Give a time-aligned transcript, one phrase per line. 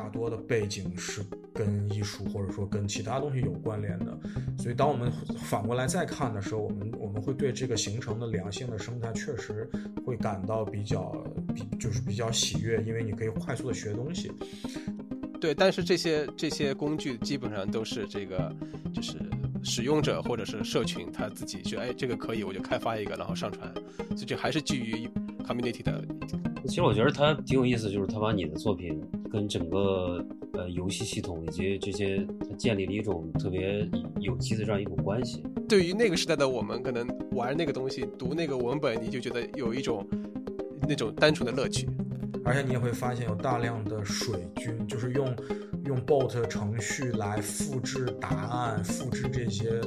[0.00, 4.18] 大多的背景是跟艺术或者说跟其他东西有关联的，
[4.58, 9.68] 所以当我们反过来再看的时候，我们我们会对这个形成的良性的生态确实
[10.06, 11.12] 会感到比较
[11.54, 14.32] 比就是比较喜悦，因为你可以快速的学东西。
[15.38, 18.50] 对，但是这些这些工具基本上都是这个
[18.94, 19.18] 就是
[19.62, 23.70] 使用者或者是社群他自己觉得哎这个可以我就开发一个然后上传，
[24.16, 25.06] 所以这还是基于
[25.46, 26.02] community 的。
[26.66, 28.98] 其实我觉得它挺有意思，就是它把你的作品
[29.32, 33.88] 跟整个呃游戏系统以及这些，它建立了一种特别
[34.20, 35.42] 有机的这样一种关系。
[35.68, 40.06] 对于那个时代的我们，可能玩那个东西、读那个文本，你就觉得有一种
[40.88, 41.88] 那种单纯的乐趣。
[42.44, 45.36] 而且你也会发现有大量的水军，就是用
[45.84, 49.80] 用 bot 程序来复制答案、复制这些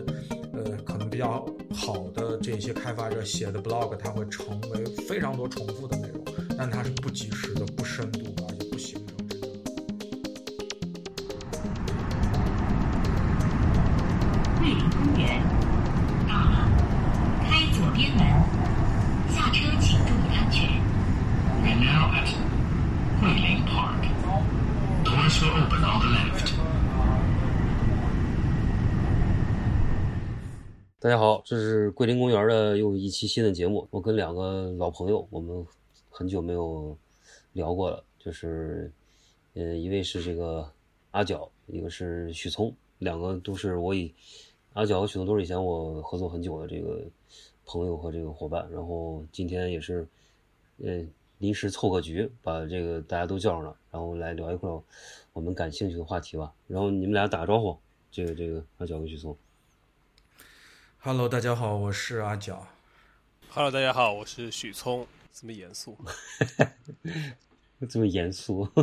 [0.53, 6.23] 呃可能比较好的这些开发者写的 blog，它会成为非常多重复的内容，
[6.55, 8.32] 但它是不及时的、不深度
[30.99, 33.85] 大家好，这是桂林公园的又一期新的节目。
[33.91, 35.65] 我跟两个老朋友，我们
[36.09, 36.97] 很久没有
[37.51, 38.89] 聊过了，就是，
[39.53, 40.65] 呃，一位是这个
[41.11, 44.13] 阿角，一个是许聪，两个都是我以
[44.71, 47.03] 阿角和许聪都是以前我合作很久的这个
[47.65, 48.65] 朋友和这个伙伴。
[48.71, 50.07] 然后今天也是，
[50.81, 51.05] 呃，
[51.39, 54.81] 临时凑个局，把这个大家都叫上了，然后来聊一块儿
[55.33, 56.53] 我们感兴趣的话题吧。
[56.67, 57.75] 然后你们俩打个招呼，
[58.11, 59.35] 这个这个阿角跟许嵩。
[60.99, 62.67] Hello，大家好，我是阿角。
[63.49, 65.97] Hello，大家好，我是许聪，这么严肃。
[67.89, 68.67] 这么严肃。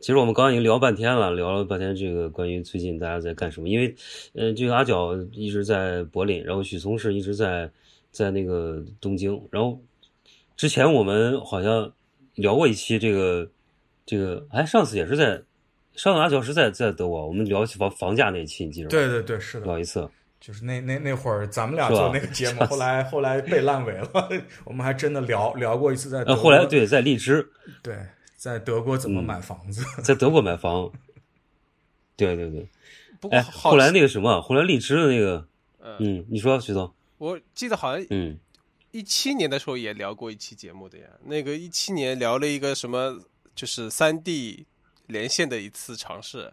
[0.00, 3.68] 其实我们刚刚已经聊半天了，聊了半天这个关于最近大家在干什么。
[3.68, 3.94] 因为，
[4.32, 7.70] 呃，这个阿角一直在柏林，然后许嵩是一直在
[8.10, 9.40] 在那个东京。
[9.52, 9.80] 然后
[10.56, 11.92] 之前我们好像
[12.34, 13.48] 聊过一期这个
[14.10, 15.42] 这个，哎，上次也是在
[15.94, 18.90] 上次阿乔是在在德国，我们聊起房房价那期，你记着吗？
[18.90, 20.08] 对对对，是的，聊一次。
[20.40, 24.10] 就是那那那会儿咱们俩做那个节目，后来后来被烂尾了。
[24.64, 27.48] 我们还真的聊聊过一次在德呃，国，后来对在荔枝，
[27.82, 27.94] 对，
[28.34, 29.84] 在德国怎么嗯买房子？
[30.02, 30.90] 在德国买房。
[32.16, 32.66] 对对对，哎，
[33.20, 35.46] 不过好后来那个什么，后来荔枝的那个，
[35.78, 38.38] 嗯，嗯，你说徐总，我记得好像嗯，
[38.90, 41.04] 一七年的时候也聊过一期节目的呀。
[41.26, 43.20] 那个一七年聊了一个什么，
[43.54, 44.66] 就是三 D
[45.06, 46.52] 连线的一次尝试。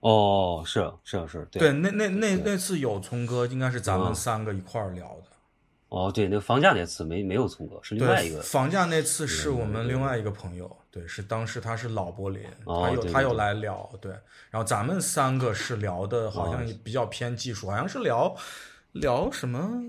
[0.00, 5.26] 哦，是啊是啊是，对对，那那那那次有聪哥，应该是咱们啊三个一块儿聊的。
[5.90, 14.10] 哦，对，那个房价那次没没有聪哥，是另外一，个，房价那次是我们另外一个朋友，对，是当时他是老柏林，哦他有他有对对对来聊，对，
[14.50, 18.34] 然后咱们三个是聊的，好像哦也比较偏技术，好像是聊
[18.92, 19.84] 聊什么，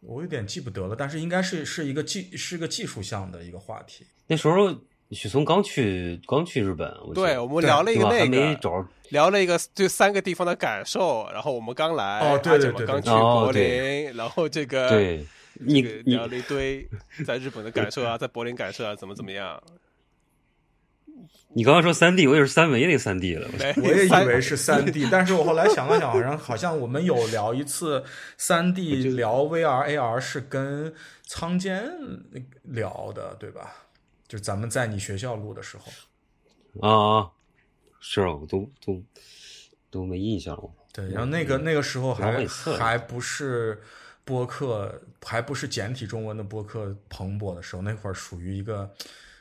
[0.00, 4.06] 我有点记不得了，但是应该是是一个技是个技术项的一个话题。
[4.26, 4.74] 那时候
[5.10, 11.28] 许嵩刚去刚去日本，我对，我们聊了一个那个，没找，聊了一个对三个地方的感受。
[11.32, 16.88] 然后我们刚来，哦对阿对对刚去哦柏对林，然后这个对你你这个聊了一堆
[17.26, 19.60] 在日本的感受啊，在柏林感受啊，怎么怎么样。
[21.54, 23.74] 你刚刚说三 D，我以为是三维那个三 D 了，没。
[23.82, 28.04] 我也以为是三 D， 但是我后来想了想，好像好像我们有聊一次
[28.36, 30.92] 三 D 聊 VR AR 是跟
[31.26, 31.90] 仓间
[32.62, 33.74] 聊的，对吧？
[34.28, 37.30] 就咱们在你学校录的时候，啊啊，
[37.98, 39.02] 是啊，我都都
[39.90, 40.70] 都没印象了。
[40.92, 42.46] 对，然后那个那个时候还
[42.78, 43.80] 还不是
[44.24, 48.90] 播客，还不是简体中文的播客蓬勃的时候，那会儿属于一个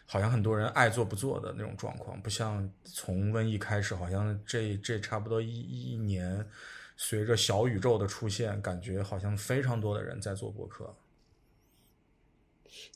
[0.09, 6.43] 好像很多人爱做不做的那种状况，不像从瘟疫开始，好像这这差不多一一年，
[6.95, 10.95] 随着小宇宙的出现，感觉好像非常多的人在做播客。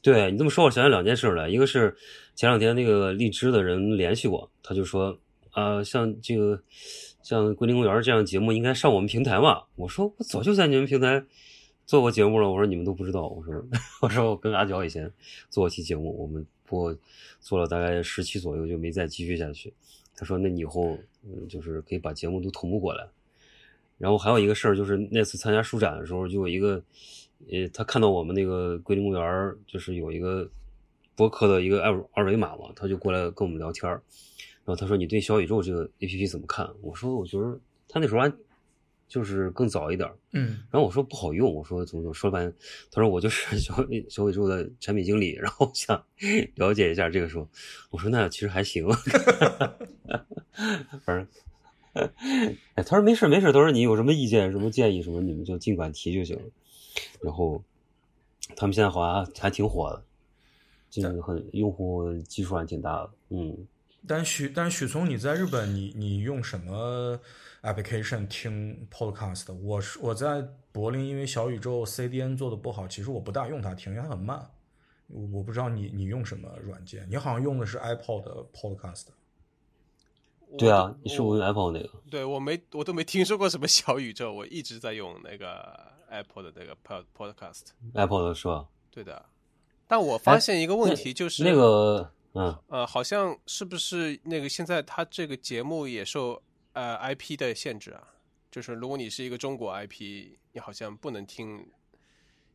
[0.01, 1.95] 对你这么说，我想起两件事来，一个是
[2.33, 5.17] 前两天那个荔枝的人联系我，他就说
[5.51, 6.61] 啊、像这个
[7.21, 9.63] 像桂林公园这样节目应该上我们平台嘛。
[9.75, 11.21] 我说我早就在你们平台
[11.85, 13.27] 做过节目了，我说你们都不知道。
[13.27, 13.53] 我说
[14.01, 15.11] 我说我跟阿角以前
[15.49, 16.97] 做过期节目，我们不过
[17.39, 19.71] 做了大概十期左右就没再继续下去。
[20.15, 23.05] 他说那你以后嗯就是可以把节目都同步过来。
[23.97, 26.81] 然后还有一个事儿就是那次参加书展的时候，就有一个。
[27.51, 30.47] 呃，他看到我们那个桂林公园就是有一个
[31.15, 33.95] 播客的一个二二维码嘛，他就过来跟我们聊天儿
[34.63, 38.31] 然后他说：“你对小宇宙这个 A P P 怎么看？”我说：“我觉得他那时候还
[39.11, 40.15] 就是更早一点儿。
[40.31, 42.53] 嗯然后我说不好用，我说怎么怎么说了半天，
[42.89, 46.01] 他说我就是小伟小宇宙的产品经理，然后想
[46.55, 47.45] 了解一下这个时候，
[47.89, 48.87] 我说那其实还行，
[51.03, 51.27] 反正。
[51.93, 52.09] 哎，
[52.85, 56.43] 他说没事没事，他说你有什么意见、什么建议什么，你们就尽管提就行了。
[57.19, 57.61] 然后
[58.55, 60.01] 他们现在好像还挺火的，
[60.89, 63.09] 这个很用户基数还挺大的。
[63.27, 63.67] 嗯，
[64.07, 67.19] 但许但是许聪，你在日本你你用什么
[67.63, 69.53] application 听 podcast？
[69.53, 70.41] 我是我在
[70.71, 74.49] 柏林，因为小宇宙 CDN 做的不好，其实我不大用它听，因为它很慢。
[75.07, 79.07] 我我不知道你你用什么软件，你好像用的是 iPod 的 podcast。
[80.57, 85.79] 对啊，你是我用 ipod 那个，对我没我都没听说过什么小宇宙，我一直在用那个
[86.09, 87.67] Apple 的那个 Pod Podcast。
[87.93, 88.67] Apple 的是吧？
[88.89, 89.25] 对的，
[89.87, 96.41] 但我发现一个问题就是那个，嗯，呃，好像是不是那个现在它这个节目也受
[96.73, 98.07] 呃 IP 的限制啊？
[98.49, 101.67] 就是如果你是一个中国 IP，你好像不能听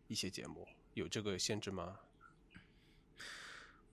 [0.08, 1.96] 一些节目，有这个限制吗？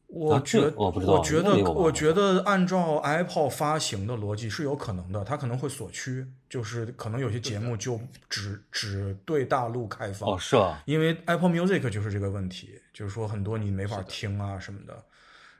[0.08, 8.00] 我觉这我不知道我觉得我我觉得按照 Apple 发行的逻辑是有可能的，它可能会锁区，就是可能有些节目就
[8.30, 10.30] 只只对大陆开放。
[10.30, 15.04] 哦，是啊，因为 Apple Music 就是这个问题，就是说很多你没法听啊什么的。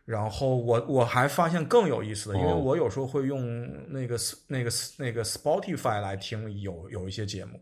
[0.06, 4.18] 然后我我还发现更有意思的，因为哦我有时候会用那个
[4.48, 7.62] 那个那个 Spotify 来听有有一些节目，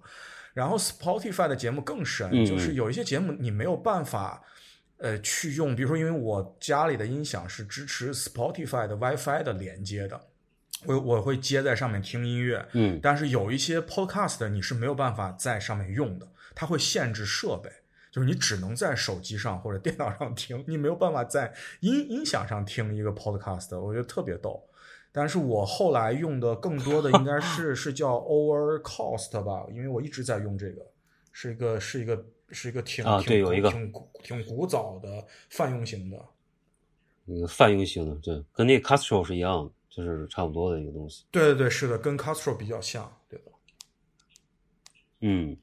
[0.53, 4.43] 然后 Spotify 的节目更神，嗯就是有一些节目你没有办法。
[5.03, 10.21] 呃，去用，比如说，因为我家里的音响是支持 Spotify 的 WiFi 的连接的，
[10.85, 17.71] 我我会接在上面听音乐，嗯，但是有一些 Podcast 你是没有办法在上面用的，它会限制设备，
[18.11, 24.61] 就是你只能在手机上或者电脑上听，你没有办法在音音响上听一个 Podcast，我觉得特别逗。
[25.13, 30.85] 但是我后来用的更多的应该是 是叫 Overcast 吧，因为我一直在用这个，
[31.31, 36.17] 是一个是一个是一个挺啊挺对有一个挺古挺古早的泛用型的。
[37.25, 41.23] 那个泛用型的，对，跟那个 Castro 是一样的，就是差不多的一个东西。
[41.29, 43.45] 对对对，是的，跟 Castro 比较像，对的。
[45.19, 45.55] 嗯，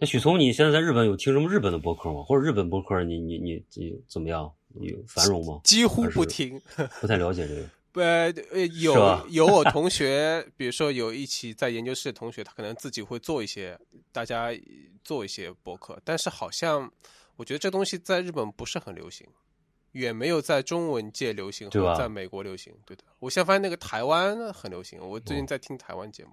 [0.00, 2.22] 那许聪，你现在在日本有听什么日本的播客吗？
[2.22, 4.50] 或者日本播客你，你你你怎么样？
[4.80, 5.60] 有繁荣吗？
[5.62, 6.58] 几乎不听。
[7.02, 7.68] 不太了解这个。
[8.02, 13.78] 呃呃，有有我同学，比如说有一起在研究室的同学，他可能自己会做一些，
[14.10, 14.48] 大家
[15.04, 16.90] 做一些博客，但是好像
[17.36, 19.26] 我觉得这东西在日本不是很流行，
[19.92, 22.72] 远没有在中文界流行和在美国流行。
[22.86, 26.30] 对的，我现在发现那个台湾很流行，我最近在听台湾节目，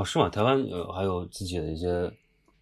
[0.00, 0.28] 哦，是吗？
[0.28, 2.12] 台湾呃还有自己的一些，哦，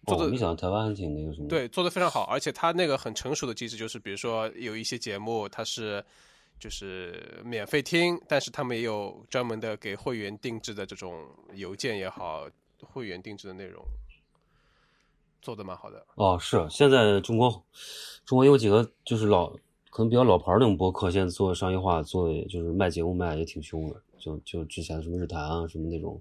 [0.07, 6.03] 做的我没想到台湾还挺那个什么。，对，做的非常好，而且它那个很成熟的机制就是，比如说有一些节目它是。
[6.59, 11.23] 就是免费听，但是他们也有专门的给会员定制的这种
[11.53, 12.47] 邮件也好，
[12.81, 13.85] 会员定制的内容，
[15.39, 16.03] 做的蛮好的。
[16.15, 17.63] 哦，是现在中国
[18.25, 19.51] 中国有几个就是老
[19.91, 24.01] 可能比较老牌那种播客，现在做商业化，做就是卖节目卖也挺凶的。
[24.17, 26.19] 就就之前什么日坛啊，什么那种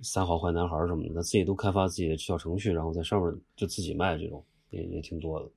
[0.00, 5.50] 三好坏男孩什么的，他自己都开发自己的小程序，然后在上面就自己卖这种，也也挺多的。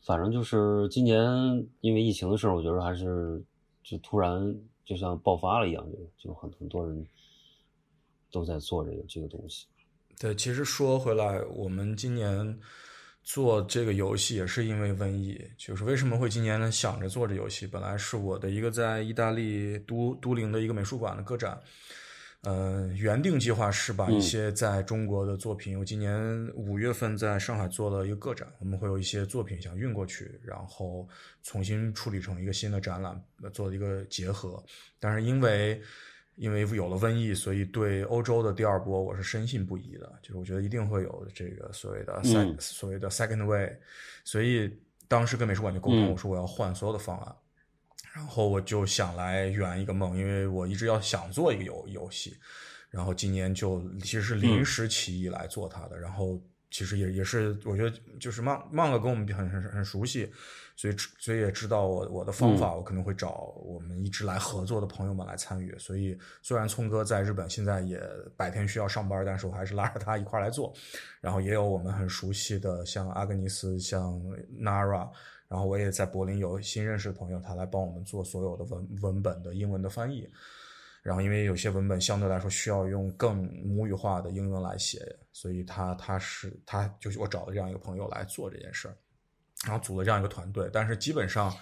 [0.00, 1.20] 反正就是今年
[1.80, 3.42] 因为疫情的事儿，我觉得还是
[3.82, 7.06] 就突然就像爆发了一样，就就很很多人
[8.30, 9.66] 都在做这个这个东西。
[10.18, 12.58] 对，其实说回来，我们今年
[13.26, 15.36] 做这个游戏也是因为瘟疫。
[15.58, 17.66] 就是为什么会今年呢想着做这游戏？
[17.66, 21.60] 本来是我的一个在意大利都都灵的一个美术馆的个展，
[22.42, 31.08] 呃，原定计划是把一些在中国的作品，我今年五月份在上海做了一个个展，我们会有一些作品想运过去，然后
[31.42, 34.62] 重新处理成一个新的展览，呃做一个结合。
[35.00, 35.82] 但是因为
[36.36, 42.22] 因为有了瘟疫，所以对欧洲的第二波我是深信不疑的，就是我觉得一定会有这个所谓的
[42.60, 43.76] 所谓的 second way，
[44.24, 44.70] 所以
[45.08, 46.10] 当时跟美术馆就沟通，嗯。
[46.10, 47.36] 我说我要换所有的方案。
[48.12, 52.34] 然后我就想来圆一个梦，因为我一直要想做一个游游戏，
[52.88, 56.40] 然后今年就其实是临时起意来做它的，然后
[56.76, 60.30] 其实也也是我觉得就是曼曼哥跟我们很很很熟悉，
[60.76, 65.74] 所以知所以也知道我我的方法，我可能会找我们一直来合作的朋友们来参与。
[65.78, 67.98] 所以虽然聪哥在日本现在也
[68.36, 70.70] 白天需要上班，但是我还是拉着他一块儿来做。
[71.22, 74.20] 然后也有我们很熟悉的像阿格尼斯、像
[74.60, 75.08] Nara。
[75.48, 80.28] 然后我也在柏林有新认识的朋友，他来帮我们做所有的文文本的英文的翻译。
[81.06, 84.98] 然后因为有些文本相对来说需要用更母语化的英文来写，
[85.32, 88.96] 所以他他是他就是我找了这样一个朋友来做这件事儿，
[89.64, 90.68] 然后组了这样一个团队。
[90.72, 91.54] 但是基本上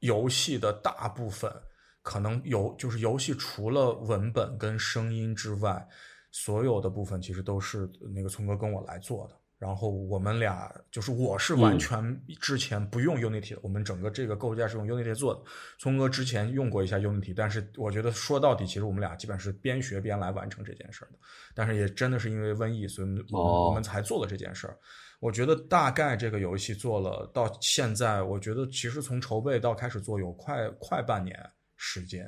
[0.00, 1.52] 游戏的大部分
[2.00, 5.86] 可能游就是游戏除了文本跟声音之外，
[6.30, 9.36] 所有的部分其实都是那个聪哥跟我来做的。
[9.62, 15.40] 然后我们俩就是我是完全之前不用 Unity 的，我们整个这个构架是用 Unity 做的。
[15.78, 21.18] 聪哥之前用过一下 Unity，但是我觉得说到底，其实我们俩基本是边学边来完成这件事儿的。
[21.54, 24.76] 但是也真的是因为瘟疫，所以我们、哦我们才做了这件事儿。
[25.20, 31.38] 我觉得大概这个游戏做了到现在，我觉得其实从筹备到开始做有快快半年
[31.76, 32.26] 时间。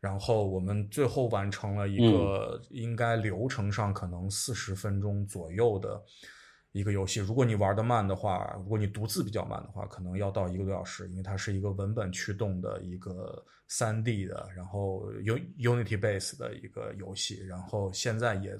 [0.00, 6.02] 然后我们最后完成了一个应该流程上可能四十分钟左右的
[6.74, 7.20] 一个游戏。
[7.20, 17.44] 如果你玩的慢的话，如果你独自比较慢的话，可能要到一个多小时，因为它是一个文本驱动的一个三 D 的，然后 U Unity base 的一个游戏。
[17.46, 18.56] 然后现在也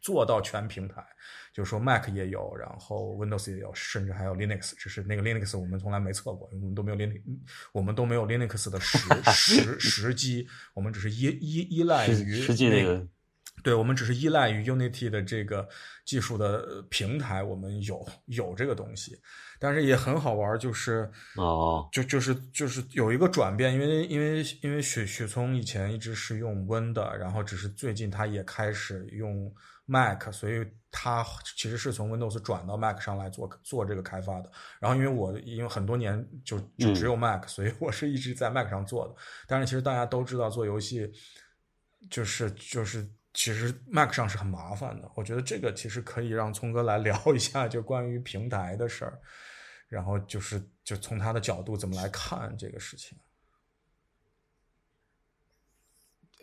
[0.00, 1.04] 做到全平台，
[1.52, 4.72] 就是说 Mac 也有，然后 Windows 也有，甚至还有 Linux。
[4.76, 7.20] 只是那个 Linux 我们从来没测过，因为我们都没有 Linux，
[7.72, 8.98] 我们都没有 Linux 的实
[9.30, 13.06] 实实机，我们只是依依依赖于实实际那个
[13.62, 15.68] 对，我们只是依赖于 Unity 的这个
[16.04, 19.16] 技术的呃平台，我们有有这个东西，
[19.60, 29.54] 但是也很好玩，就是哦，就就是就是有一个转变，因为因为因为许许聪以前一直是用 Win 的，然后只是最近他也开始用
[29.86, 31.24] Mac，所以他
[31.56, 34.50] 其实是从 Windows 转到 Mac 上来做做这个开发的。
[34.80, 39.14] 然后因为我因为很多年就就只有 Mac，、所以我是一直在 Mac 上做的。
[39.46, 41.08] 但是其实大家都知道，做游戏
[42.10, 45.10] 就是就是其实 Mac 上是很麻烦的。
[45.14, 49.20] 我觉得这个其实可以让聪哥来 聊一下，就关于平台的事儿，
[49.88, 53.18] 然后就是就从他的角度怎么来看这个事情。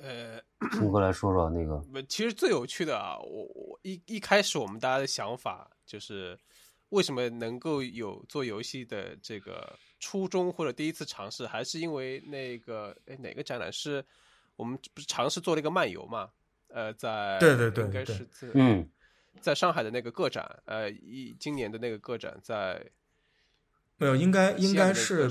[0.01, 0.41] 呃，
[0.71, 6.39] 聪哥来说说那个，不，其实最有趣的啊，我我一一开始我们大家的想法就是，
[6.89, 14.03] 为什么能够有做游戏的这个初衷或者第一次尝试，还是因为那个哎哪个展览是
[14.55, 16.31] 我们不是尝试做了一个漫游嘛？
[16.69, 18.89] 呃，在对对对应该是在嗯，
[19.41, 22.85] 在上海的那个个展，呃，一今年的那个个展在
[23.97, 25.29] 没有，应该应该是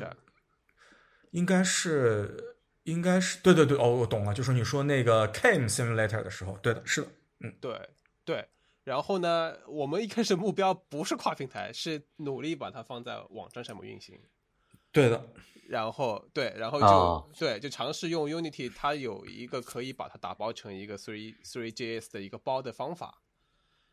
[1.31, 7.09] 应该是应该是对对对哦，我懂了，就是你说那个 Came Simulator 的时候，对的，是的，
[7.41, 7.55] 嗯。
[7.61, 7.89] 对
[8.25, 8.49] 对，
[8.85, 14.19] 然后呢，我们一开始目标不是跨平台，是努力把它放在网站上面运行。
[14.93, 15.29] 对的，
[15.69, 23.23] 然后对，然后就、哦对，就尝试用 Unity，它有一个可以把它打包成一个 Three Three JS 的一个包的方法。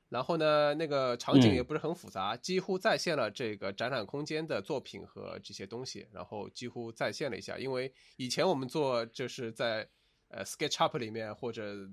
[0.10, 7.58] 然后呢，那个场景嗯也不是很复杂，几乎再现了这个展览空间的作品和这些东西，然后几乎再现了一下。
[7.58, 9.90] 因为以前我们做就是在
[10.30, 11.90] 呃 SketchUp 里面或者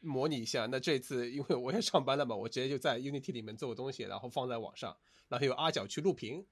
[0.00, 4.96] 模拟一下，那这次因为我也上班了嘛，我直接就在 Unity 里面做个东西，然后放在网上，
[5.28, 6.46] 然后有阿角去录屏，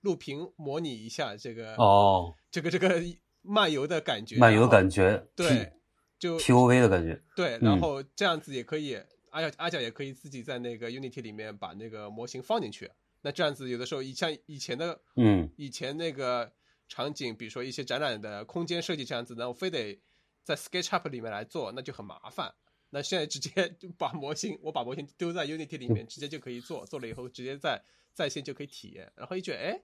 [0.00, 3.02] 录屏模拟一下这个哦，这个这个
[3.42, 5.72] 漫游的感觉，漫游感觉对，
[6.18, 7.60] 就 P O V 的感觉，对，嗯。
[7.62, 8.98] 然后这样子也可以，
[9.30, 12.90] 阿角阿角也可以自己在那个 Unity 里面把那个模型放进去。
[13.22, 16.50] 那这样子有的时候，以像以前的嗯，以前那个
[16.88, 20.00] 场景，比如说一些展览的空间设计这样子，那我非得
[20.42, 22.54] 在 SketchUp 里面来做，那就很麻烦。
[22.88, 27.80] 那现在直接就把模型，我把模型丢在 Unity 里面，直接就可以做，做了以后直接在
[28.12, 29.80] 在线就可以体验，然后一觉得哎，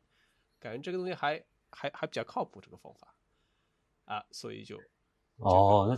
[0.68, 3.14] 感觉这个东西还还还比较靠谱，这个方法。
[4.04, 4.76] 啊，所以就
[5.38, 5.96] 哦，那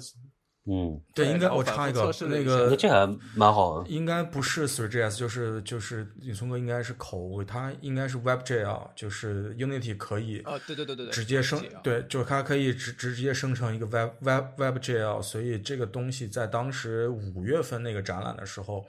[0.70, 18.86] 嗯，对，应该我插一个那个那这还蛮好的，应该不是 three gs 就是就是李聪哥应该是口误，它应该是 WebGL，就是 Unity 可以哦，对对对对对，直接生对，就是它可以直直接生成一个 Web Web WebGL，所以这个东西在当时五月份那个展览的时候，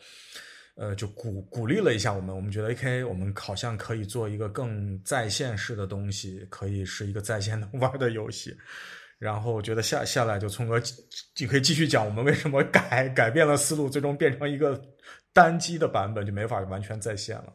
[0.80, 8.56] 呃，就鼓鼓励了一下我们，我们觉得 OK，我们好像可以做一个更在线式的东西，可以是一个在线能玩的游戏。
[9.18, 10.82] 然后我觉得下下来就聪哥
[11.38, 14.82] 你可以继续讲我们为什么改改变了思路，最终变成一个
[15.34, 17.54] 单机的版本，就没法完全在线了。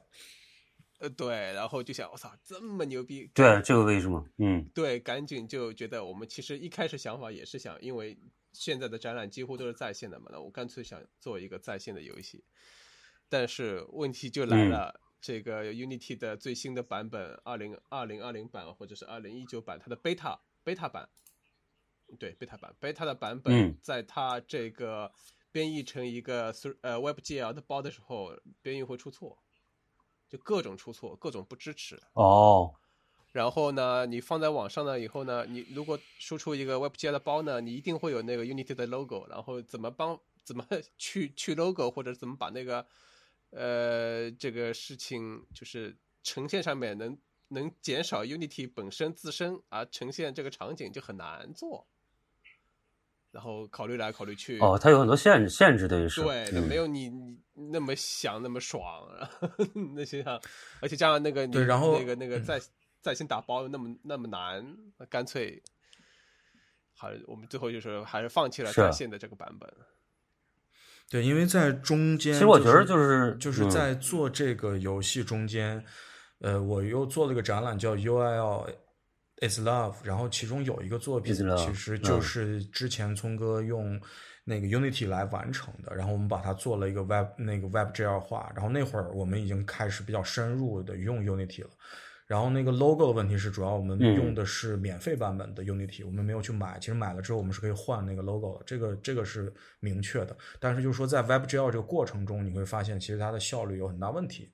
[0.99, 4.23] 呃对，然后就想我操这么牛逼，对，这个为什么？
[4.37, 8.19] 嗯，对，赶紧就觉得我们其实一开始想法也是想，因为
[8.52, 12.45] 现在的展览几乎都是在线的嘛，那我干脆想做一个在线的游戏。
[13.35, 21.09] 但是问题就来了，这个 Unity 的最新的版本，二零二零二零版或者是二零一九版，它的 beta beta 版，
[22.17, 25.11] 对 beta 版 beta 的版本嗯，在它这个
[25.50, 29.37] 编译成一个呃 WebGL 的包的时候，编译会出错，
[30.29, 32.00] 就各种出错，各种不支持。
[32.12, 32.73] 哦，
[33.33, 40.64] 然后呢，你放在网上呢以后呢，你如果输出一个 WebGL 的包呢，你一定会有那个 Unity 的 logo，然后怎么帮怎么
[40.97, 42.87] 去去 logo，或者怎么把那个
[43.55, 47.17] 呃这个事情就是呈现上面能
[47.49, 51.87] 能减少 Unity 本身自身而呈现这个场景就很难做。
[53.31, 59.49] 然后考虑来考虑去，哦，它有很多限制限制，等于是对，嗯没有你你那么想那么爽，然 后
[59.97, 60.41] 那些像，
[60.81, 62.61] 而且加上那个你对然后那个那个在
[63.01, 64.77] 在线打包那么那么难，
[65.11, 65.61] 干脆，
[66.95, 69.69] 还我们最后就是还是放弃了在线的这个版本。
[71.11, 75.85] 对，因为在中间，其实我觉得就就是就是嗯在做这个游戏中间，
[76.41, 78.67] 呃，我又做了个展览叫 UIL
[79.41, 84.01] is Love，然后其中有一个作品其实就嗯是之前聪哥用
[84.45, 91.71] 那个 Unity 来完成的，然后我们把它做了一个 Web 那个 WebGL 化，然后那会儿我们已经开始比较深入的用 Unity 了。
[92.26, 96.78] 然后那个 logo 的问题是，主要我们嗯用的是免费版本的 Unity，、我们没有去买。
[96.78, 100.37] 其实买了之后，我们是可以换那个 logo 的，这个这个是明确的。
[100.59, 104.50] 但是就是说，在 WebGL 这个过程中，你会发现其实它的效率有很大问题，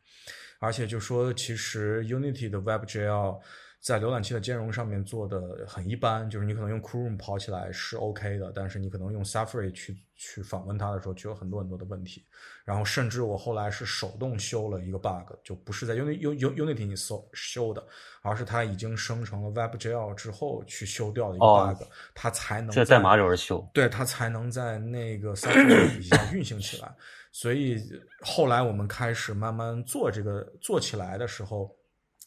[0.59, 3.41] 而且就说其实 Unity 的 WebGL
[3.81, 12.27] 在浏览器的兼容上面做的很一般，就是你可能用 Chrome 跑起来是 OK 的，但是你可能用 Safari 去去访问它的时候，就有很多很多的问题。
[12.63, 17.83] 然后甚至我后来是手动修了一个 bug，就不是在 Unity Unity 里搜修的，
[18.21, 23.67] 而是它已经生成了 WebGL 之后去修掉的一个哦 bug，、它才能在代码里边修。
[23.73, 26.95] 对，它才能在那个 Safari 底下 运行起来。
[27.33, 27.83] 所以
[28.21, 31.75] 后来我们开始慢慢做这个做起来的时候，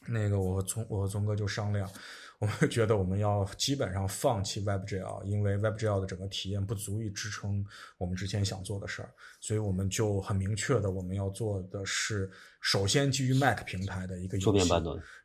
[0.08, 1.90] 那个我和聪我和聪哥就商量，
[2.40, 7.66] 我们觉得我们要基本上放弃 WebGL，因为 WebGL 的整个体验不足以支撑
[7.98, 12.30] 我们之前想做的事儿，所以我们就很明确的我们要做的是，
[12.62, 14.70] 首先基于 Mac 平台的一个游戏，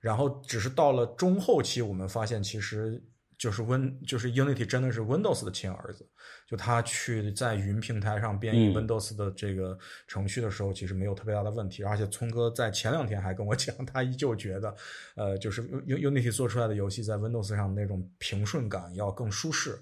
[0.01, 3.03] 然后只是到了中后期，我们发现其实
[3.37, 6.09] 就是 Win 就是 Unity 真的是 Windows 的亲儿子，
[6.49, 11.85] 就他去在云平台上编译嗯 Windows 的这个程序的时候，其实没有特别大的问题。
[11.85, 14.75] 而且聪哥在前两天还跟我 讲，他依旧觉得，
[15.15, 19.79] 呃，就是 U- Unity 做出来的游戏在 Windows 上那种平顺感要更舒适。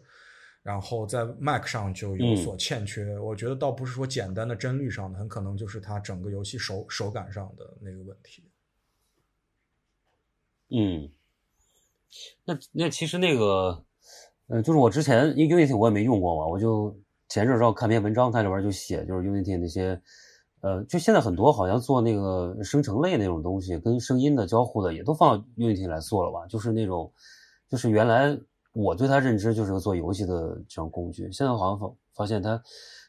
[0.62, 8.42] 然后在 Mac 上就有所欠缺，我觉得倒不是说简单的帧率上的，很可能就是它整个游戏手手感上的那个问题。
[10.70, 11.08] 嗯，
[12.44, 13.85] 那那其实那个，
[14.48, 16.96] 呃，就是我之前因为 Unity 我也没用过嘛，我就
[17.28, 20.00] 前阵儿正好看篇文章，它里边就写就是 Unity 那些，
[20.60, 27.12] 呃，就现在很多好像做那个生成类那种东西，跟声音的交互的也都放 Unity 来做了吧，就是那种，
[27.68, 28.38] 就是原来
[28.72, 32.62] 我对它认知就是个做游戏的这种工具，现在好像发发现它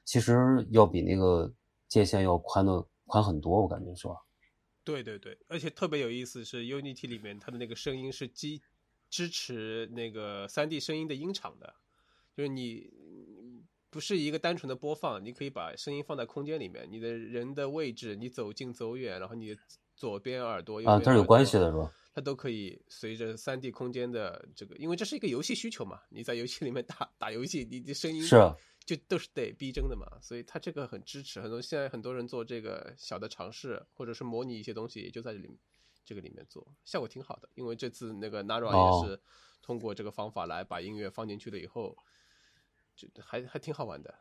[0.03, 1.53] 其实要比那个
[1.87, 4.15] 界限要宽的宽很多，我感觉是吧？
[4.83, 8.61] 对对对，而且特别有意思是 Unity 里面它的那个声音是基
[9.09, 11.73] 支持那个三 D 声音的音场的，
[12.35, 19.61] 就是你嗯不是一个单纯的播放，你可以把声音放在空间里面，你的人的位置，你走近走远，然后你的
[19.95, 21.91] 左边耳朵右啊，边它是有关系的是吧？
[22.13, 31.61] 它都可以随着三 D 空间的这个，因为这是一个游戏需求嘛，你在游戏里面打打游戏，你的声音是啊就都是得逼真的嘛，所以它这个很支持很多。
[31.61, 35.49] 现在很多人做这个小的尝试，或者是模拟一些东西，也就在这里
[36.07, 37.49] 这个里面做，效果挺好的。
[37.55, 39.21] 因为这次那个 Nara 哦也是
[39.61, 41.97] 通过这个方法来把音乐放进去了以后，
[42.95, 44.15] 就还还挺好玩的。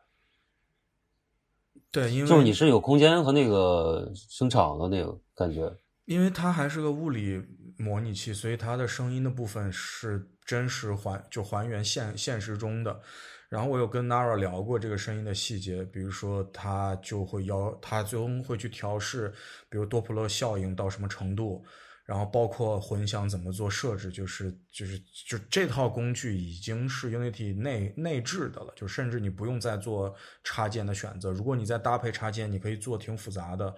[1.89, 5.73] 对，因为就是你是有空间和那个声场的那个感觉。
[6.03, 7.41] 因为它还是个物理
[7.77, 13.01] 模拟器，所以它的声音的部分是真实还就还原现现实中的。
[13.49, 19.33] 然后我有跟 Nara 聊过这个声音的细节，比如说他就会要他最终会去调试，
[19.69, 21.63] 比如多普勒效应到什么程度，
[22.05, 31.31] 然后包括混响怎么做设置，就是就是就这套工具已经是 Unity 内内置的了，就甚至你不用再做插件的选择。
[31.31, 33.73] 如果你再搭配插件，你可以做挺复杂的。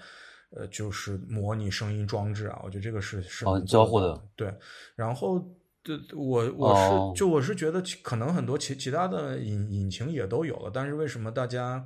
[0.51, 4.51] 呃，就是模拟声音装置啊，我觉得这个是是很交互的，对。
[4.95, 5.39] 然后，
[5.81, 11.85] 对我我是、哦就我是觉得可能很多其其他的引引擎也都有了，但是为什么大家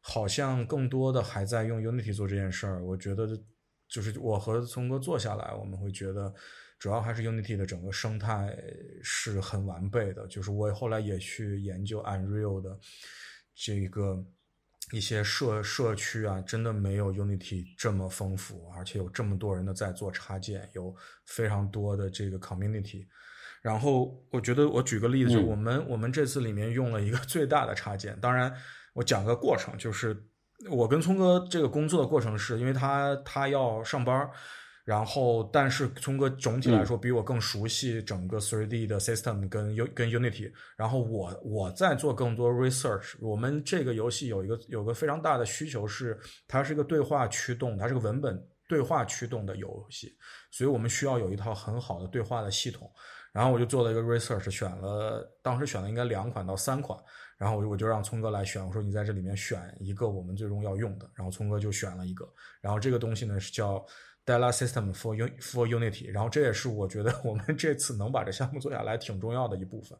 [0.00, 2.84] 好像更多的还在用 Unity 做这件事儿？
[2.84, 3.26] 我觉得
[3.88, 6.32] 就是我和聪哥坐下来，我们会觉得
[6.78, 8.56] 主要还是 Unity 的整个生态
[9.02, 10.26] 是很完备的。
[10.26, 12.78] 就是我后来也去研究 Unreal 的
[13.54, 14.22] 这个
[14.92, 23.06] 一些社社区啊，真的没有 Unity 这么丰富，而且有这么多人的在做插件，有非常多的这个 community。
[23.62, 25.46] 然后我觉得我举个例子，就嗯。
[25.46, 28.54] 我们、我们这次里面用了一个最大的插件，当然
[28.94, 30.16] 我讲个过程，就是
[30.70, 34.30] 我跟聪哥这个工作的过程是因为他他要上班儿，
[34.84, 43.14] 然后但是聪哥总体来说比我更熟悉整个 3D 的 system 跟 U 跟 Unity，然后我我在做更多 research。
[43.20, 46.18] 我们这个游戏有一个有个非常大的需求是，
[46.48, 50.16] 它是一个对话驱动，它是个文本对话驱动的游戏，
[50.50, 52.90] 所以我们需要有一套很好的对话的系统。
[53.32, 56.98] 然后我就做了一个 research，选了当时选了应该两款到三款，
[57.38, 62.28] 然后我就我就让聪哥来选，我说你在这里面选一个我们最终要用的，然后聪哥就选了一个，
[62.60, 63.84] 然后这个东西呢是叫
[64.26, 69.98] Della System for Un for Unity，然后这也是我觉得我们这次能把这项目做下来挺重要的一部分，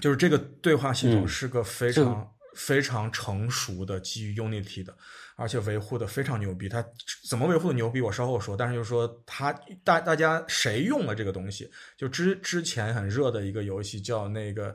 [0.00, 1.28] 就是这个对话系统嗯。
[1.28, 4.96] 是个非这常、非常成熟的基于 Unity 的，
[5.36, 6.68] 而且维护的非常牛逼。
[6.68, 6.84] 它
[7.28, 8.56] 怎么维护的牛逼，我稍后说。
[8.56, 9.52] 但是就是说，它
[9.84, 11.70] 大大家谁用了这个东西？
[11.96, 14.74] 就之之前很热的一个游戏叫那个。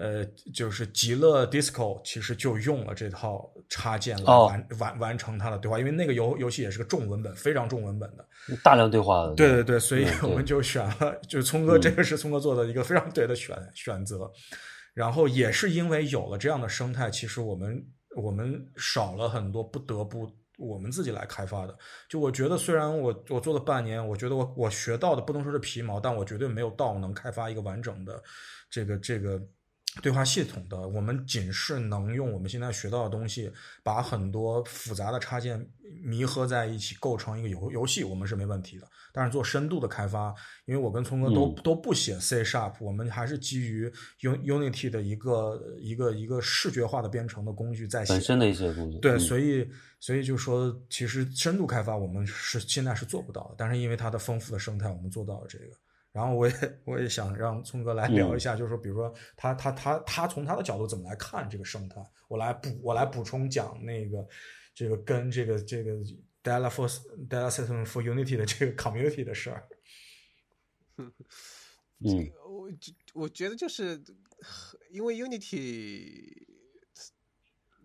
[0.00, 8.24] 呃，就是极乐 Disco，其实就用了这套插件来哦完、完完成它的对话，因为那个游游戏也是个重文本，非常重文本的。
[8.62, 14.30] 大量对话的，对对对，所以我们就选了，就是聪哥，这个是聪哥做的一个非常对的选选择。
[14.94, 17.84] 然后也是因为有了这样的生态，其实我们
[18.16, 21.76] 我们少了很多不得不我们自己来开发的。
[22.08, 28.22] 就我觉得，虽然我我做了半年，我觉得我我学到的不能说是皮毛，但我绝对没有到能开发一个完整的
[28.70, 29.40] 这个这个。
[30.02, 33.50] 对话系统的，我们仅是能用我们现在学到的东西，
[33.82, 35.66] 把很多复杂的插件
[36.04, 38.86] 弥合在一起，构成一个游游戏，我们是没问题的。
[39.18, 40.32] 但是做深度的开发，
[40.64, 48.12] 因为我跟聪哥都、嗯都不写 C Sharp，我们还是基于 Un Unity 的一个一个一个视觉化的编程的工具在写。
[48.12, 55.64] 本身的一些工具，对，嗯所以所以就说，其实深度开发我们是现在是做不到的，但是因为它的丰富的生态，我们做到了这个。
[56.12, 56.54] 然后我也
[56.84, 62.00] 我也想让聪哥来聊一下，就是说，比如说他他他他从他的角度怎么来看这个生态？
[62.28, 64.24] 我来补我来补充讲那个
[64.74, 65.90] 这个跟这个这个
[66.48, 66.88] Data for
[67.28, 69.68] Data System for Unity 的这个 community 的事儿。
[70.96, 71.12] 嗯
[72.44, 74.02] 我觉我觉得就是
[74.90, 76.46] 因为 Unity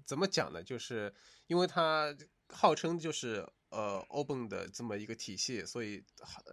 [0.06, 0.64] 怎么讲呢？
[0.64, 1.14] 就是
[1.48, 2.16] 因为它
[2.50, 6.04] 号称就是呃 Open 的这么一个体系，所以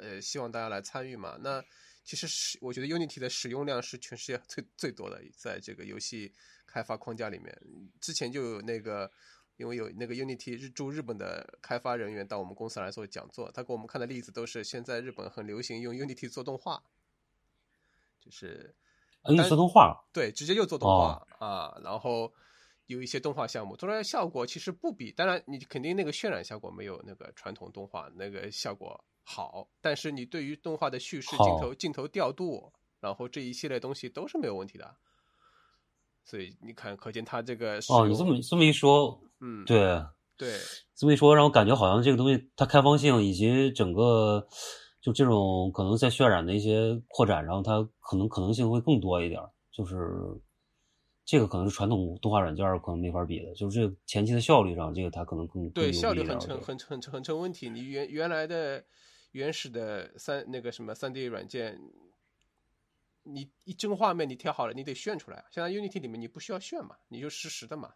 [0.01, 1.37] 呃希望大家来参与嘛。
[1.41, 1.63] 那
[2.05, 6.33] 其实是我觉得 Unity 的使用量是全世界最最多的，在这个游戏
[6.67, 7.57] 开发框架里面。
[8.01, 9.11] 之前就有那个。
[9.61, 16.83] 因为有那个 Unity 日驻日本的开发人员到我们公司来做讲座，他给我们看的例子都是现在日本很流行用 Unity 做动画，
[18.19, 18.75] 就是
[19.21, 22.33] 啊，你说动画，对，直接就做动画、啊，然后
[22.87, 34.97] 有一些动画项目做出来效果其实不比，当然你肯定那个渲染效果没有那个传统动画那个效果好，但是你对于动画的叙事、镜头、镜头调度，然后这一系列东西都是没有问题的。
[36.25, 40.03] 所以你看，可见它这个哦，你这么这么一说，嗯，对，
[40.37, 40.55] 对
[40.95, 44.47] 这么一说，让我感觉好像这个东西它开放性以及整个
[45.01, 49.51] 就这种可能在渲染的一些扩展然后，它可能可能性会更多一点儿。
[49.73, 49.97] 就是
[51.25, 57.71] 这个可能是传统动画软件儿可能没法比的，就是这个前期的效率上，这个它可能更更对，牛效率很成很很很成问题。
[57.71, 58.85] 你原原来的
[59.31, 61.81] 原始的三那个什么三 D 软件，
[63.35, 65.45] 你一帧画面你调好了，你得炫出来。
[65.51, 67.95] 现在 Unity 里面你不需要炫嘛，你就实时的嘛。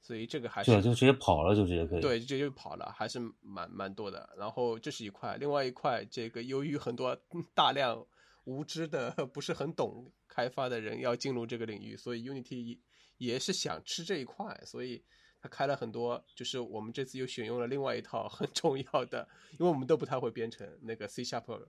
[0.00, 2.00] 所以这个还是对，就直接跑了，就直接可以。
[2.00, 4.30] 对，直接就跑了，还是蛮蛮多的。
[4.38, 7.14] 然后这是一块，另外一块，这个由于很多
[7.52, 8.06] 大量
[8.44, 12.78] 无知的、不是很懂开发的人要进入这个领域，所以 Unity
[13.18, 15.04] 也是想吃这一块，所以
[15.42, 16.24] 他开了很多。
[16.34, 21.68] 就是我们这次又选用了另外一套很重要的，因为我们都不太会编程，那个 C Sharp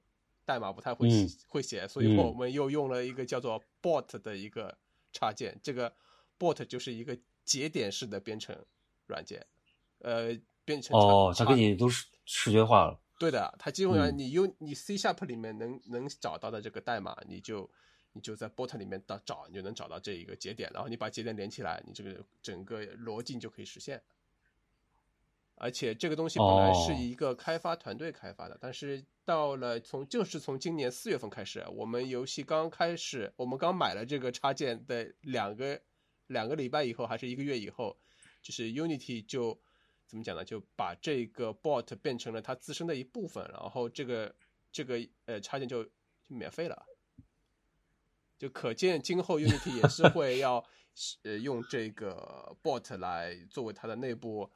[0.49, 1.07] 代码不太会
[1.47, 4.75] 会写，所以嗯我们又用了一个叫做 Bot 的一个
[5.13, 5.59] 插件。
[5.62, 5.93] 这个
[6.39, 8.57] Bot 就是一个节点式的编程
[9.05, 9.45] 软件，
[9.99, 10.35] 呃，
[10.65, 12.99] 编程哦，插它给你都视视觉化了。
[13.19, 17.69] 对的，它基本上嗯你用你 C Sharp 里面能能找到的这个代码，你就
[18.13, 24.01] 你就在 bot 里面找找，你就能找到这一个节点，然后你把节点连起来，你这个整个逻辑你就可以实现。
[25.59, 35.79] 而且这个东西本来是哦一个开发团队开发的，但是到了从就是从今年四月份开始，我们游戏刚开始，我们刚买了这个插件的两个
[36.27, 37.97] 两个礼拜以后，还是一个月以后，
[38.41, 39.59] 就是 Unity 就
[40.07, 40.45] 怎么讲呢？
[40.45, 44.33] 就把这个 bot 变成了它自身的一部分，然后这个
[44.71, 45.89] 这个呃插件就就
[46.27, 46.85] 免费了。
[48.37, 50.63] 就可见今后 Unity 也是会要
[51.23, 54.49] 呃用这个 bot 来作为它的内部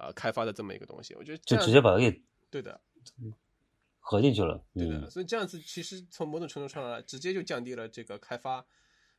[0.00, 1.14] 呃开发的这么一个东西。
[1.14, 2.80] 我觉得这就样直接把它给对的，
[3.98, 4.64] 合进去了。
[4.74, 8.66] 对的，嗯，所以这样子其实从某种程度上来，直接就降低了这个开发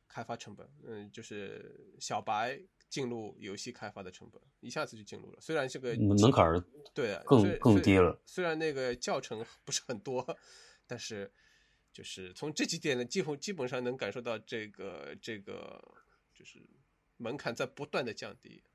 [0.08, 0.68] 开发成本。
[0.86, 5.38] 嗯，就是小白进入游戏开发的成本，一下子就进入了。
[5.40, 6.60] 虽然这个门门槛儿
[6.92, 10.36] 对的更更低了虽然那个教程不是很多，
[10.86, 11.32] 但是
[11.90, 15.82] 就是从这几点呢，几乎基本上能感受到这个这个
[16.34, 16.58] 就是
[17.16, 18.71] 门槛在不断的降低啊。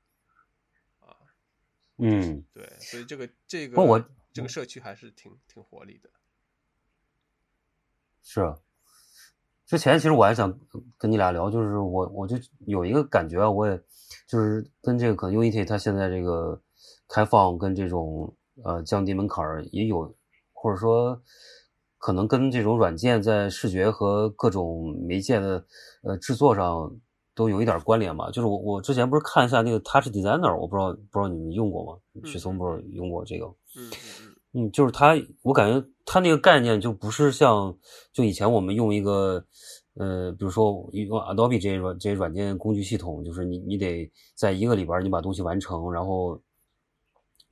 [1.98, 6.10] 嗯，对，所以这个这个不我这个社区还是挺挺活力的。
[8.22, 8.54] 是。
[9.66, 10.58] 之前其实我还想
[10.96, 13.76] 跟你俩聊，就是我我就有一个感觉啊，我也
[14.26, 16.62] 就是跟这个可能 Unity 它现在这个
[17.06, 18.34] 开放跟这种
[18.64, 20.16] 呃降低门槛儿也有，
[20.54, 21.20] 或者说
[21.98, 25.66] 可能跟这种软件在视觉和各种媒介的
[26.02, 26.98] 呃制作上
[27.38, 28.28] 都有一点关联吧。
[28.32, 31.98] 就是我我之前不是看一下那个 Touch Designer，我不知道不知道你们用过吗？
[32.24, 33.46] 许嵩不是用过这个？
[33.76, 37.72] 嗯嗯嗯，就是它，我感觉它那个概念就不是像
[38.12, 39.44] 就以前我们用一个，
[39.94, 46.40] 呃，比如说用 Adobe 这些软这些软件工具系统，就是你你得在一个里边你把东西完成，然后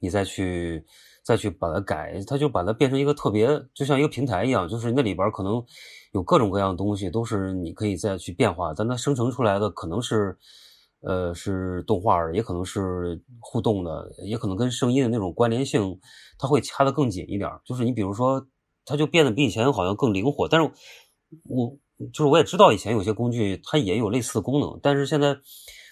[0.06, 0.84] 你再去
[1.22, 5.64] 再去把它改，它就把它变成一个特别，就像一个平台一样，就是那里边可能
[6.12, 10.36] 有各种各样的东西，都是你可以再去变化，但它生成出来的可能是。
[11.02, 16.00] 呃，是动画，也可能是互动的，也可能跟声音的那种关联性，
[16.36, 17.48] 它会掐得更紧一点。
[17.64, 18.44] 就是你比如说，
[18.84, 20.48] 它就变得比以前好像更灵活。
[20.48, 20.68] 但是，
[21.44, 21.76] 我
[22.12, 25.36] 就是我也知道以前有些工具它也有类似的功能，但是现在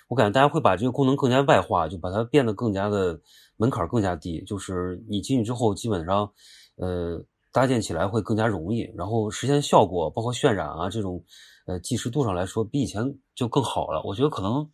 [0.08, 3.20] 我感觉大家会把这个功能更加外化，就把它变得更加的
[3.56, 4.42] 门槛更加低。
[4.44, 6.30] 就是你进去之后，基本上
[6.76, 11.24] 呃搭建起来会更加容易，然后实现效果，包括渲染啊这种
[11.66, 14.02] 呃即时度上来说，比以前就更好了。
[14.04, 14.70] 我觉得可能。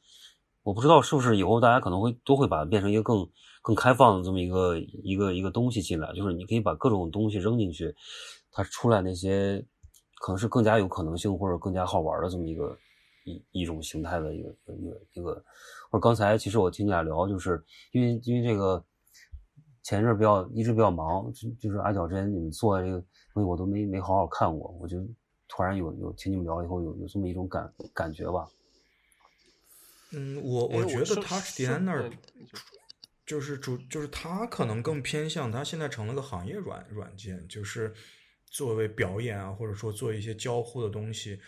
[0.63, 3.27] 我不知道是不是以后大家可能会都会把它变成一个更
[3.63, 7.93] 更开放的这么一个一个一个东西进来，就是你可以把各种东西扔进去，
[8.53, 9.65] 它出来那些
[10.21, 12.77] 可能是更加有可能性或者更加好玩的这么一个
[13.25, 15.43] 一一种形态的一个一个一个。
[15.91, 18.83] 或者刚才其实我听你俩聊，就是因为因为这个
[19.83, 22.99] 前一阵比较一直比较忙，就就是阿角之前你们做的这个
[23.35, 24.99] 东西我都没没好好看过，我就
[25.49, 28.49] 突然有有听你们聊了以后有有这么一种感感觉吧。
[30.13, 32.47] 嗯，我哎我我觉得说 Touch 说 Designer 嗯
[33.27, 37.95] 就是主就是它可能更偏向它现在成了个行业软软件，就是
[38.47, 41.39] 作为表演啊，或者说做一些交互的东西，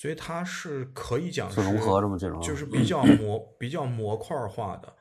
[0.00, 4.94] 所以它是可以讲是是融合这么这种就是比较模比较模块化的。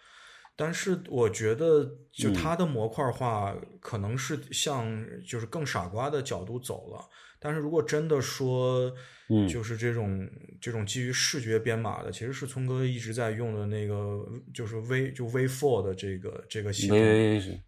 [0.56, 7.08] 但是我觉得，就嗯它的模块化可能是向就是更傻瓜的角度走了。
[7.40, 8.92] 但是如果真的说，
[9.30, 10.28] 嗯就是这种
[10.60, 16.98] 这种基于视觉编码的，其实是聪哥一直在用的那个，就是 V 就 V Four 的这个这个系统。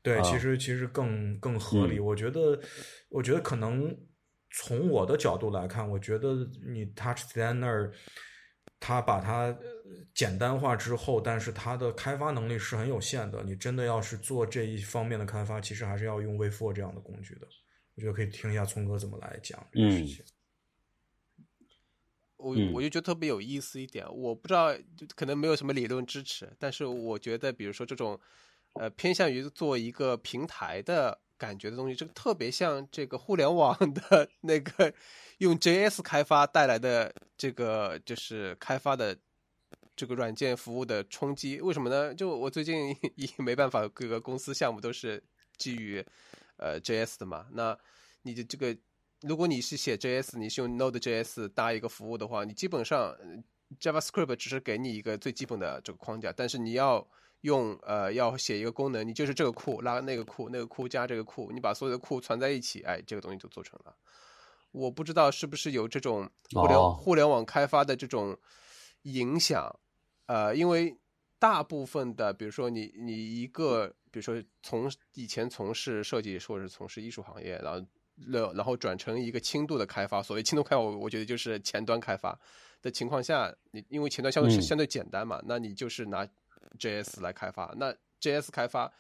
[0.02, 2.00] 对，啊其实其实更更合理。
[2.00, 2.60] 嗯我觉得，
[3.10, 3.96] 我觉得可能
[4.52, 7.92] 从我的角度来看，我觉得你 Touch Designer，
[8.80, 9.60] 它把它呃
[10.14, 13.44] 简单化之后，但是它的开发能力是很有限的。
[13.44, 17.48] 你真的要是做这一方面的开发，其实还是要用 V Four 这样的工具的。
[17.96, 20.26] 我觉得可以听一下聪哥怎么来讲这个事嗯情。
[22.38, 28.18] 我嗯我就觉得特别有意思一点，我不知道，就可能没有什么理论支持，但是我觉得，比如说这种，
[28.76, 34.94] 呃，偏向于做一个平台的感觉的东西，这个特别像这个互联网的 那个
[35.40, 39.18] 用 JS 开发带来的这个就是开发的
[39.96, 41.60] 这个软件服务的冲击。
[41.62, 42.14] 为什么呢？
[42.14, 45.24] 就我最近 也没办法，各个公司项目都是
[45.58, 46.06] 基于
[46.58, 47.76] 呃 JS 的嘛，那
[48.22, 48.78] 你的这个。
[49.24, 53.14] 如果你是写 JS，你是用 Node.js 搭一个服务的话，你基本上
[53.78, 57.06] JavaScript 只是给你一个最基本的这个框架，但是你要
[57.42, 63.96] 用呃要写一个功能，你就是这个库拉那个库，那个库加这个库，你把所有的库传在一起，哎，这个东西就做成了。
[64.72, 68.38] 我不知道是不是有这种互联、哦互联网开发的这种
[69.04, 69.74] 影响，
[70.28, 70.96] 呃，因为
[71.40, 77.84] 大部分的，比如说你你一个，比如说从以前从事设计或者是从事艺术行业，然后
[78.28, 82.38] 了然后转成一个轻度的开发，所谓轻度开发，我我觉得就是前端开发
[82.82, 86.28] 的情况下，你因为前端相对是嗯相对简单嘛，那你就是拿
[86.80, 88.92] JS 来开发，那 JS 开发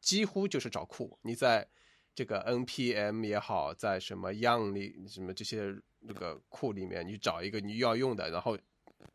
[0.00, 1.68] 几乎就是找库，你在
[2.14, 8.58] 这个 npm 也好，在什么 Yarn 里什么这些那个库里面，你找一个你要用的，然后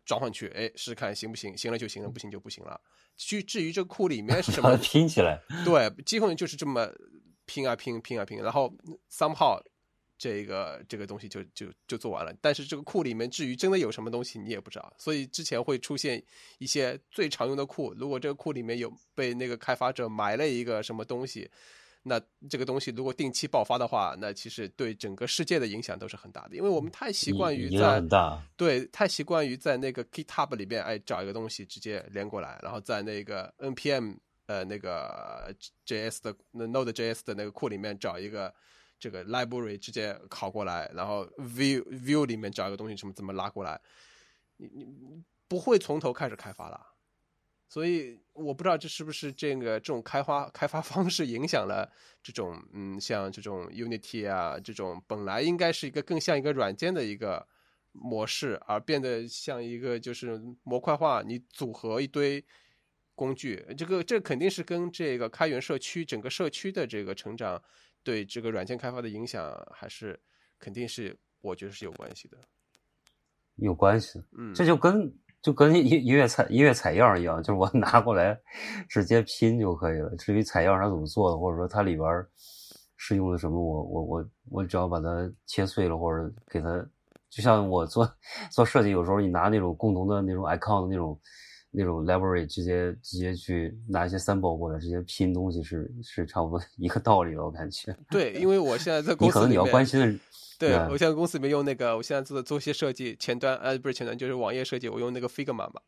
[0.06, 2.80] 装上去，哎，试试看行不行，行了就行了，不行就不行了。
[3.16, 5.42] 去至于这个库里面是什么， 拼起来。
[5.66, 6.90] 对，几乎就是这么
[7.46, 8.74] 拼啊拼拼啊拼，然后
[9.12, 9.62] somehow
[10.24, 12.34] 这个这个东西就就就做完了。
[12.40, 14.94] 但是这个库里面至于真的有什么东西，你也不知道。
[14.98, 16.24] 所以之前会出现
[16.60, 21.52] 一些最常用的库，如果这个库里面有被那个开发者埋了一个什么东西。
[22.06, 28.02] 那这个东西如果定期爆发的话，那其实对整个世界的影响都是很大的，因为我们太习惯于在。
[28.56, 35.54] 对，太习惯于在那个 GitHub 里边，哎，找一个东西直接连过来，然后在那个 npm 呃那个
[35.86, 38.54] JS 的那 Node.js 的那个库里面找一个
[39.04, 43.82] 这个 library 直接拷过来，然后 view view 里面找一个东西什么怎么拉过来，
[44.56, 46.80] 你你不会从头开始开发了。
[47.68, 57.46] 所以我不知道这是不是这个这种开发开发方式影响了这种嗯，像这种 Unity 啊这种本来应该是一个更像一个软件的一个
[57.92, 62.46] 模式，而变得像一个就是模块化，你组合一堆
[63.16, 67.62] 工具，这个这肯定是跟这个开源社区整个社区的这个成长
[68.04, 70.20] 对这个软件开发的影响还是
[70.60, 72.38] 肯定是我觉得是有关系的。
[73.56, 78.36] 有关系，嗯，这就跟就跟音音乐采音乐采样一样，就是我 拿过来
[78.90, 80.16] 直接拼就可以了。
[80.16, 82.08] 至于采样它怎么做的，或者说它里边
[82.98, 86.84] 是用的什么，我我我我只要把它切碎了，或者给它，
[87.30, 88.12] 就像我做
[88.52, 91.20] 做设计，有时候你拿那种共同的那种 icon 的那种
[91.76, 97.96] 那种 library，直接直接去拿一些 sample 过来，直接拼东西是是差不多一个道理了，我感觉。
[98.10, 100.06] 对，因为我现在在公你可能你要司里面，关心的，
[100.60, 105.82] 对对我现在公司里面用那个，我现在做做一些设计，前端呃不是前端，就是网页设计，我用那个 Figma 嘛。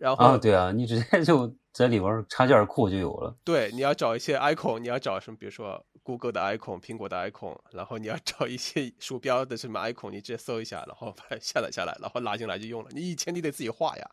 [0.00, 3.36] 然后、啊，对啊，你直接 就在里边插件库就有了。
[3.44, 12.90] 对你要找一些 icon，你要找什么，比如说 Google 的 icon、苹果的 icon，然后你要 找一些鼠标的什么 icon，你直接搜一下，然后把它下载下来，然后拉进来就用了。
[12.92, 14.10] 你以前你得自己画呀。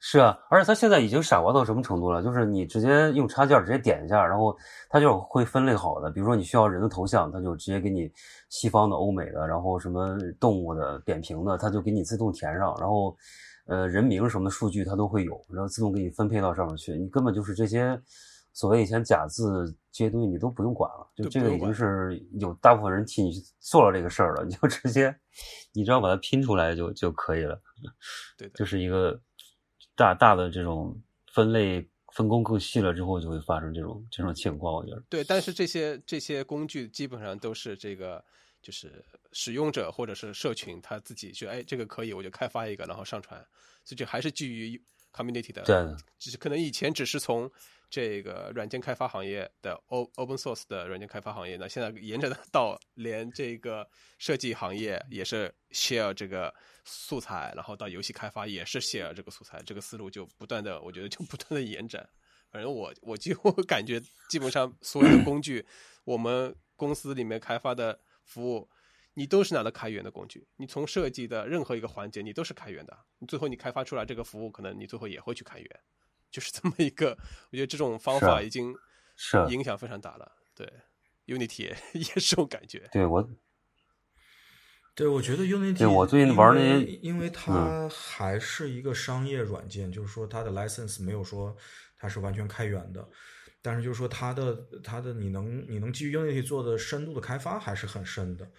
[0.00, 2.22] 是啊，而且它现在已经傻瓜到什么程度了？
[2.22, 4.56] 就是你直接用插件直接点一下，然后
[4.88, 6.08] 它就会分类好的。
[6.08, 8.08] 比如说你需要人的头像，它就直接给你
[8.48, 12.76] 西方的、欧美的，然后什么动物的、扁平的，它就给你自动填上。
[12.78, 13.16] 然后，
[13.68, 16.94] 呃，人名什么的数据它都会有，然后自动给你分配到上面去。
[16.94, 18.00] 你根本就是这些
[18.54, 25.14] 所谓以前假字这些东西你都不用管了，就这个已经是有大部分人替你去做了这个事儿了，你就直接
[25.72, 27.60] 你只要把它拼出来就就可以了。
[28.38, 29.20] 对的，就是一个
[29.94, 30.98] 大大的这种
[31.32, 34.72] 分类分工更细了之后，就会发生这种这种情况。
[34.72, 38.24] 我觉得，对，但是这些这些工具基本上都是这个，
[38.68, 39.02] 就是
[39.32, 43.40] 使用者或者是社群他自己觉得，哎，这个可以，我就开发一个，然后上传，
[43.82, 44.78] 所以就还是基于
[45.10, 45.62] community 的。
[45.62, 47.50] 对的，只是可能以前只是从
[47.88, 56.54] 这个软件开发行业的 o open source 的软件开发行业那，现在延展到连这个设计行业也是 share 这个
[56.84, 62.06] 素材，然后到游戏开发也是 share 这个素材，这个思路就不断的，我觉得就不断的延展。
[62.50, 65.64] 反正我我几乎感觉基本上所有的工具，
[66.04, 68.68] 我们公司里面开发的服务，
[69.14, 70.46] 你都是拿的开源的工具。
[70.56, 72.96] 你从设计的任何一个环节，你都是开源的。
[73.18, 75.80] 你最后你开发出来这个服务，可能你最后也会去开源，
[76.30, 77.16] 就是这么一个。
[77.50, 78.72] 我觉得这种方法已经
[79.16, 80.30] 是啊影响非常大了。
[80.54, 80.70] 对
[81.26, 82.86] ，Unity 也 也是这种感觉。
[82.92, 83.28] 对我
[84.94, 91.56] 对，我觉得 Unity，对我最近玩那些因为因为它还是一个商业软件，就是说它的 license 没有说
[91.96, 93.08] 它是完全开源的，
[93.62, 98.50] 但是就是说它的它的你能你能基于 Unity 做的深度的开发还是很深的。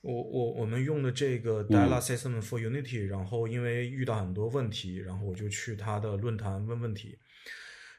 [0.00, 7.18] 我我我们用的这个 Dialog System for Unity，、然后因为遇到很多问题，然后我就去他的论坛问问题。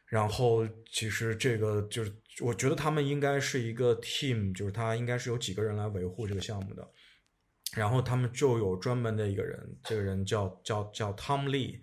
[0.05, 6.87] 然后其实这个就是，我觉得他们应该是一个 team，就是他应该是有几个人来维护这个项目的。
[7.75, 11.79] 然后他们就有专门的一个人，这个人叫叫叫 Tom Lee，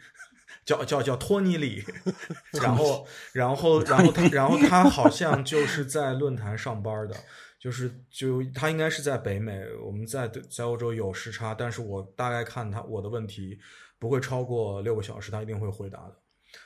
[0.64, 1.84] 叫叫叫托尼里，
[2.60, 7.16] 然后然后然后他然后他好像就是在论坛上班的，
[7.58, 13.58] 就是就他应该是在北美，我们在在欧洲有时差，但是我大概看他我的问题
[13.98, 16.16] 不会超过六个小时，他一定会回答的。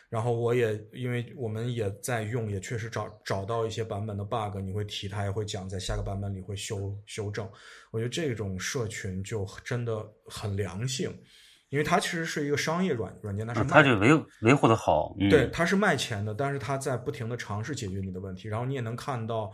[0.08, 7.48] 然后我也因为我们也在用，也确实找找到一些版本的 bug，你会提，他也会讲在下个版本里会修修正。
[7.90, 11.16] 我觉得这种社群就真的很良性，
[11.68, 14.08] 因为它其实是一个商业软软件，它是卖他这维
[14.42, 19.50] 维护的好，嗯、对，它是卖钱的，但是它在不停的尝试解决你的问题，然后你也能看到，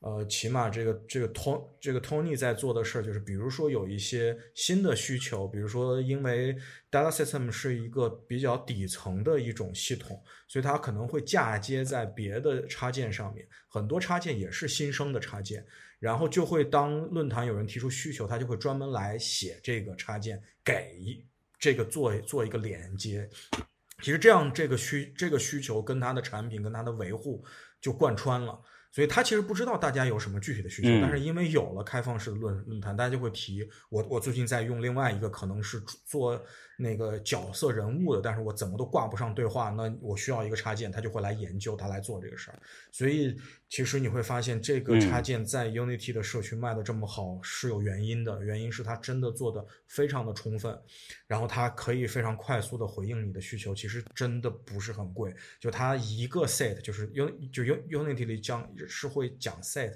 [0.00, 6.56] 呃，起码这个这个 Tony 这个 Tony 在做的事儿，就是比如说有一些新的需求，比如说因为
[6.90, 15.64] Data System 是一个比较底层的一种系统，所以它可能会嫁接在别的插件上面，很多插件也是新生的插件，
[16.00, 21.24] 然后就会当论坛有人提出需求，他就会专门来写这个插件给
[21.62, 23.30] 这个做做一个连接。
[24.02, 27.44] 其实这样，这个需这个需求跟它的产品跟它的维护
[27.80, 36.44] 就贯穿了，所以他其实不知道大家有什么具体的需求，嗯但是因为有了开放式的论论坛，大家就会提我我最近在用另外一个可能是做
[36.76, 42.58] 那个角色人物的，但是我怎么都挂不上对话，那我需要一个插件，他就会来研究，他来做这个事儿。
[42.90, 43.36] 所以
[43.68, 50.76] 其实你会发现，这个嗯插件在 Unity 的社区卖的这么好是有原因的，原因是它真的做的非常的充分，
[51.26, 59.94] 然后它可以非常快速的回应你的需求，其实真的不是很贵，就它一个 set 就是 Un 就 Un Unity 里讲是会讲 set，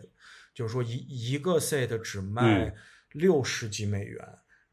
[0.55, 2.75] 就是说一一个 set 只卖嗯
[3.13, 4.23] 六十几美元。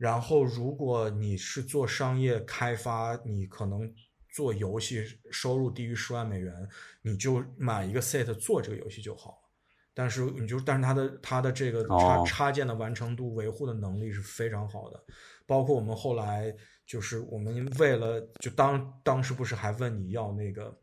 [0.04, 3.90] 然后如果你是做商业开发，你可能
[4.34, 5.02] 做游戏
[5.32, 6.54] 收入低于十万美元，
[7.02, 9.38] 你就买一个 set 做这个游戏就好了。
[9.94, 15.02] 但是你就但是它的它的这个插哦插件的完成度、维护的能力是非常好的。
[15.46, 16.54] 包括我们后来
[16.86, 20.78] 就是我们为了就当当时不是还问你要那个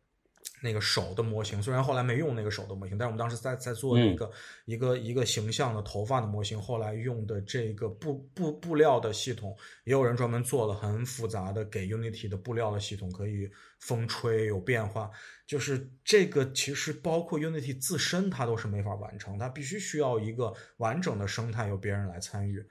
[0.63, 4.31] 那个手的模型，虽然后来没用那个手的模型，但是我们当时在在做一个、
[4.65, 15.11] 一个一个形象的头发的模型，后来用的这个布布布料的系统，也有人专门做了很复杂的给 Unity 的布料的系统，可以风吹有变化。
[15.47, 22.65] 就是这个其实包括 Unity 自身它都是没法完成，它必须需要一个完整的生态由别人来参与。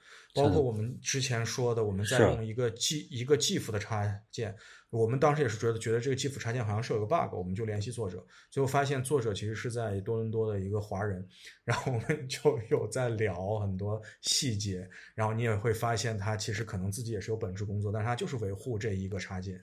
[0.44, 4.56] 包括我们之前说的，我们在用一个 G 一个 GIF 的插件，
[4.90, 11.28] 我们当时也是觉得觉得这个 GIF 插件好像是有个 bug，我们就联系作者，最后发现作者其实是在多伦多的一个华人，
[11.64, 19.60] 然后我们 就有在聊很多细节，然后你也会发现他其实可能自己也是有本职工作，但是他就是维护这一个插件。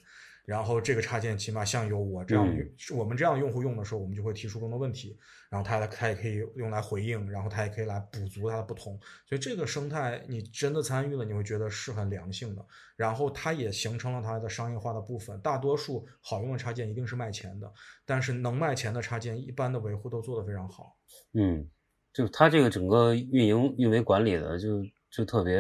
[0.47, 5.19] 然后这个插件起码像有我这样、嗯我们这样用户用的时候，我们就会提出更多问题，
[5.51, 8.99] 然后它它也可以用来回应，然后它也可以来补足它的不同。
[9.29, 12.65] 所以这个生态你真的参与了，你会觉得是很良性的。
[12.95, 15.39] 然后它也形成了它的商业化的部分。
[15.41, 17.71] 大多数好用的插件一定是卖钱的，
[18.05, 20.97] 但是能卖钱的插件，一般的维护都做得非常好。
[21.33, 21.69] 嗯，
[22.13, 25.59] 就它这个整个运营运维管理的就就特别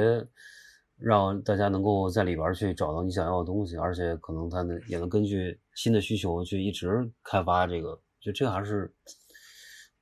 [0.97, 8.93] 让大家能够在里边去找到你想要的东西，而且可能它能也能根据新的需求去一直开发这个，就这个还是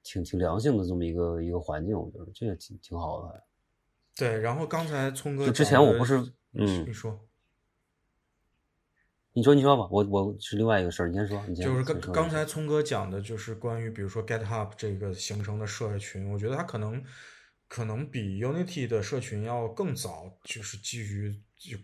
[0.03, 3.45] 挺挺良性的这么一个一个环境，我觉得这个挺挺好的。
[4.17, 6.19] 对，然后刚才聪哥就之前我不是
[6.53, 7.19] 嗯你说。
[9.37, 17.03] 你说你说吧，我我是另外一个事儿，你先说，你先就是刚刚才聪哥讲的，就是关于比如说 GitHub 这个形成的社群，我觉得它可能
[17.75, 21.35] 可能比 Unity 的社群要更早，就是基于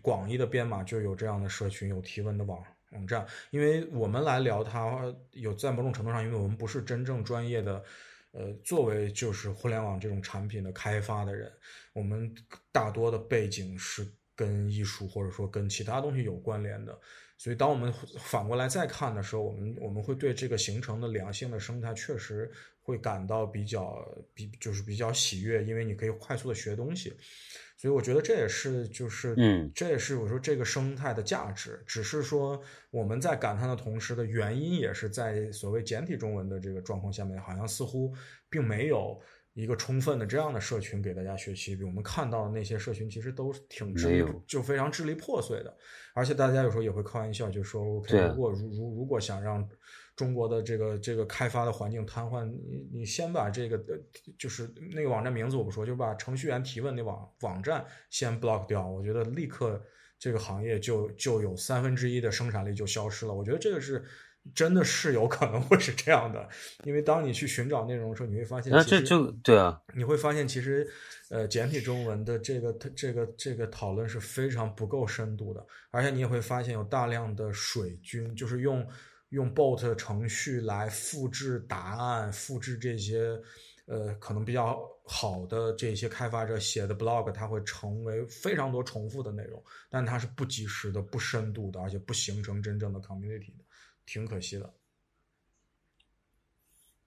[0.01, 3.27] 广义的编码就有这样的社群，有提问的网网站。
[3.49, 7.83] 因为我们来聊它，有在某种程度上，因为我们不是真正专业的。
[8.31, 11.51] 呃，作为就是互联网这种产品的开发的人，
[11.91, 12.33] 我们
[12.71, 16.97] 大多的背景是跟艺术或者说跟其他东西有关联的。
[17.41, 22.47] 所以，当我们反过来再看的时候，我们我们会对这个形成的良性的生态确实
[22.83, 27.11] 会感到比较比就是比较喜悦，因为你可以快速的学东西。
[27.77, 31.81] 所以我觉得这也是就是嗯这也是我说这个生态的价值。
[31.87, 32.61] 只是说
[32.91, 38.13] 我们在感叹的同时的原因，也是在所谓简体中文的这个状况下面，好像似乎
[38.51, 39.19] 并没有。
[39.53, 45.77] 一个充分的这样的社群给大家学习，比我们看到的那些社群其实都挺支离就非常支离破碎的，
[46.13, 49.67] 而且大家有时候也会开玩笑，就说 OK，如果如如如果想让
[50.15, 53.99] 中国的这个这个开发的环境瘫痪，你你先把这个呃
[54.37, 59.83] 就是那个网站名字我不说，就把程序员提问那网网站先 block 掉，我觉得立刻
[60.17, 63.33] 这个行业就就有三分之一的生产力就消失了。
[63.33, 64.03] 我觉得这个是。
[64.55, 66.49] 真的是有可能会是这样的，
[66.83, 70.87] 因为当你去寻找内容的时候，你会发现，那这就对啊，你会发现，其实，
[71.29, 78.85] 呃，简体中文的这个这个这个讨论是非常不够深度的，而且你也会发现有大量的水军，就是用
[79.29, 83.39] 用 bot 程序来复制答案、复制这些，
[83.85, 93.60] 呃，可能比较好的这些开发者写的 blog，它会成为非常多重复的内容，但它是不及时的、不深度的，而且不形成真正的 community 的，
[94.05, 94.73] 挺可惜的。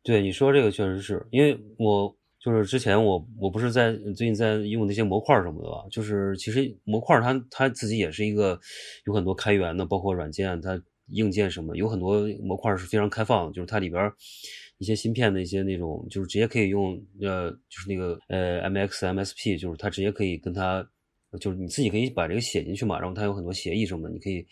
[0.03, 8.61] 对你说这个确实是因为我就是之前我我不是在最近在用那些模块什么的吧，就是其实模块它它自己也是一个
[9.07, 10.79] 有很多开源的，包括软件它
[11.09, 14.13] 硬件什么，有很多模块是非常开放，就是它里边
[14.77, 20.87] 一些芯片的一些那种，就是直接可以用呃就是那个呃 MX MSP，就是它直接可以跟它
[21.41, 24.47] 就是你自己可以把这个写进去嘛，然后它有很多协议什么的，你可以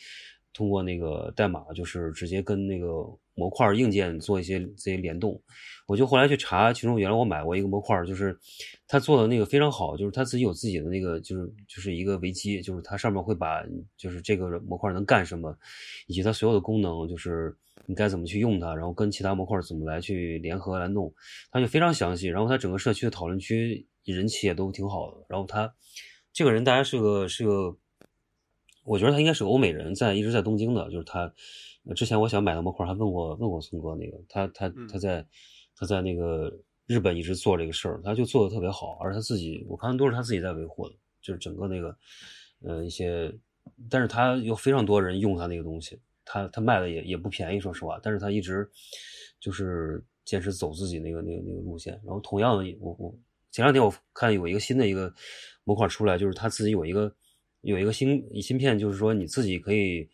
[0.53, 2.87] 通过那个代码，就是直接跟那个
[3.35, 5.41] 模块硬件做一些这些联动。
[5.89, 8.39] 我就后来去查，其中原来我买过一个模块，就是
[8.87, 13.63] 他做的那个非常好，就是他自己有自己的那个，就是就是一个维基，就是它上面会把
[13.97, 15.55] 就是这个模块能干什么，
[16.07, 21.13] 以及它所有的功能，就是你该怎么去用它，然后跟其他模块怎么来去联合来弄，
[21.51, 22.29] 它就非常详细。
[22.29, 25.27] 然后它整个社区的讨论区人气也都挺好的。
[25.29, 25.75] 然后他
[26.33, 27.77] 这个人大家是个是个。
[28.85, 31.33] 我觉得他应该是个欧美人，在一直在东京的，就是他。
[31.97, 35.27] 之前我想买的模块，还问过问过聪哥那个，他他他在
[35.75, 36.49] 他在那个
[36.87, 41.97] 日本一直做这个事儿，他就做的特别好，而他自己我看都是他自己在维护的，就是整个那个
[42.63, 43.37] 呃一些，
[43.91, 48.71] 但是他有非常多人用他那个东西，他他卖的也也不便宜，说实话，但是他一直
[49.41, 52.01] 就是坚持走自己那个那个那个路线。
[52.05, 53.13] 然后同样的，我我
[53.51, 55.13] 前两天我看有一个新的一个
[55.65, 57.13] 模块出来，就是他自己有一个。
[57.63, 60.09] 有一个芯芯片，就是说你自己可以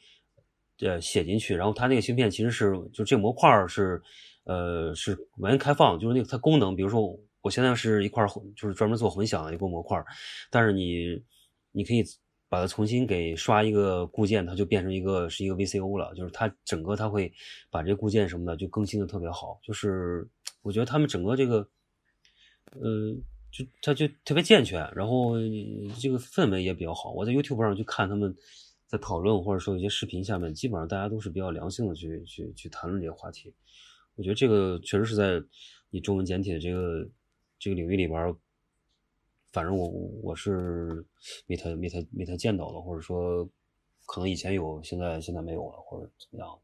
[0.81, 4.01] 呃写进去，然后它那个芯片其实是就这模块是
[4.45, 8.25] 呃是完全开放，就是那个它功能，比如说我现在是一块
[8.55, 10.03] 就是专门做混响的一个模块，
[10.51, 11.21] 但是你
[11.73, 12.05] 你可以
[12.49, 17.33] 把它重新给刷一个固件，它就变成一个是一个 VCO 了，就是它整个它会
[17.71, 20.29] 把这固件什么的就更新的特别好，就是
[20.63, 21.67] 我觉得他们整个这个
[22.73, 23.17] 呃。
[23.51, 25.35] 就它就特别健全，然后
[25.99, 27.13] 这个氛围也比较好。
[27.13, 28.35] 我在 YouTube 上去看他们
[28.87, 33.53] 在讨论，或者说一些视频下面，基本上大家都是比较良性的去去去谈论这个话题。
[34.17, 35.43] 我觉得这个确实是在
[35.91, 37.09] 你中文简体的这个
[37.59, 38.35] 这个领域里边，
[39.53, 39.89] 反正我
[40.23, 41.05] 我是
[41.47, 43.49] 没太没太没太见到的，或者说
[44.07, 46.59] 可能以前有，现在现在没有了，或者怎么样。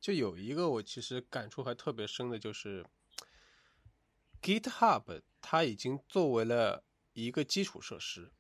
[0.01, 2.87] 就有一个我其实感触还特别深的，就是
[4.41, 6.83] GitHub 它已经作为了
[7.13, 8.33] 一个基础设施。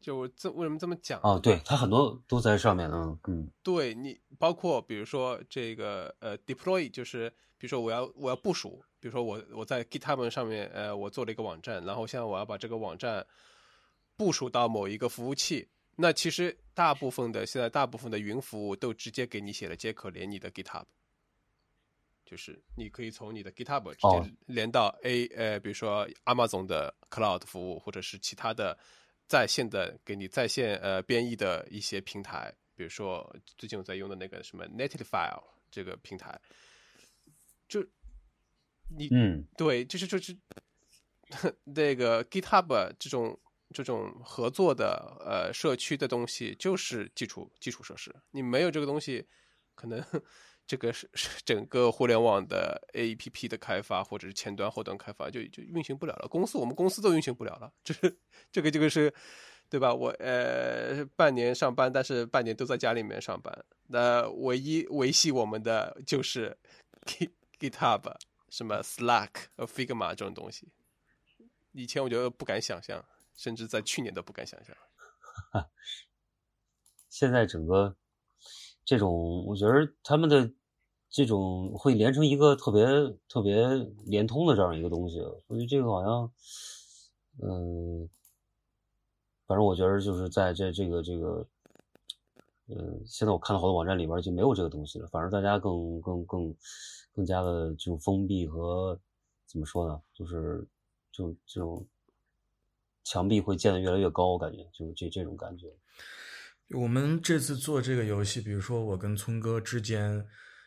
[0.00, 1.20] 就我这为什么这么讲？
[1.22, 3.50] 哦，对，它很多都在上面嗯嗯。
[3.64, 7.28] 对你，包括比如说这个呃 deploy，就是
[7.58, 13.26] 比如说我要我要部署，比如说我我在 GitHub 上面呃我做了一个网站，然后现在我要把这个网站
[14.16, 15.68] 部署到某一个服务器。
[16.00, 20.84] 那其实大部分的现在大部分的云服务都直接给你写了接口连你的 GitHub，
[22.24, 28.78] 就是你可以从你的 GitHub 直接连到 A 呃，比如说 Amazon 的 Cloud 服务，或者是其他的
[29.26, 35.36] 在线的给你在线呃编译的一些平台，比如说最近我在用的那个什么 Netlify
[35.68, 36.40] 这个平台，
[37.66, 37.84] 就
[38.88, 39.44] 你嗯。
[39.56, 40.38] 对，就是就是
[41.64, 43.36] 那个 GitHub 这种。
[43.72, 49.26] 这种合作的呃社区的东西就是基础基础设施，你没有这个东西，
[49.74, 50.02] 可能
[50.66, 51.08] 这个是
[51.44, 56.28] 整个互联网的 A P P 的开发或者是前端后端开发就就运行不了了。
[56.28, 58.18] 公司我们公司都运行不了了，就是
[58.50, 59.12] 这个这个是，
[59.68, 59.94] 对吧？
[59.94, 63.64] 我呃半年上班，但是半年都在家里面上班。
[63.88, 66.56] 那唯一维系我们的就是
[67.06, 68.14] Git GitHub
[68.50, 70.68] 什么 Slack 和、Figma 这种东西。
[71.72, 73.04] 以前我觉得不敢想象。
[73.38, 74.76] 甚至在去年都不敢想象。
[77.08, 77.96] 现在整个
[78.84, 80.52] 这种，我觉得他们的
[81.08, 82.84] 这种会连成一个特别
[83.28, 83.64] 特别
[84.06, 85.20] 连通的这样一个东西。
[85.46, 86.32] 我觉得这个好像，
[87.40, 88.08] 嗯，
[89.46, 91.46] 反正我觉得就是在这这个这个，
[92.66, 95.06] 嗯，现在我看到好多网站里边就没有这个东西了。
[95.06, 96.54] 反而大家更更更
[97.14, 98.98] 更加的就封闭和
[99.46, 100.02] 怎么说呢？
[100.12, 100.66] 就是
[101.12, 101.86] 就这种。
[103.08, 105.66] 墙壁会建得越来越高，我感觉就是这这种感觉。
[106.76, 110.22] 我们这次做这个游戏，比如说我跟村哥之间，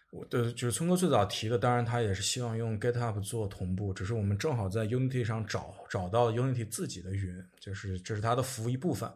[0.10, 9.08] 我的就是村哥最早提的，当然他也是希望用 GitHub 做同步，只是我们正好在 Unity 上找找到 Unity 自己的云，就是这是它的服务一部分，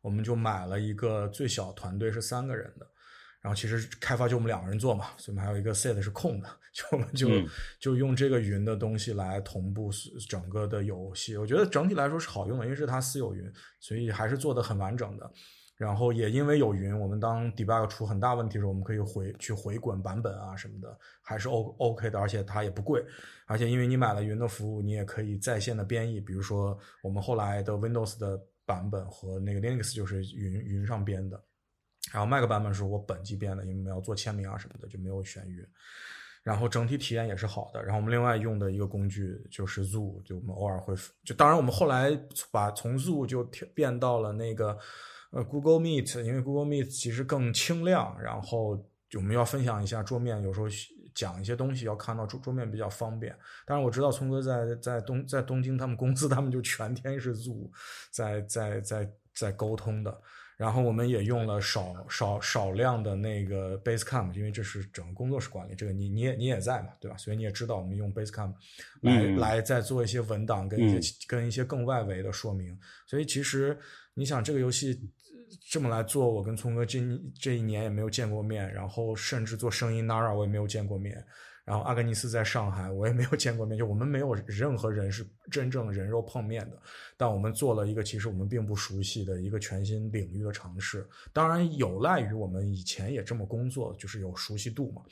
[0.00, 2.88] 我们就买了一个最小团队是三个人的。
[3.42, 7.28] 然后其实开发就我们两个人做嘛，所以我们还有一个 set 是空的，就我们就
[7.80, 9.90] 就用这个云的东西来同步
[10.28, 11.36] 整个的游戏。
[11.36, 15.30] 我觉得整体来说是好用的，因为是它私有云，所以还是做的很完整的。
[15.76, 23.04] 然后也因为有云，我们当 debug 出很大问题的时候，我们可以回去回滚版本啊什么的，还是 O OK 的，而且它也不贵。
[23.46, 31.42] 而且因为你买了云的服务，你也可以在线的编译，比如说我们后来的 Windows 的版本和那个 Linux 就是云云上编的。
[32.12, 35.66] 然后 Mac 版本是我本机编的，因为我们要做签名啊什么的，就没有选云。
[36.42, 37.80] 然后整体体验也是好的。
[37.82, 40.92] 然后我们另外用的一个工具就是 Zoom，就我们偶尔会
[41.24, 42.10] 就当然我们后来
[42.50, 43.44] 把从 Zoom 就
[43.74, 44.76] 变到了那个
[45.30, 48.20] 呃 Google Meet，因为 Google Meet 其实更轻量。
[48.20, 48.70] 然后
[49.14, 50.66] 我们要分享一下桌面，有时候
[51.14, 53.32] 讲一些东西要看到桌桌面比较方便。
[53.64, 57.70] 但是我知道聪哥在在东在东京，他们公司他们就全天是 Zoom
[58.10, 60.20] 在在在在沟通的。
[60.56, 67.16] 然后我们也用了少少少量的那个 Basecamp，因为这是整个工作室管理，这个你你也你也在嘛，对吧？
[67.16, 68.54] 所以你也知道我们用 Basecamp
[69.00, 72.78] 来来再做一些文档跟一些跟一些更外围的说明。
[73.06, 73.76] 所以其实
[74.14, 75.00] 你想这个游戏
[75.70, 77.00] 这么来做，我跟聪哥这
[77.38, 81.24] 这一年也没有见过面，然后甚至做声音 Nara 我也没有见过面。
[81.64, 86.76] 然后阿格尼斯在上海，我也没有见过面，就我们没有任何人是真正人肉碰面的。
[87.16, 95.02] 但我们做了一个其实我们并不熟悉的一个全新领域的尝试，当然有赖于我们以前也这么工作，就是有熟悉度嘛。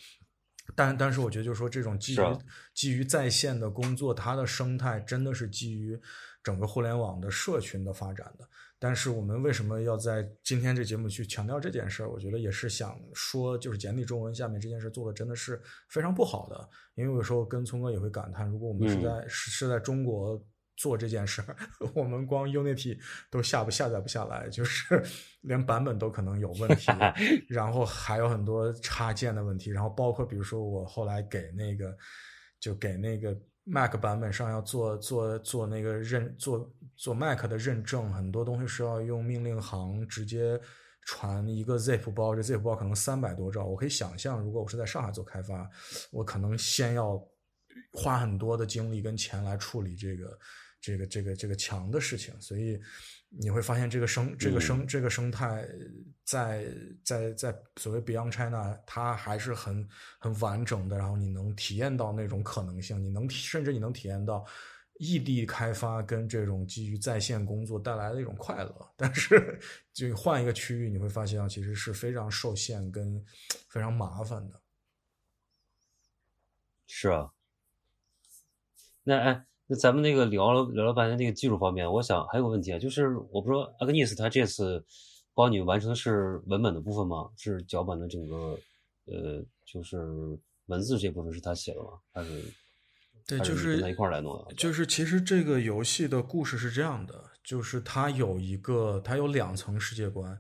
[0.75, 2.39] 但但是我觉得就是说这种基于
[2.75, 5.99] 基于在线的工作，它的生态真的是基于
[6.43, 8.49] 整个互联网的社群的发展的。
[8.81, 12.11] 但是我们为什么要在今天这节目去强调这件事儿？
[12.11, 15.61] 我觉得也是想说，就是简体中文下面这件事做的真的是
[15.91, 16.69] 非常不好的。
[16.95, 20.43] 因为有时候跟聪哥也会感叹，如果我们是在、是是在中国
[20.77, 21.55] 做这件事儿，
[21.95, 22.99] 我们光 Unity
[23.31, 25.03] 都下不下载不下来，就是
[25.43, 26.91] 连版本都可能有问题，
[27.49, 31.95] 然后还有很多插件的问题，然后包括比如说我后来给那个
[32.59, 40.61] 就给那个 Mac 版本上要做做做那个认做做 Mac 的认证，很多东西是要用命令行直接
[41.07, 43.65] 传一个 zip 包，这 zip 包可能三百多兆。
[43.65, 45.69] 我可以想象，如果我是在上海做开发，
[46.11, 47.23] 我可能先要
[47.93, 50.39] 花很多的精力跟钱来处理这个
[50.81, 52.81] 这个这个这个墙的事情，所以
[53.31, 55.67] 你会发现这个生这个生这个生态
[56.25, 56.67] 在
[57.05, 64.45] 在在所谓 Beyond China，它还是很很完整的，然后你能体验到那种可能性，你能甚至你能体验到
[64.99, 68.75] 异地开发跟这种基于在线工作带来的一种快乐。
[68.97, 69.59] 但是
[69.93, 73.25] 就换一个区域，你会发现其实是非常受限跟
[73.69, 74.61] 非常麻烦的。
[76.87, 77.31] 是啊，
[79.05, 84.85] 那哎，那咱们那个聊了聊了半天那个技术方面，我想还有个问题啊，就是我不知道阿格尼斯他这次
[85.33, 87.31] 帮你完成的是文本的部分吗？
[87.37, 88.59] 是脚本的整个
[89.05, 89.97] 呃，就是
[90.67, 91.91] 文字这部分是他写的吗？
[92.13, 92.43] 还是
[93.29, 94.53] 对，就是是跟他一块儿来弄的？
[94.57, 97.15] 就是其实这个游戏的故事是这样的，
[97.45, 100.37] 就是它有一个，它有两层世界观，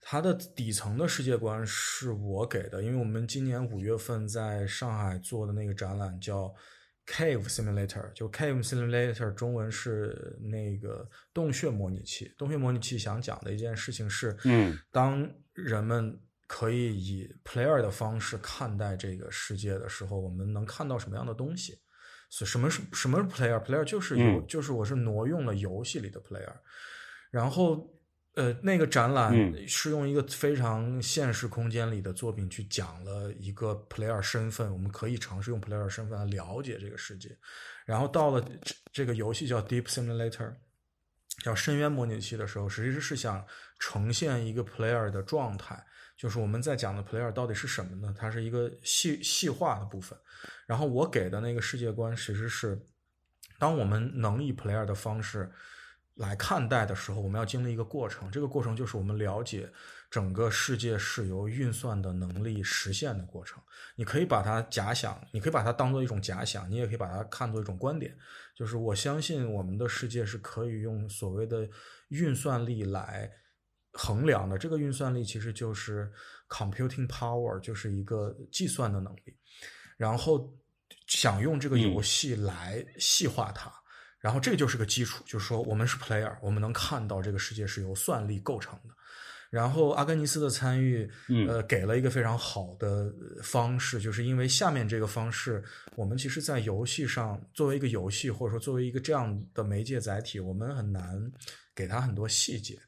[0.00, 6.52] 它的底层的世界观是我给的，因为我们今年五月份在上海做的那个展览叫
[7.06, 12.32] Cave Simulator，就 Cave Simulator 中文是那个洞穴模拟器。
[12.38, 21.78] 洞穴模拟器想讲的一件事情是，嗯，当人们可以以 player 的方式看待这个世界的时候，我们能看到什么样的东西？
[22.30, 26.52] 所以什么是什么是 player？player 就是有，嗯就是我是挪用了游戏里的 player，
[27.30, 27.93] 然后
[28.34, 37.36] 呃，那个展览嗯是用一个非常现实空间里的作品去讲了一个 player 身份，我们可以尝试用 player 身份来了解这个世界。
[37.84, 40.52] 然后到了这这个游戏叫 Deep Simulator，
[41.42, 43.44] 叫深渊模拟器的时候，实际是想
[43.78, 45.80] 呈现一个 player 的状态，
[46.16, 48.12] 就是我们在讲的 player 到底是什么呢？
[48.18, 50.18] 它是一个细细化的部分。
[50.66, 52.76] 然后我给的那个世界观其实是，
[53.58, 55.48] 当我们能以 player 的方式
[56.14, 58.30] 来看待的时候，我们要经历一个过程。
[58.30, 59.68] 这个过程就是我们了解
[60.10, 63.60] 整个世界是由运算的能力实现的过程。
[63.96, 68.16] 你可以把它假想，你可以把它当做一种假想，你也可以把它看作一种观点。
[68.54, 71.68] 就是我相信我们的世界是可以用所谓的
[72.08, 73.28] 运算力来
[73.92, 74.56] 衡量的。
[74.56, 76.12] 这个运算力其实就是
[76.48, 79.36] computing power，就是一个计算的能力。
[79.96, 80.52] 然后
[81.08, 83.72] 想用这个游戏来细化它，
[84.24, 88.94] 然后这个就是个基础，就是说我们是 player，我们能看到这个世界是由算力构成的。
[89.50, 92.88] 然后阿根尼斯的参与，嗯呃，给了一个非常好的
[93.20, 95.62] 呃方式，就是因为下面这个方式，
[95.94, 101.30] 我们其实在游戏上作为一个游戏，或者说作为一个这样的媒介载体，我们很难
[101.74, 102.78] 给它很多细节。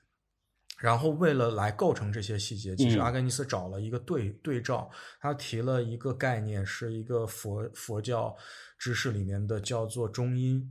[0.78, 8.34] 然后为了来构成这些细节，其实嗯阿根尼斯找了一个对对照，他提了一个概念，是一个佛佛教
[8.78, 10.66] 知识里面的叫做中阴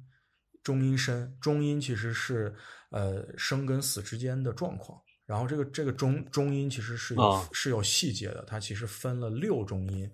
[0.66, 1.34] 中阴身。
[1.39, 2.53] 中阴其实是
[2.89, 5.01] 呃生跟死之间的状况。
[5.26, 7.16] 然后这个这个中中阴其实是
[7.53, 10.11] 是有细节的，它其实分了六中阴。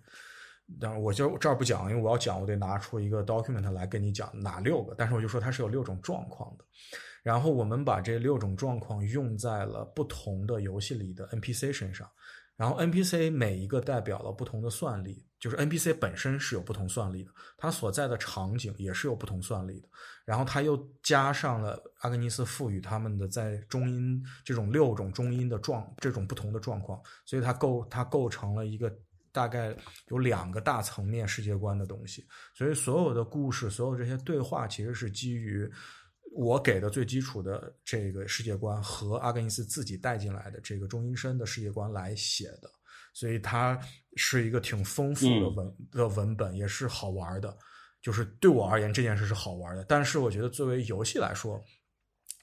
[0.80, 4.96] 当然，我就这儿不讲，因为我要讲，我得拿出一个 document 来跟你讲哪六个。
[4.98, 6.64] 但是我就说它是有六种状况的。
[7.24, 12.10] 然后我们把这六种状况用在了不同的游戏里的 NPC 身上，
[12.56, 19.90] 然后 NPC 每一个代表了不同的算力，就是 NPC 本身是有不同算力的，它所在的场景也是有不同算力的。
[20.24, 28.96] 然后它又加上了阿格尼斯赋予他们的在中音这种六种中音的状这种不同的状况，所以它构它构成了一个
[29.32, 29.76] 大概
[30.10, 32.24] 有两个大层面世界观的东西。
[32.54, 35.68] 所以所有的故事，所有这些对话，其实是基于
[36.36, 42.72] 我给的最基础的这个世界观和阿格尼斯自己带进来的这个中阴身的世界观来写的。
[43.14, 43.80] 所以它
[44.16, 47.58] 是一个挺丰富的文、的文本，也是好玩的。
[48.02, 49.84] 就是对我而言，这件事是好玩的。
[49.84, 51.64] 但是我觉得作为游戏来说，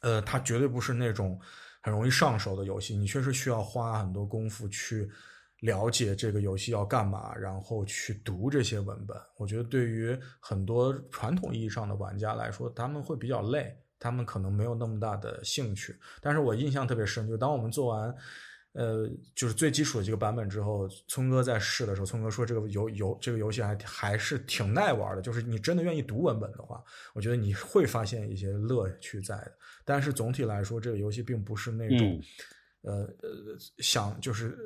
[0.03, 1.37] 呃，它绝对不是那种
[1.83, 2.97] 很容易上手的游戏。
[2.97, 5.11] 你确实需要花很多功夫去
[5.63, 9.17] 了解这个游戏要干嘛，然后去读这些文本。
[9.37, 15.99] 我觉得对于很多传统意义上的玩家来说，他们会比较累，他们可能没有那么大的兴趣。
[16.21, 18.15] 但是我印象特别深，就当我们做完
[18.75, 26.81] 呃，就是最基础的这个版本之后，聪哥在试的时候，聪哥说这个游游这个游戏还还是挺耐玩的，就是你真的愿意读文本的话，
[27.15, 29.53] 我觉得你会发现一些乐趣在的。
[29.85, 32.23] 但是总体来说，这个游戏并不是那种，
[32.83, 32.93] 呃
[33.23, 34.57] 呃，想就是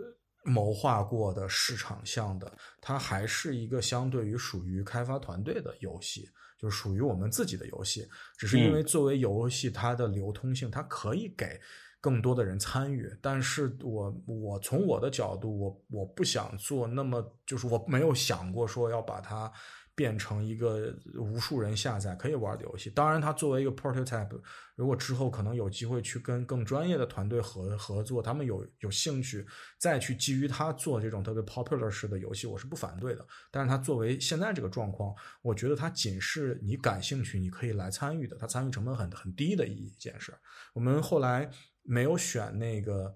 [0.45, 6.29] 谋划过的市场向的，它还是一个相对于属于开发团队的游戏，
[6.59, 8.07] 就是属于我们自己的游戏。
[8.37, 11.59] 只是因为作为游戏，它的流通性，它可以给。
[12.03, 19.51] 更多的人参与，但是我我从我的角度，我我不想做那么，就是我没有想过说要把它
[19.95, 22.91] 变成一个无数人下载可以玩的游戏。
[22.91, 24.41] 当然，它作为一个 prototype，
[24.75, 29.47] 如果之后可能有机会去跟更专业的团队合合作，他们有有兴趣
[29.79, 33.25] 再去基于它做这种特别 popular 式的游戏，我是不反对的。
[33.53, 40.35] 但是它作为现在这个状况，我觉得它仅是你感兴趣，你可以来参与的，它参与成本很很低的一件事。
[40.75, 41.49] 我们后来。
[41.83, 43.15] 没有选那个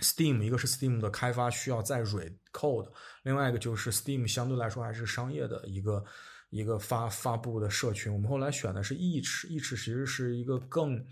[0.00, 2.90] Steam，一个是 Steam 的开发需要再 re code，
[3.24, 6.04] 另外一个就是 Steam 相对来说还是商业的一个
[6.50, 8.12] 一个发发布的社群。
[8.12, 11.04] 我们后来选的是 Each，Each 其实是一个更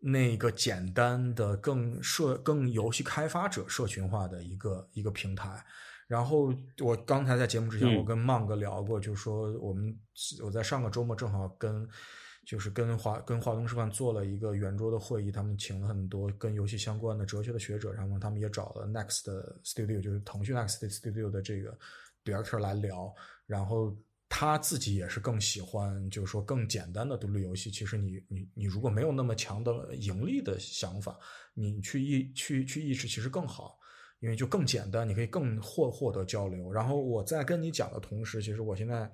[0.00, 5.64] 那个简单的、更社更游戏开发者社群化的一个一个平台。
[6.06, 9.98] 然后我刚才在节目之前，我跟曼哥聊过，就是说我们
[10.42, 11.88] 我在上个周末正好跟。
[12.44, 19.24] 就是跟华跟华东师范做了一个圆桌的会议，他们请了很多跟游戏相关的哲学的学者，然后他们也找了 Next
[19.64, 21.76] Studio，就是腾讯 Next Studio 的这个
[22.24, 23.14] director 来聊。
[23.46, 23.96] 然后
[24.28, 27.70] 他自己也是更喜欢，就是说更简单的独立游戏。
[27.70, 31.18] 其实你你你如果没有那么强的盈利的想法，
[31.54, 33.78] 你去意去去意识其实更好，
[34.20, 36.70] 因为就更简单，你可以更获获得交流。
[36.70, 39.10] 然后我在跟你讲的同时，其实我现在。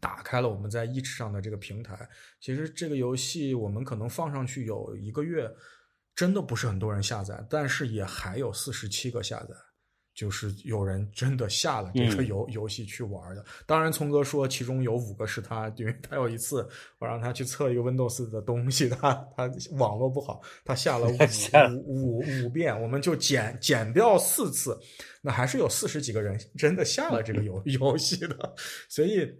[0.00, 2.08] 打开了我们在 Each 上的这个平台，
[2.40, 5.50] 其实这个游戏我们可能放上去有一个月，
[6.16, 9.54] 真的不是很多人下载，但是也还有四十七个下载，
[10.14, 13.44] 就是有人真的下了这个游游戏去玩的。
[13.66, 16.66] 当然，聪哥说其中有五个是他，因为他有一次
[16.98, 21.06] 我让他去测一个 Windows 的东西，他他网络不好，他下了
[21.84, 24.78] 五 五五遍，我们就减减掉四次，
[25.20, 28.54] 那还是有四十几个人真的下了这个游 游戏的，
[28.88, 29.30] 所以。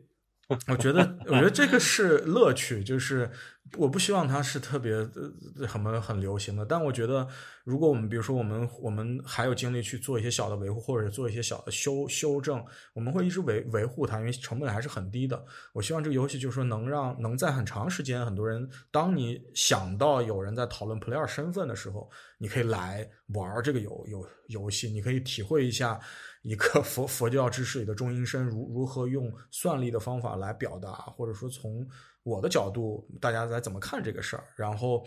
[0.69, 3.31] 我觉得，我觉得这个是乐趣，就是
[3.79, 7.27] 我不希望它是特别呃很很流行的，但我觉得，
[7.65, 15.43] 如果我们比如说我们我们还有精力去做一些小的维护，或者做一些小的修修正，我们会一直维维护它，因为成本还是很低的。
[15.73, 25.99] 我希望这个游戏就是说能让能在很长时间，很多人当你想到有人在讨论 player 身份的时候，你可以来玩这个游游游戏，你可以体会一下。
[26.45, 31.89] 一个佛 佛教知识里的中阴身如如何用算力的方法来表达，或者说从
[32.23, 34.47] 我的角度，大家在怎么看这个事儿？
[34.55, 35.07] 然后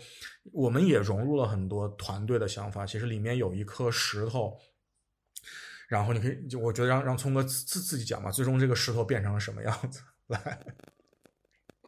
[0.52, 2.84] 我们也融入了很多团队的想法。
[2.84, 4.58] 其实里面有一颗石头，
[5.86, 8.32] 然后你可以，就我觉得让让聪哥自自己讲吧。
[8.32, 10.02] 最终这个石头变成了什么样子？
[10.26, 10.66] 来，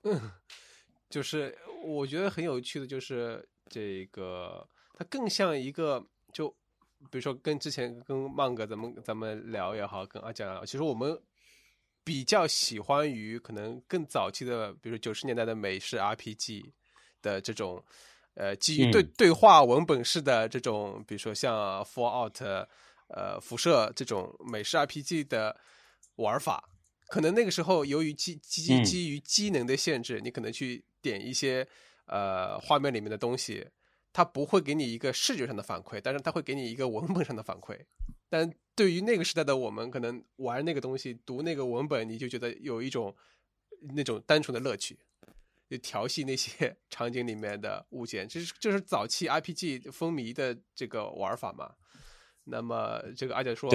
[0.04, 0.30] 嗯，
[1.10, 6.54] 就是我觉得很有趣的，就是这个它更像一个就。
[7.10, 11.18] 比如说，跟之前跟曼哥咱们咱们聊也好，跟阿蒋聊，其实我们
[12.04, 16.70] 比较喜欢于可能更早期的，比如九十年代的美式 RPG
[17.22, 17.82] 的这种，
[18.34, 22.66] 呃，基于对对话文本式的这种，比如说像 Fallout，
[23.08, 25.58] 呃，辐射这种美式 RPG 的
[26.16, 26.68] 玩法。
[27.08, 31.66] 可能那个时候由于基基基于机能的限制，你可能去点一些
[32.06, 33.66] 呃画面里面的东西。
[34.12, 37.78] 它不会给你一个视觉上的反馈，但是它会给你一个文本上的反馈。
[38.28, 43.14] 但对于那个时代的我们，可能玩那个东西、读那个文本，你就觉得有一种
[43.94, 44.98] 那种单纯的乐趣，
[45.68, 51.74] 就调戏那些 场景里面的物件，这是这是早期 RPG 风靡的这个玩法嘛？
[52.44, 53.70] 那么这个阿角说，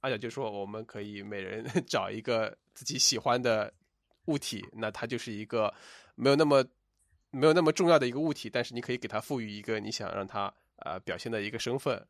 [0.00, 3.72] 阿角就说我们可以每人 找一个自己喜欢的
[4.26, 5.74] 物体，那它就是一个
[6.14, 6.64] 没有那么。
[7.30, 12.06] 没有那么重要的一个物体，但是你可以给它赋予一个你想让它呃表现的一个身份。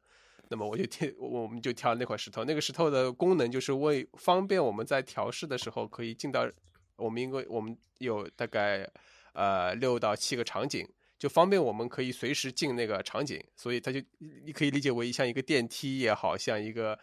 [0.49, 2.45] 那么我就挑，我们就挑那块石头。
[2.45, 6.51] 那个石头的功能就是为方便我们在调试的时候可以进到
[6.97, 8.89] 我们因为我们有大概
[9.33, 13.41] 呃六到七个场景，就方便我们可以随时进那个场景。
[13.55, 16.99] 所以它就你可以理解为像一个电梯也好像一个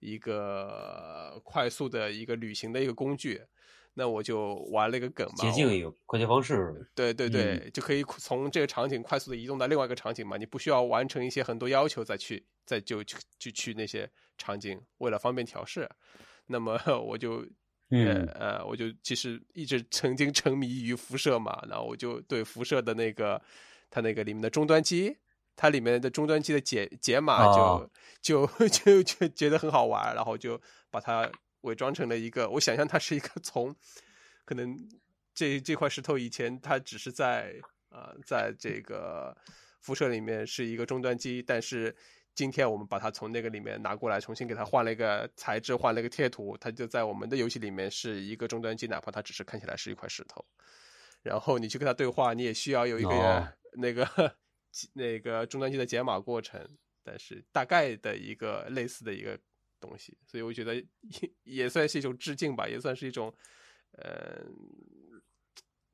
[0.00, 3.42] 一个快速的一个旅行的一个工具。
[3.98, 15.90] 那我就玩了一个梗嘛，捷径一个快捷方式，对对对，就可以从这个场景快速的移动到另外一个场景嘛，你不需要完成一些很多要求再去再就去就去那些场景，为了方便调试，
[16.46, 16.78] 那么
[17.08, 17.44] 我就
[17.90, 23.42] 呃呃，我就其实一直曾经沉迷于辐射嘛，然后我就对辐射的那个
[23.90, 25.18] 它那个里面的终端机
[25.56, 27.90] 它里面的终端机的解解码就、哦。
[28.20, 31.30] 就 就就觉得很好玩，然后就把它
[31.62, 33.74] 伪装成了一个，我想象它是一个 从
[34.44, 34.76] 可能
[35.34, 39.36] 这这块石头以前它只是在呃在这个
[39.80, 41.94] 辐射里面是一个终端机，但是
[42.34, 50.44] 今天我们把它从那个里面拿过来，重新给它换了一个材质，换了一个贴图，它就在我们的游戏里面是一个终端机，哪怕它只是看起来是一块石头。
[51.22, 54.36] 然后你去跟它对话，你也需要有一个、哦 那个
[54.94, 56.64] 那个终端机的解码过程，
[57.02, 59.38] 但是大概的一个类似的一个
[59.80, 60.84] 东西，所以我觉得也
[61.44, 63.32] 也算是一种致敬吧，也算是一种
[63.92, 64.44] 呃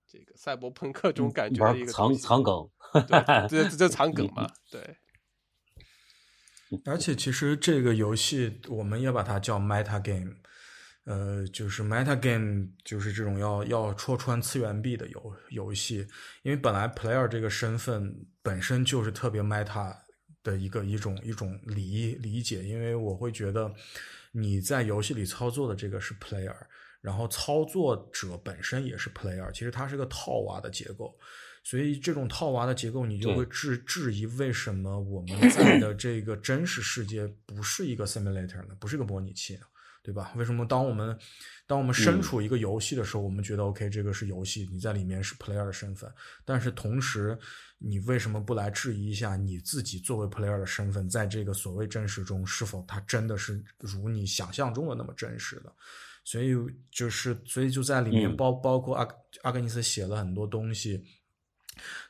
[0.06, 4.96] 这个赛博朋克这种感觉的一个藏藏梗，对，这这这藏梗嘛，对。
[6.86, 10.34] 而且其实这个游戏我们也把它叫 meta game，
[11.04, 16.08] 呃，就是 meta game 就是这种要要戳穿次元壁的游游戏，
[16.42, 19.96] 因为本来 player 这个身份本身就是特别 meta
[20.44, 23.74] 的一个一种一种理理解，因为我会觉得
[24.30, 26.54] 你在游戏里操作的这个是 player，
[27.00, 31.12] 然后操作者本身也是 player，其实它是个套娃的结构。
[31.66, 38.76] 所以这种套娃的结构，你就会质质疑为什么我们在的这个真实世界不是一个 simulator 呢？
[38.78, 39.62] 不是一个模拟器呢？
[40.04, 40.32] 对吧？
[40.36, 41.18] 为什么当我们
[41.66, 46.12] 当我们身处一个游戏的时候，我们觉得 OK，这个是游戏，你在里面是 player 的身份，
[46.44, 47.38] 但是同时，
[47.78, 55.72] 你为什么不来质疑一下你自己作为 player 的身份，在这个所谓真实中，是否它真的是如你想象中的那么真实的？
[56.22, 56.54] 所以
[56.90, 59.08] 就是，所以就在里面嗯包包括阿
[59.40, 61.02] 阿格尼斯写了很多东西，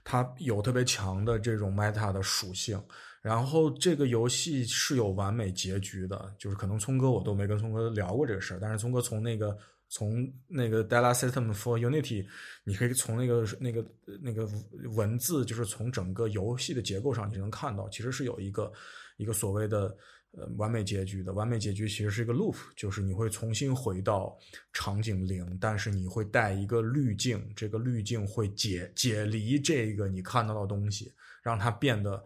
[0.03, 2.77] 它有特别强的这种 meta 的属性。
[3.25, 9.57] 然后这个游戏是有完美结局的，就是可能聪哥我都没跟聪哥聊过这个事儿，但是聪哥从那个
[9.89, 12.27] 从那个 Data System for Unity，
[12.65, 13.83] 你可以从那个那个
[14.21, 14.47] 那个
[14.95, 18.71] 文字，就是从整个游戏的结构上，你能看到，其实是有一个
[19.17, 19.97] 一个所谓的
[20.33, 21.33] 呃完美结局的。
[21.33, 24.37] 完美结局其实是一个 loop，就是你会重新回到
[24.75, 31.11] 场景零，但是你会带一个滤镜，这个滤镜会解解离这个你看到的东西，
[31.43, 32.23] 让它变得。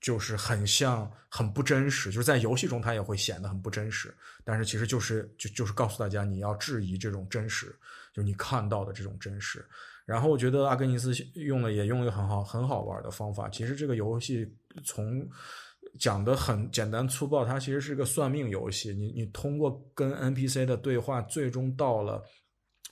[0.00, 2.10] 就是很像，很不真实。
[2.10, 4.14] 就是在游戏中，它也会显得很不真实。
[4.44, 7.66] 但是其实就是就就是告诉大家，你要质疑这种真实，
[8.12, 9.64] 就是你看到的这种真实。
[10.04, 13.48] 然后我觉得阿根尼斯用了也用一个很好很好玩的方法。
[13.48, 14.46] 其实这个游戏
[14.84, 15.26] 从
[15.98, 18.92] 讲的很简单粗暴，它其实是个算命游戏。
[18.92, 22.22] 你你通过跟 NPC 的对话，最终到了。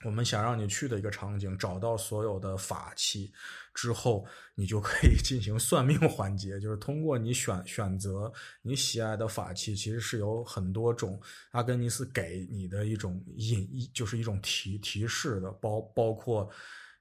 [0.04, 3.32] 我们想让你去的一个场景，找到所有的法器
[3.74, 6.60] 之后，你就可以 进行算命环节。
[6.60, 11.20] 就是通过你选选择你喜爱的法器，其实是有很多种
[11.52, 16.48] 阿根尼斯给你的一种引，就是一种提提示的，包包括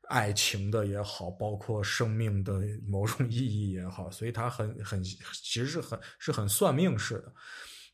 [0.10, 5.20] 爱情的也好，包括生命的某种意义也好，所以它很很其
[5.62, 7.34] 实是很是很算命式的。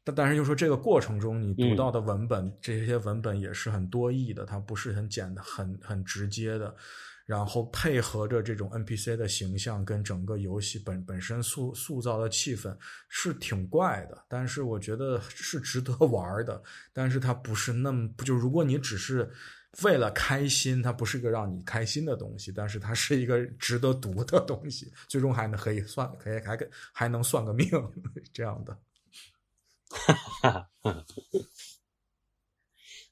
[0.04, 6.74] 但但是就说这个过程中，你读到的文本，嗯、这些文本也是很多义的，它不是很简单、很很直接的。
[7.28, 12.76] 然后配合着这种 NPC 的形象跟整个游戏本本身塑塑造的气氛
[13.10, 16.64] 是挺怪的，但是我觉得是值得玩的。
[16.94, 19.30] 但是它不是那么就如果你只是
[19.84, 26.58] 为了开心，它不是一个让你开心的东西，但是它是一个值得读的东西，最终还能可以算可以还
[26.94, 27.70] 还能算个命
[28.32, 28.80] 这样的。
[30.42, 30.70] 哈，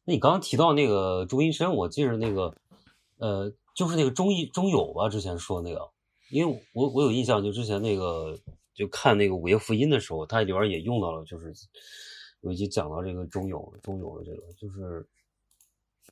[0.05, 2.55] 那你刚刚提到那个朱阴身，我记着那个，
[3.17, 5.91] 呃，就是那个中医中友吧，之前说那个，
[6.31, 8.39] 因为我我有印象，就之前那个
[8.73, 11.53] 就看那个午夜福音的时候，它里边也用到了，就是
[12.41, 15.05] 有一集讲到这个中友中友的这个，就是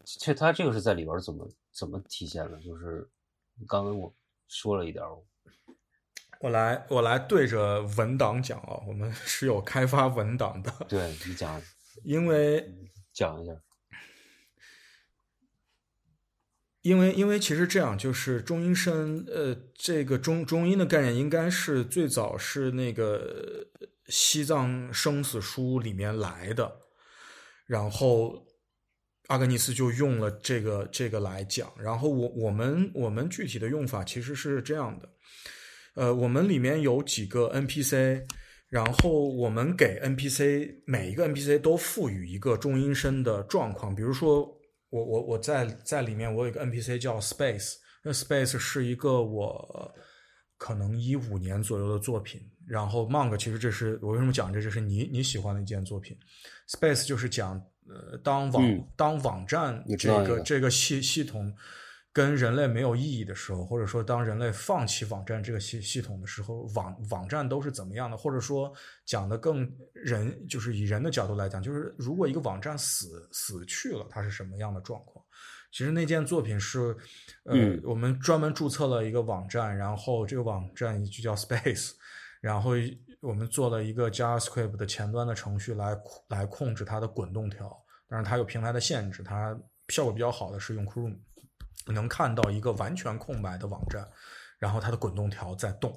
[0.06, 2.60] 其实它这个是在里边怎么怎么体现的？
[2.60, 3.10] 就是
[3.68, 4.14] 刚刚我
[4.48, 5.04] 说了一点。
[6.40, 10.70] 我来，我来对着文档讲啊，我们 是有开发文档的。
[10.90, 11.62] 对你讲，
[12.04, 12.70] 因为
[13.14, 13.54] 讲一下，
[16.84, 23.66] 因为因为其实这样，就是中阴身，呃，这个中中阴的概念应该是最早是那个
[24.08, 26.70] 西藏生死书里面来的，
[27.66, 28.46] 然后
[29.28, 35.10] 阿格尼斯就用了这个这个来讲，然后我我们我们具体的用法其实是这样的。
[35.96, 38.22] 呃，我们里面有几个 NPC，
[38.68, 43.96] 然后我们给 NPC 每一个 NPC 都赋予一个中阴身的状况。
[43.96, 44.60] 比如说，
[44.94, 49.94] 我我我在在里面我有一个 NPC 叫 Space，那 Space 是一个我
[50.58, 52.42] 可能一五年左右的作品。
[52.68, 56.18] 然后 Monk 其实这是我为什么讲这，这是你你喜欢的一件作品。
[56.70, 61.54] Space 就是讲呃，当网、嗯、当网站这个这个系系统。
[62.14, 68.16] 跟人类没有意义的时候，或者说当人类放弃网站这个系系统的时候，网网站都是怎么样的？
[68.16, 68.72] 或者说
[69.04, 75.26] 讲的更人，就是以人的角度来讲，就是如果一个网站死死去了，它是什么样的状况？
[75.72, 76.96] 其实那件作品是，
[77.46, 81.94] 呃，嗯我们专门注册了一个网站，然后这个网站就叫 Space，
[82.40, 82.74] 然后
[83.22, 85.98] 我们做了一个 JavaScript 的前端的程序来
[86.28, 87.76] 来控制它的滚动条，
[88.08, 89.58] 但是它有平台的限制，它
[89.88, 91.18] 效果比较好的是用 Chrome，
[91.88, 94.08] 能看到一个完全空白的网站，
[94.60, 95.92] 然后它的滚动条在动，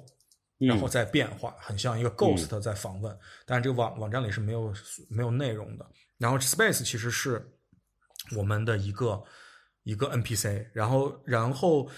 [0.59, 0.67] 嗯。
[0.67, 4.73] 然后在变化，很像一个 ghost 在访问，但是这个网网站里是没有
[5.09, 5.85] 没有内容的。
[6.17, 7.47] 然后 Space 其实是
[8.35, 9.23] 我们的一个
[9.83, 11.89] 一个 NPC，然后然后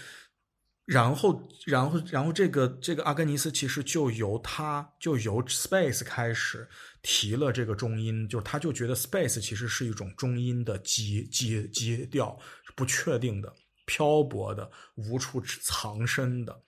[0.84, 6.68] 然后然后然后这个这个阿根尼斯其实就由他就由 Space 开始
[7.00, 12.38] 提了这个中音，就是他就觉得 Space 其实是一种中音的基基基调，
[12.76, 13.52] 不确定的、
[13.90, 16.62] 漂泊的、无处藏身的。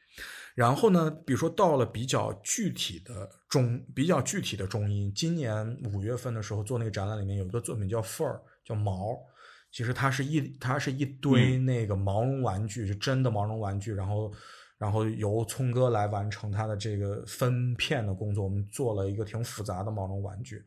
[0.56, 9.16] 然后呢，比如说到了比较具体的中，比较具体的中音，今年五月份的时候做那个展览里面有一个作品叫 fur，叫毛，
[9.70, 14.32] 其实它是一它是一堆那个毛绒玩具，是真的毛绒玩具，然后
[14.76, 20.62] 然后由聪哥来完成他的这个分片的工作，我们做了一个挺复杂的毛绒玩具，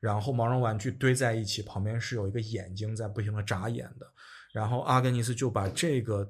[0.00, 4.06] 然后毛绒玩具堆在一起，旁边是有一个眼睛在不停的眨眼的，
[4.52, 6.28] 然后阿根尼斯就把这个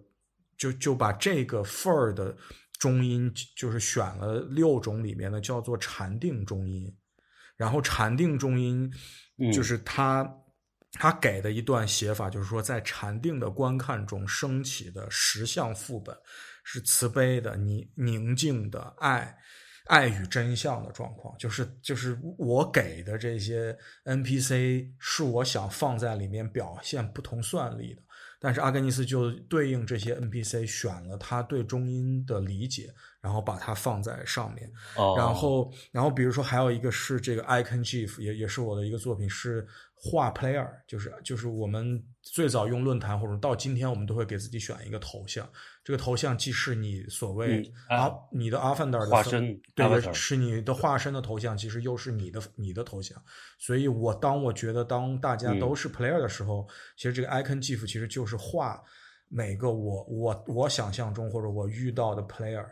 [0.56, 2.36] 就就把这个 fur 的
[2.78, 6.94] 中音就是选了六种里面的叫做禅定中音，
[7.56, 8.92] 然后禅定中音
[9.38, 10.28] 嗯就是他、
[10.92, 16.16] 他给的一段写法，就是说在禅定的观看中升起的十相副本
[16.64, 19.36] 是慈悲的、宁宁静的爱。
[19.86, 28.02] 爱与真相的状况，就是就是我给的这些 NPC 是我想放在里面表现不同算力的，
[28.40, 34.70] 但是阿根尼斯就对应这些 NPC 选了他对中音的理解，然后把它放在上面。
[34.96, 39.66] 哦，然后，然后比如说还有一个是这个 Icon GIF，也也是我的一个作品，是
[40.00, 45.48] 画 player，就是就是我们最早用论坛或者到今天，我们都会给自己选一个头像，
[45.82, 47.68] 这个头像既是你所谓
[48.30, 53.20] 你的 Avatar 的化身对，avatar 是你的化身的头像，其实又是你的你的头像。
[53.58, 58.80] 所以我当我觉得当大家嗯都是 player 的时候，其实这个 Icon GIF 其实就是画
[59.28, 62.64] 每个我我我想象中或者我遇到的 player，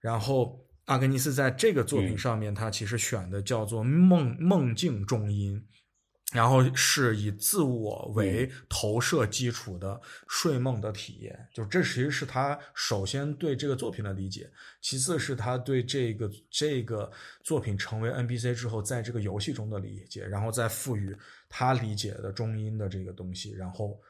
[0.00, 2.18] 然后阿格尼斯在这个作品嗯。
[2.18, 5.64] 上面，他其实选的叫做梦梦境中音，
[6.32, 17.10] 然后是以自我为投射基础的睡梦的体验，就这其实是他首先对这个作品的理解，其次是他对这个这个
[17.44, 21.14] 作品成为 NPC 之后，在这个游戏中的理解，然后再赋予
[21.50, 24.00] 他理解的中音的这个东西，然后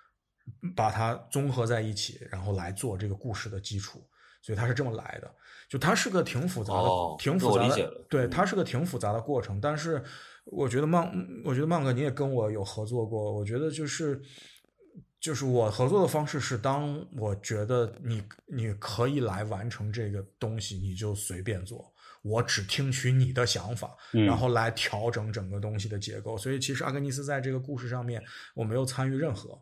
[0.77, 4.01] 把它综合在一起，然后来做这个故事的基础。
[4.45, 5.33] 所以它是这么来的，
[5.68, 9.61] 就它是个挺复杂的、哦挺复杂的，对，嗯它是个挺复杂的过程。
[9.61, 10.03] 但是
[10.45, 11.11] 我觉得曼，
[11.45, 14.20] 我觉得曼哥你也跟我有合作过，我觉得就是
[15.20, 26.36] 就是我合作的方式是，当我觉得你你可以来完成这个东西，你就随便做，我只听取你的想法，嗯然后来调整整个东西的结构。
[26.36, 28.22] 所以其实阿格尼斯在这个故事上面，
[28.55, 29.59] 我没有参与任何。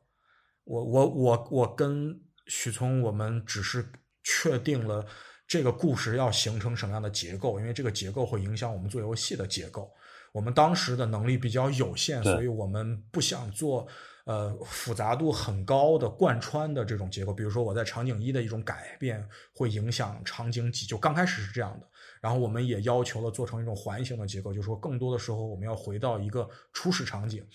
[0.64, 3.84] 我我我我跟许聪，我们只是
[4.24, 5.06] 确定了
[5.46, 9.90] 这个故事要形成什么样的结构，因为这个结构会影响我们做游戏的结构。
[10.32, 13.86] 我们当时的能力比较有限，所以我们不想做
[14.24, 17.32] 呃复杂度很高的贯穿的这种结构。
[17.32, 21.86] 比如说我在场景一的一种改变会影响场景几，就刚开始是这样的。
[22.20, 27.46] 然后我们也要求了做成一种环形的结构，就是说更多的时候我们要回到一个初始场景。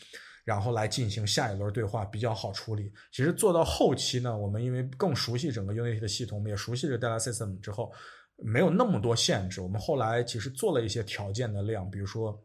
[0.43, 2.93] 然后来进行下一轮对话比较好处理。
[3.11, 7.91] 其实做到后期呢，我们因为更熟悉整个 Unity 的系统，我们也熟悉这个 Data System 之后，
[8.38, 9.59] 没有那么多限制。
[9.59, 12.39] 我们后来其实做了一些条件的量，比如说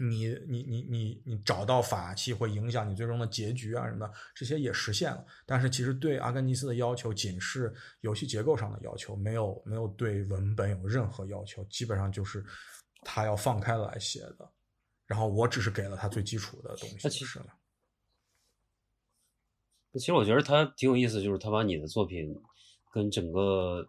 [0.00, 5.24] 你你你你你找到法器会影响你最终的结局啊什么的，这些也实现了。
[5.46, 12.44] 但是其实对阿根尼斯的要求仅是游戏结构上的要求，没有没有对文本有任何要求，基本上就是
[13.02, 14.50] 他要放开了来写的。
[15.06, 17.46] 然后我只是给了他最基础的东西那其就是了。
[19.92, 22.34] 其实我觉得他挺有意思，就是他把你的作品
[22.90, 23.88] 跟整个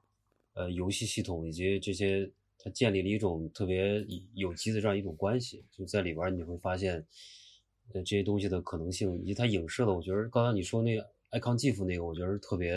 [0.54, 2.32] 呃游戏系统以及这些，
[2.66, 4.04] 他建立了一种特别
[4.34, 6.96] 有机的这样一种关系，就在里边儿你会发现，
[7.94, 12.74] 呃这些东西的可能性，以及它影射的，我觉得刚才你说那个 icon GIF 那个，我觉得特别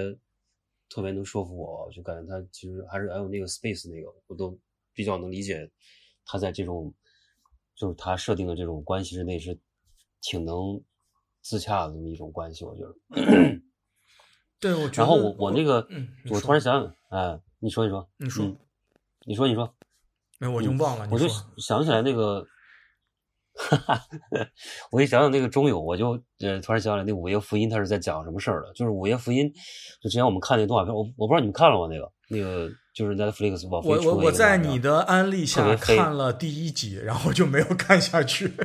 [0.91, 4.55] 特别能说服我，就感觉他其实还是还有那个 space 那个，我都
[4.93, 5.67] 比较能理解
[6.27, 6.93] 他在这种
[7.75, 9.59] 就是他设定的这种关系之内是
[10.21, 10.79] 挺能
[11.41, 12.95] 自洽的这么一种关系，我觉得。
[14.61, 18.45] 对，我觉得然后我我那个，嗯我突然想，哎，你说你说，你说。
[18.45, 18.55] 嗯
[19.27, 19.75] 你说你说，
[20.39, 21.07] 没，我已经忘了。
[21.07, 21.27] 你我就
[21.59, 22.47] 想起来那个，
[23.55, 24.01] 哈哈，
[24.93, 26.11] 我一想想那个中友，我就
[26.41, 28.73] 呃突然想起来那《午夜福音》，他是在讲什么事儿的？
[28.73, 29.47] 就是《午夜福音》，
[30.01, 31.87] 就之前我们看那动画片，我我不知道你们看了吗？
[31.91, 38.53] 那个那个就是 Netflix 我我我在你的安利下看了第一集，然后就没有看下去。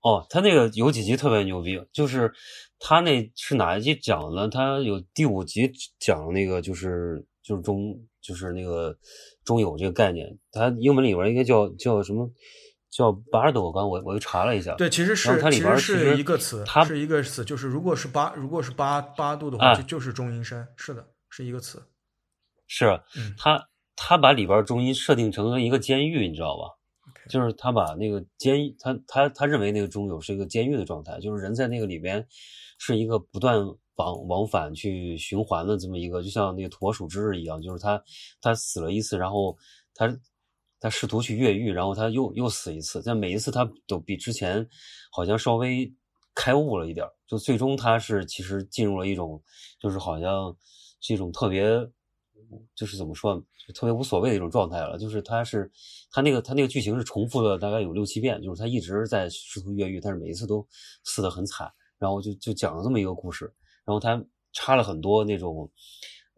[0.00, 2.30] 哦，他那个有几集特别牛逼，就是
[2.78, 4.46] 他那是哪一集讲的？
[4.48, 8.96] 他有第五集讲那个就是就是中就是那个
[9.44, 12.28] 中友这个概念，它英文里边应该叫叫什么
[12.90, 21.82] 叫 Bardo，我刚我我又查了一下，对，其实是它里边实是一个词，它是一个词，就是如果是八如果是八八度的话，啊就就是中音声，是的，是一个词。
[22.66, 26.70] 是嗯他他把里边中医设定成了一个监狱，你知道吧？
[27.28, 32.26] 就是他把那个监狱，他他他认为那个中友是一个监狱的状态，就是人在那个里边
[32.78, 33.58] 是一个不断
[33.96, 38.02] 往往返去循环的这么一个，就像那个土拨鼠之日一样，就是他
[38.40, 39.56] 他死了一次，然后
[39.94, 40.18] 他
[40.80, 44.66] 他试图去越狱，然后他又又死一次，但每一次他都比之前
[45.12, 45.92] 好像稍微
[46.34, 49.40] 开悟了一点，就最终他是其实进入了一种
[49.80, 50.56] 就是好像
[51.00, 51.64] 是一种特别
[52.74, 53.40] 就是怎么说，
[53.74, 54.98] 特别无所谓的一种状态了。
[54.98, 55.70] 就是他是
[56.10, 60.66] 他那个他那个剧情是重复了大概有六七遍，就是他一直在试图越狱，但是每一次都
[61.04, 61.70] 死得很惨。
[61.96, 63.50] 然后就就讲了这么一个故事，
[63.84, 65.70] 然后他插了很多那种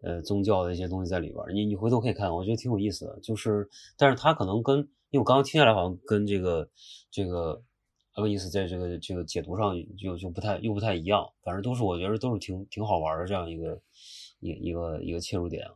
[0.01, 1.51] 呃宗教的一些东西在里边儿。
[1.51, 3.19] 你你回头可以看，我觉得挺有意思的。
[3.21, 4.79] 就是但是他可能跟
[5.09, 6.69] 因为我刚刚听下来好像跟这个
[7.11, 7.63] 这个。
[8.13, 13.79] 阿格尼斯在这个这个解读上就就不太又不太一样，反正都是我觉得都是挺挺好玩的这样一个
[14.39, 15.63] 一一个一个切入点。
[15.67, 15.75] 啊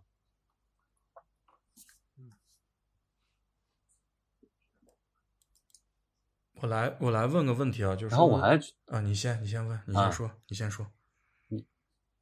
[6.62, 10.88] 我来我来问个问题啊，就是然后我还啊，你先你先问，你啊先说，你先说。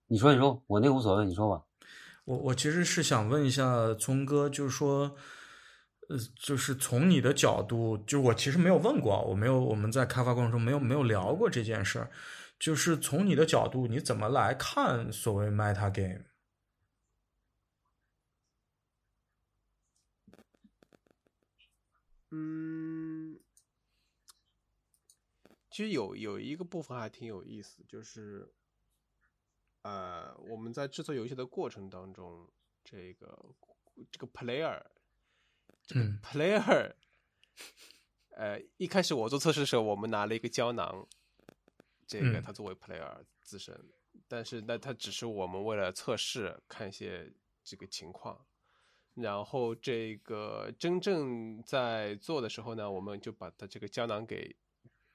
[0.10, 1.64] 你说你说我那个无所谓，你说吧。
[2.26, 5.16] 我我其实是想问一下聪哥，就是说，
[6.10, 12.12] 呃，就是从你的角度，就我其实没有问过，我没有我们在开发过程中没有没有聊过这件事儿，
[12.60, 16.26] 就是从你的角度，你怎么来看所谓 meta game？
[22.32, 23.40] 嗯，
[25.72, 28.52] 其实有有一个部分还挺有意思，就是，
[29.82, 32.48] 呃，我们在制作游戏的过程当中，
[32.84, 33.56] 这个
[34.12, 34.82] 这个 player，
[35.86, 36.94] 这个嗯 player，
[38.32, 41.08] 呃，一开始我做测试的时候，我们拿了一个胶囊，
[42.06, 43.90] 这个嗯它作为 player 自身，
[44.28, 47.32] 但是那它只是我们为了测试看一些
[47.64, 48.46] 这个情况。
[49.16, 54.56] 然后这个真正在做的时候呢，我们就把它这个胶囊给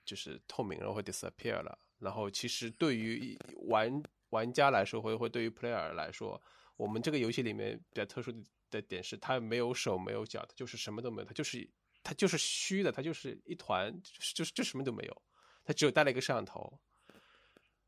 [0.04, 1.78] 就是透明了或 disappear 了。
[1.98, 3.38] 然后其实对于
[3.68, 4.02] 玩
[4.34, 6.42] 玩家来说，或者会对于 player 来说，
[6.76, 8.32] 我们这个游戏里面比较特殊
[8.68, 11.70] 的点是，它没有手没有脚，它就是什么都没有，它就是
[12.02, 15.22] 它就是虚的，它就是一团，就是就是就什么都没有，
[15.64, 16.80] 它只有带了一个摄像头。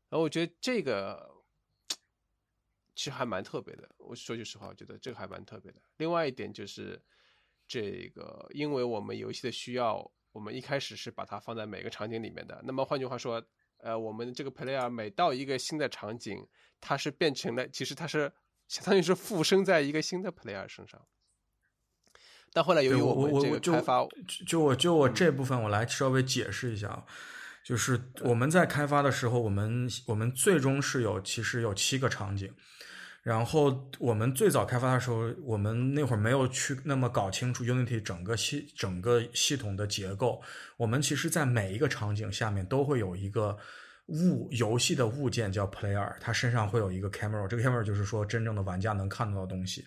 [0.09, 1.43] 然后我觉得这个
[2.95, 3.89] 其实还蛮特别的。
[3.97, 5.81] 我说句实话，我觉得这个还蛮特别的。
[5.97, 7.01] 另外一点就是，
[7.67, 12.61] 这个因为我们游戏的需要，我们一开始是把它放在每个场景里面的。
[12.63, 13.45] 那么换句话说，
[13.79, 16.47] 呃，我们这个 player 每到一个新的场景，
[16.81, 18.31] 它是变成了，其实它是
[18.67, 21.05] 相当于是附身在一个新的 player 身上。
[22.53, 27.05] 但后来由于我们这我我就个开发，就就我就我这部分我来稍微解释一下啊，
[27.63, 32.51] 就是我们在开发的时候，我们我们最终是有其实有七个场景，
[33.27, 40.41] 然后我们最早开发的时候，我们那会儿没有去那么搞清楚 Unity 整个系整个系统的结构，
[40.77, 43.57] 我们其实在每一个场景下面都会有一个。
[44.09, 49.85] 物游戏的物件叫 player，它身上会有一个 camera，这个 camera 就是说真正的玩家能看到的东西。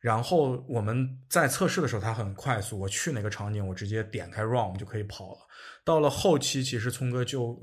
[0.00, 5.38] 然后我们在测试的时候，它很快速，我去哪个场景，我直接点开 ROM 就可以跑了。
[5.84, 7.56] 到了后期，其实聪哥就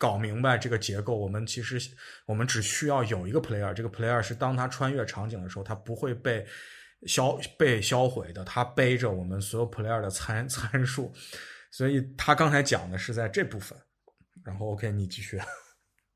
[0.00, 1.78] 搞明白这个结构，我们其实
[2.24, 6.46] 我们只需要有一个 player，这个 player 是当他穿越场景的时候，他不会被
[7.06, 11.12] 销被销毁的，他背着我们所有 player 的参 参数，
[11.70, 13.78] 所以他刚才讲的是在这部分。
[14.42, 15.38] 然后 OK，你继续。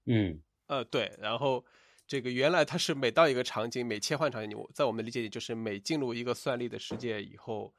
[0.06, 1.62] 嗯呃，对，然后
[2.06, 7.74] 这个原来它是每到一个场景，每切换场景，我在我们的理解里就是每进入一个算力的世界以后，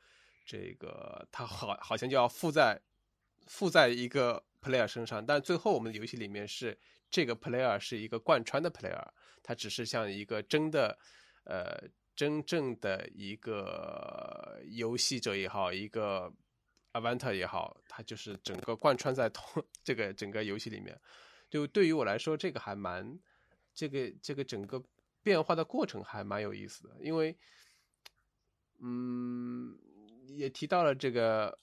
[0.46, 2.80] 这个它好好像就要附在
[3.48, 6.76] 附在一个 player 身上，但最后我们的游戏里面是
[7.12, 9.08] 这个 player 是一个贯穿的 player，
[9.44, 10.98] 它只是像一个真的
[11.44, 16.34] 呃真正的一个游戏者也好，一个
[16.94, 21.00] Avatar 也好，它就是整个贯穿在同这个整个游戏里面。
[21.50, 23.20] 就对于我来说，这个还蛮
[23.74, 24.84] 这个这个整个
[25.22, 27.38] 变化的过程还蛮有意思的，因为，
[28.80, 29.78] 嗯，
[30.28, 31.58] 也提到了这个，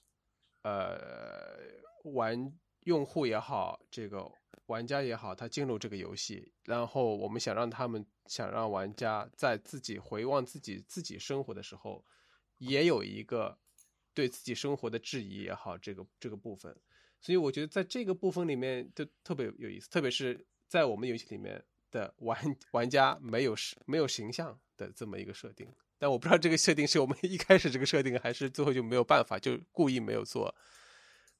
[0.63, 1.57] 呃，
[2.03, 2.51] 玩
[2.85, 4.31] 用户也好，这个
[4.67, 12.05] 玩家也好，他进入这个游戏，然后我们想让他们想让玩家在自己回望自己自己生活的时候，
[12.57, 13.57] 也有一个
[14.13, 16.75] 对自己生活的质疑也好，这个这个部分，
[17.19, 22.37] 所以我觉得在这个部分里面就特别有意思，特别是在我们游戏里面的玩
[22.71, 23.55] 玩家没有
[23.85, 30.53] 没有形象的这么一个设定，但我不知道这个设定是我们一开始这个设定，还是最后就没有办法，就故意没有做，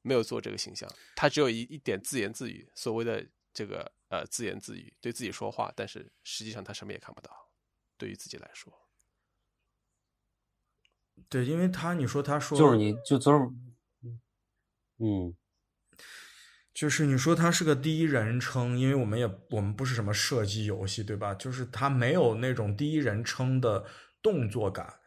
[0.03, 7.31] 没有做这个形象，他只有一一点自言自语，所谓的这个呃自言自语，对自己说话，但是实际上他什么也看不到，
[7.97, 8.71] 对于自己来说，
[11.29, 13.49] 对，因为他你说他说就是你就昨儿，
[14.99, 15.35] 嗯，
[16.73, 21.33] 就是你说他是个第一人称，因为我们也我们不是什么射击游戏，对吧？
[21.33, 23.85] 就是他没有那种第一人称的
[24.21, 24.99] 动作感，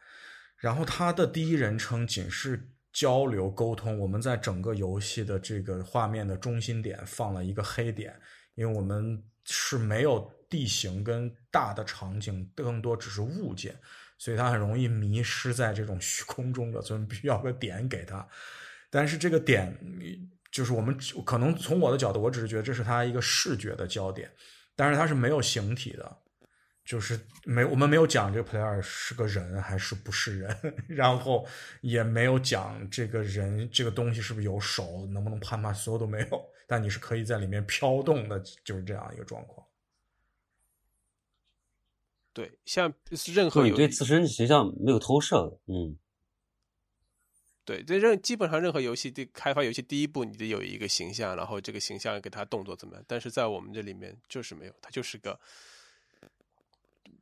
[0.55, 3.95] 然后他的第一人称仅是交流沟通。
[3.99, 8.19] 我们在整个游戏的这个画面的中心点放了一个黑点，
[8.55, 13.77] 因为我们是没有地形跟大的场景，更多只是物件，
[14.17, 18.27] 所以它很容易迷失在这种虚空中的，所以我们必须要个点给它。
[18.89, 19.71] 但是这个点，
[20.51, 24.27] 就是我们可能从我的角度，我只是觉得这是它一个视觉的焦点，
[24.75, 26.17] 但是它是没有形体的，
[26.87, 30.57] 就是没我们没有讲这个 player 是个人还是不是人，
[30.87, 31.45] 然后
[31.81, 36.45] 也没有讲这个人这个东西是不是有手，能不能攀爬，所有都没有。
[36.65, 39.67] 但你是可以在里面飘动的，就是这样一个状况。
[42.31, 42.93] 对，像
[43.33, 45.97] 任何有就是你对自身形象没有投射，嗯，
[47.65, 53.03] 对，这任基本上任何游戏的开发游戏第一步，你得有一个形象，然后这个形象给它动作怎么样？
[53.07, 55.37] 但是在我们这里面就是没有，它就是个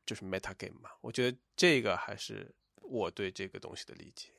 [0.06, 0.90] 就是 meta game 嘛。
[1.02, 4.30] 我觉得这个还是我对这个东西的理解。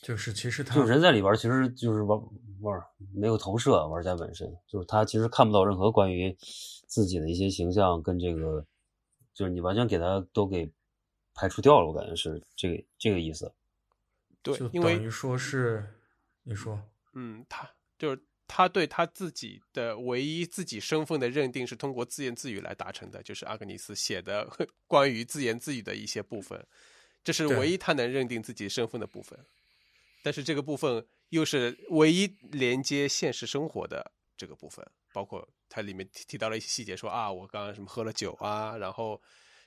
[0.00, 2.20] 就是其实他就人在里边儿其实就是玩
[2.60, 2.80] 玩
[3.12, 6.36] 没有投射，玩家本身就是他其实看不到任何关于
[6.86, 8.64] 自己的一些形象跟这个，
[9.34, 10.72] 就是你完全给他都给
[11.34, 13.52] 排除掉了，我感觉是这个这个意思。
[14.40, 16.00] 对因为等于说是
[16.44, 16.80] 你说
[17.14, 17.68] 嗯，他
[17.98, 24.48] 就是他对他自己的唯一自己身份的认定是通过自言自语来达成的，就是阿格尼斯写的
[24.88, 26.66] 关于自言自语的一些部分，
[27.22, 29.38] 这是唯一他能认定自己身份的部分。
[30.22, 39.22] 但是这个部分又是唯一连接现实生活的这个部分，包括它里面提提到了一些细节说，啊，我刚刚什么喝了酒啊，然后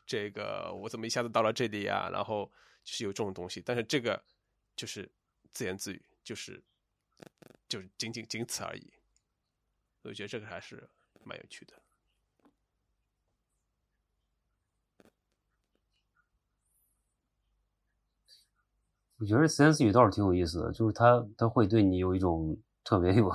[0.06, 2.52] 这个我怎么一下子到了这里啊，然后
[2.84, 4.22] 就是有这种东西，但是这个
[4.76, 5.10] 就是
[5.54, 6.62] 自言自语，就是
[7.72, 8.92] 就是仅仅仅此而已。
[10.02, 10.90] 我觉得这个还是
[11.24, 11.74] 蛮有趣的。
[19.16, 23.32] 我觉得自言自语倒是挺有意思的，就是他他会对你有一种特别有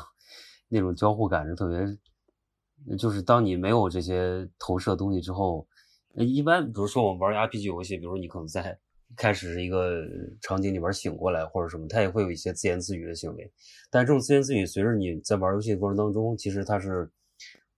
[0.69, 5.67] 那种交互感，是特别，就是当你没有这些投射东西之后，
[6.15, 8.79] 一般比如说我们玩 RPG 游戏，比如你可能在
[9.15, 10.05] 开始一个
[10.41, 13.53] 场景里边醒过来或者什么，他也会有一些自言自语的行为，
[13.91, 17.11] 但这种自言自语随着你在玩游戏的过程当中，其实它是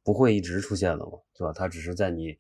[0.04, 1.52] 不会一直出现的嘛，对吧？
[1.52, 2.36] 它只是在你。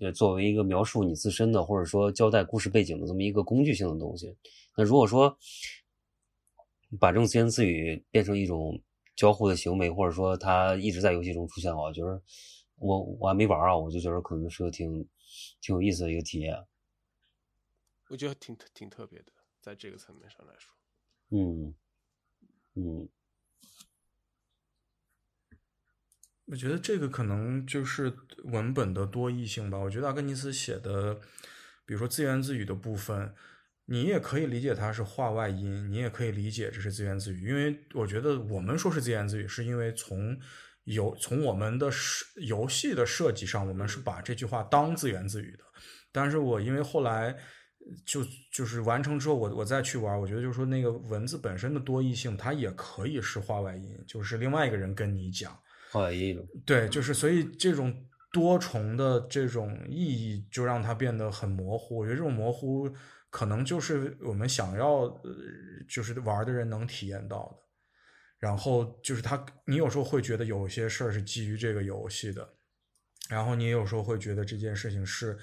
[0.00, 4.36] 呃，作为一个描述你自身的，或者说交代故事背景的这么一个工具性的东西。
[4.76, 5.34] 那如果说
[6.98, 8.78] 把这种自言自语变成一种
[9.16, 12.20] 交互的行为，或者说它一直在游戏中出现的话，我觉得
[12.76, 15.08] 我我还没玩啊，我就觉得可能是个挺
[15.62, 16.54] 挺有意思的一个体验。
[18.10, 20.74] 我觉得挺挺特别的，在这个层面上来说。
[21.30, 21.74] 嗯
[22.74, 23.08] 嗯，
[26.46, 28.12] 我觉得这个可能就是
[28.44, 29.78] 文本的多义性吧。
[29.78, 31.14] 我觉得阿格尼斯写的，
[31.84, 33.32] 比如说自言自语的部分，
[33.84, 37.48] 你也可以理解它是话外音，你也可以理解这是自言自语。
[37.48, 40.36] 因为我觉得我们说是自言自语，是因为从
[40.82, 45.64] 游从我们的设游戏的设计上，我们是把这句话当自言自语的。
[46.10, 47.38] 但是我因为后来
[48.04, 55.58] 就就是完成之后，我我再去玩，我觉得就是说那个文字本身的多义性，它也可以是话外音，就是另外一个人跟你讲。
[55.90, 57.92] 后来也有对，就是所以这种
[58.32, 61.98] 多重的这种意义，就让它变得很模糊。
[61.98, 62.88] 我觉得这种模糊，
[63.28, 65.34] 可能就是我们想要，呃，
[65.88, 67.56] 就是玩的人能体验到的。
[68.38, 72.48] 然后就是他，你有时候会觉得有些事儿是基于这个游戏的，
[73.28, 75.36] 然后你有时候会觉得这件事情是，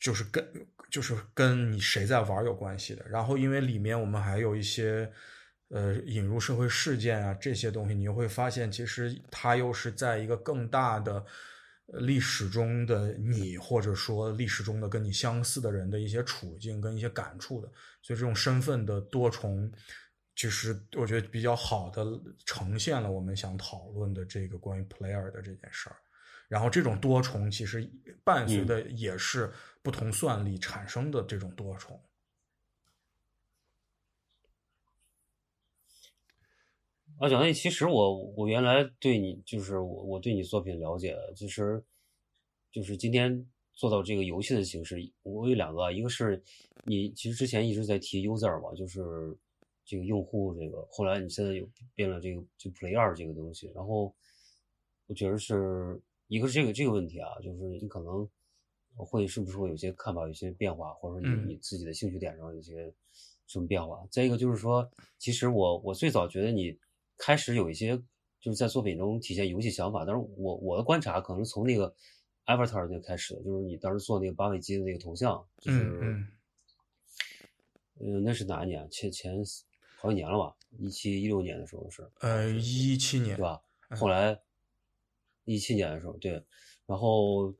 [0.00, 0.44] 就是跟
[0.90, 3.04] 就是跟你谁在玩有关系的。
[3.08, 5.10] 然后因为里面我们还有一些。
[5.72, 11.24] 呃引入社会事件啊这些东西，你又会发现其实它又是在一个更大的
[11.86, 17.68] 历史中的你，或者说历史中的跟你相似的人的一些处境跟一些感触的，
[18.02, 19.72] 所以这种身份的多重。
[20.34, 22.04] 其实我觉得比较好的
[22.44, 25.94] 呈现了我们想讨论的这个关于 player 的这件事儿，
[26.50, 27.88] 然后这种多重其实
[28.24, 29.52] 伴随的也是
[29.82, 32.02] 不同算力产生的这种多重。
[37.20, 41.80] 啊，小内，其实我我原来对你就是我我对你作品了解，其实
[42.72, 46.42] 就是今天做到这个游戏的形式，我有两个，一个是
[46.82, 49.00] 你其实之前一直在提 user 嘛，就是
[49.84, 51.64] 这个用户这个，后来你现在有
[51.94, 54.12] 变了这个就 player 这个东西，然后
[55.06, 56.00] 我觉得是
[56.30, 58.26] 一个是这个这个问题啊，就是你可能
[58.94, 62.94] 会是不是会有些看法有些变化，或者说你嗯你自己的兴趣点上有些
[63.48, 64.06] 什么变化。
[64.12, 64.88] 再一个就是说，
[65.18, 66.78] 其实我我最早觉得你
[67.18, 67.96] 开始有一些
[68.40, 71.92] 就是在作品中体现游戏想法，但是我我的观察可能从那个
[72.46, 76.28] Avatar 那开始的，就是你当时做那个八位机的那个头像，就是
[77.98, 78.88] 嗯那是哪一年？
[78.88, 79.34] 前前
[79.98, 80.56] 好几年了吧？
[80.78, 83.60] 一七一六年的时候是，呃，一七年对吧？
[83.88, 84.40] 嗯后来
[85.54, 86.42] 一七年的时候，对，
[86.86, 87.52] 然后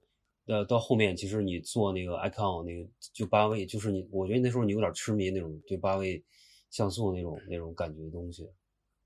[0.47, 6.25] 呃，到后面其实你做那个 icon 那个就八位，就是你，我觉得那时候你有点痴迷那种对八位
[6.71, 8.49] 像素那种那种感觉的东西。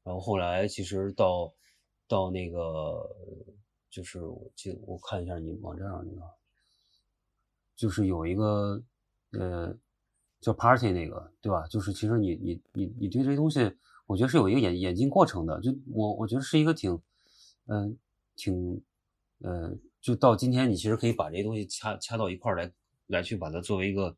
[0.03, 1.53] 然后后来其实到
[2.07, 3.09] 到那个
[3.91, 6.23] 就是我记得我看一下你网站上那个，
[7.77, 8.83] 就是有一个
[9.33, 9.75] 呃
[10.41, 11.67] 叫 party 那个对吧？
[11.69, 13.61] 就是其实你你你你对这些东西，
[14.07, 15.61] 我觉得是有一个演演进过程的。
[15.63, 17.01] 就我我觉得是一个挺
[17.67, 17.97] 嗯、
[18.37, 18.83] 挺
[19.41, 22.73] 呃，就到今天你其实可以把这些东西掐掐到一块儿来
[23.09, 24.17] 来去把它作为一个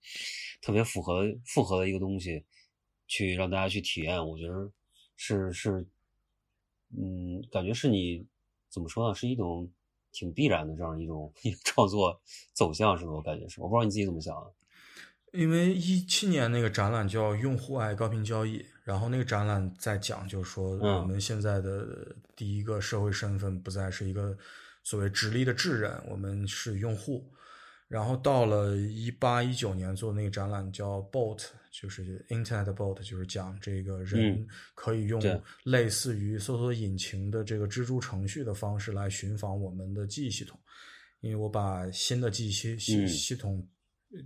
[0.60, 2.44] 特别符合复合的一个东西，
[3.06, 4.24] 去让大家去体验。
[4.24, 4.70] 我觉得
[5.16, 5.86] 是是，
[6.96, 8.24] 嗯，感觉是你
[8.68, 9.14] 怎么说呢？
[9.14, 9.68] 是一种
[10.12, 12.20] 挺必然的这样一种 一个创作
[12.52, 13.12] 走向，是吧？
[13.12, 14.34] 我感觉是，我不知道你自己怎么想。
[15.32, 24.36] 因为一七年那个展览叫“用户爱高频交易”，然后那个展览在讲，就是说嗯我们现在的第一个社会身份不再是一个
[24.82, 27.30] 所谓直立的智人，我们是用户。
[27.88, 35.22] 然后到了一八一九年做那个展览叫 “Bot”，就是 Internet Bot，就是讲这个人嗯可以用
[35.62, 40.58] 类似于搜索引擎的这个蜘蛛程序的方式来寻访我们的记忆系统。
[41.20, 43.64] 因为我把新的记忆系系嗯系统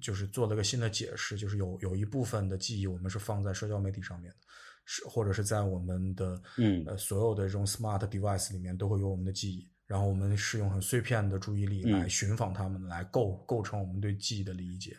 [0.01, 4.39] 就是做了个新的解释，就是有有一部分的记忆我们是放在社交媒体上面的，
[4.85, 14.97] 是或者是在我们的嗯呃所有的这种 smart device 里面都会有我们的记忆，然后我们是用很碎片的注意力嗯来寻访它们，来构构成我们对记忆的理解。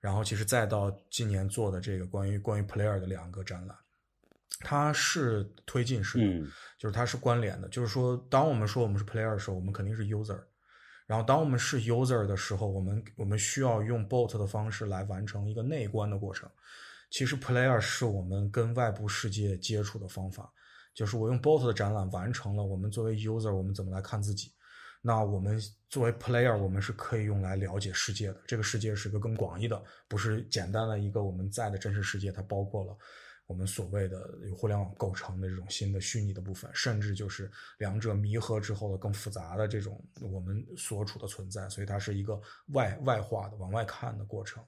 [0.00, 3.76] 然后其实再到今年做的这个关于关于 player 的两个展览，
[4.60, 6.48] 它是推进式的，嗯
[6.78, 7.68] 就是它是关联的。
[7.68, 10.40] 就是说，当我们说我们是 player 的时候，我们肯定是 user。
[11.10, 16.48] 然后，当我们是 user 的时候，我们我们需要用 bot 的方式来完成一个内观的过程。
[17.10, 20.48] 其实 player 是我们跟外部世界接触的方法，
[20.94, 24.52] 就是我用 bot 的展览完成了我们作为 user 我们怎么来看自己。
[25.02, 28.40] 那我们作为 player，我们是可以用来了解世界的。
[28.46, 32.96] 这个世界是一个更广义的，不是简单的一个我们在的真实世界，它包括了
[33.50, 41.68] 我们所谓的由互联网构成的这种新的虚拟的部分，甚至就是两者弥合之后的更复杂的这种我们所处的存在。
[41.68, 44.64] 所以它是一个外外化的往外看的过程。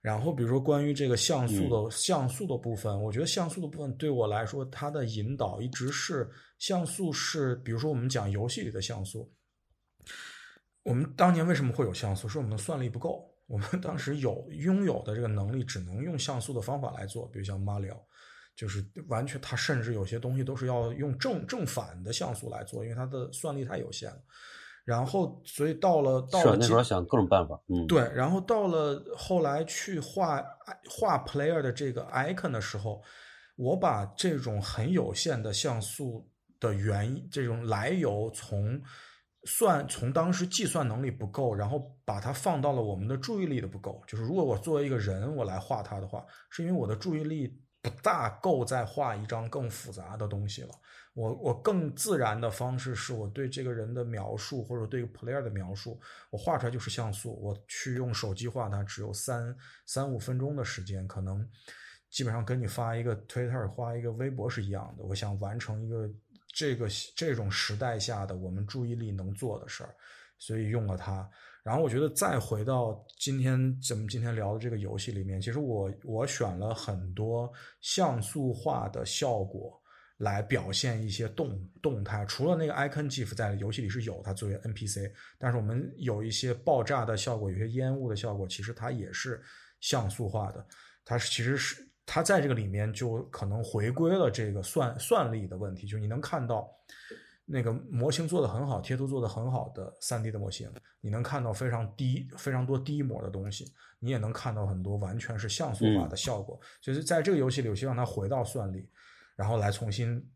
[0.00, 6.30] 然后，比如说关于这个像素的、像素的部分，我觉得像素的部分对我来说，它的引导一直是
[6.60, 9.28] 像素是，比如说我们讲游戏里的像素，
[10.84, 12.28] 我们当年为什么会有像素？
[12.28, 18.04] 是我们的算力不够，我们当时有拥有的这个能力，只能用像素的方法来做，比如像马里奥，
[18.54, 24.20] 就是完全它甚至有些东西都是要用正正反的像素来做，因为它的算力太有限了。
[24.84, 30.40] 然后，所以到了到了今那时候想各种办法，嗯，对，然后到了后来去画
[30.88, 33.02] 画 player 的这个 icon 的时候，
[33.56, 38.80] 我把这种很有限的像素的原因，这种来由从
[39.46, 44.02] 算从当时计算能力不够，然后把它放到了我们的注意力的不够。
[44.06, 50.70] 就是如果我作为一个人我来画它的话，是因为我的注意力不大够再画一张更复杂的东西了。
[51.14, 55.98] 我我更自然的方式是我对这个人的描述，或者对 player 的描述，
[56.28, 57.40] 我画出来就是像素。
[57.40, 59.56] 我去用手机画它，只有三
[59.86, 61.48] 三五分钟的时间，可能
[62.10, 65.04] 基本上跟你发一个 Twitter、发一个微博是一样的。
[65.04, 66.06] 我想完成一个
[66.56, 69.94] 这个这种时代下的我们注意力能做的事儿，
[70.38, 71.28] 所以用了它。
[71.62, 77.52] 然后我觉得再回到今天咱们今天聊的这个游戏里面，其实我我选了很多
[77.82, 79.78] 像素化的效果
[80.16, 82.24] 来表现一些动动态。
[82.24, 89.42] 除了那个 icon GIF 在游戏里是有它作为 NPC，但是我们有一些爆炸的效果，有些烟雾的效果，其实它也是
[89.80, 90.66] 像素化的。
[91.04, 96.66] 它是其实是它在这个里面就可能回归了这个算算力的问题，就是你能看到。
[97.48, 100.68] 那个模型做的很好，贴图做的很好的三 D 的模型，
[101.00, 106.60] 你能看到非常低、非常多低模的东西，你也能看到很多完全是像素化的效果。
[106.80, 108.90] 就是在这个游戏里，我希望它回到算力，
[109.36, 110.28] 然后来重新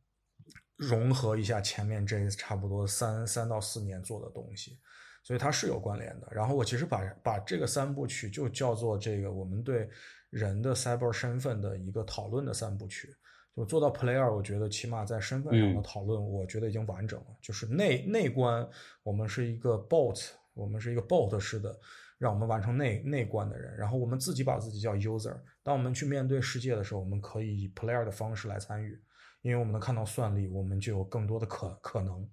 [0.77, 4.79] 融合一下前面这差不多三三到四年做的东西，
[5.25, 6.29] 所以它是有关联的。
[6.31, 9.91] 然后我其实把把这个三部曲就叫做这个我们对
[10.31, 13.15] 人的 cyber 身份的一个讨论的三部曲。
[13.57, 17.27] 就做到 player，我觉得起码在身份上的讨论，我觉得已经完整了。
[17.43, 18.67] 就是内内观，
[19.03, 21.79] 我们是一个 bot，我们是一个 bot 式的，
[22.17, 23.77] 让我们完成内内观的人。
[23.77, 25.37] 然后我们自己把自己叫 user。
[25.63, 28.99] 当我们去面对世界的时候，我们可以以 player 的方式来参与，
[29.43, 32.27] 因为我们能看到算力，我们就有更多的可可能。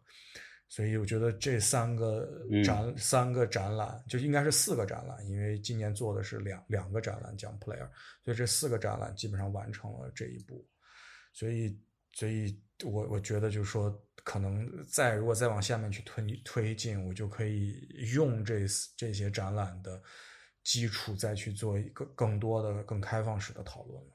[0.70, 2.28] 所以我觉得这三个
[2.64, 7.90] 展三个展览就应该是四个展览，因为今年做的是两两个展览讲 player，
[8.24, 10.66] 所以这四个展览基本上完成了这一步。
[11.32, 11.80] 所以，
[12.14, 18.66] 所以我我觉得就是说，可能再如果再往下面去推推进，我就可以用这
[18.98, 20.02] 这些展览的
[20.64, 24.12] 基础，再去做一个更多的、更开放式的讨论了。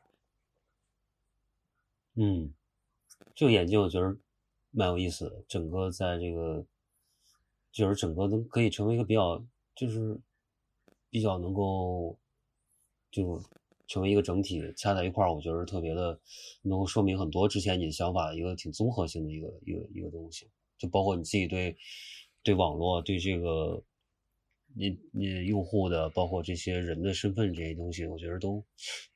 [2.16, 2.52] 嗯，
[3.34, 4.14] 这个眼镜我觉得
[4.72, 6.66] 蛮有意思的，整个在这个
[7.70, 9.40] 就是整个都可以成为一个比较，
[9.76, 10.18] 就是
[11.08, 12.18] 比较能够
[13.10, 13.40] 就。
[13.88, 16.18] 成为一个整体掐在一块儿，我觉得特别的
[16.62, 21.76] 能够说明很多之前你的想法，一个挺综合性的一个一个一个东西，就包括你自己对
[22.42, 23.82] 对网络、对这个
[24.74, 28.64] 你你用户的，包括这些人的身份这些东西，我觉得都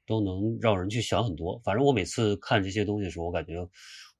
[0.04, 1.58] 都能让人去想很多。
[1.60, 3.66] 反正我每次看这些东西的时候，我感觉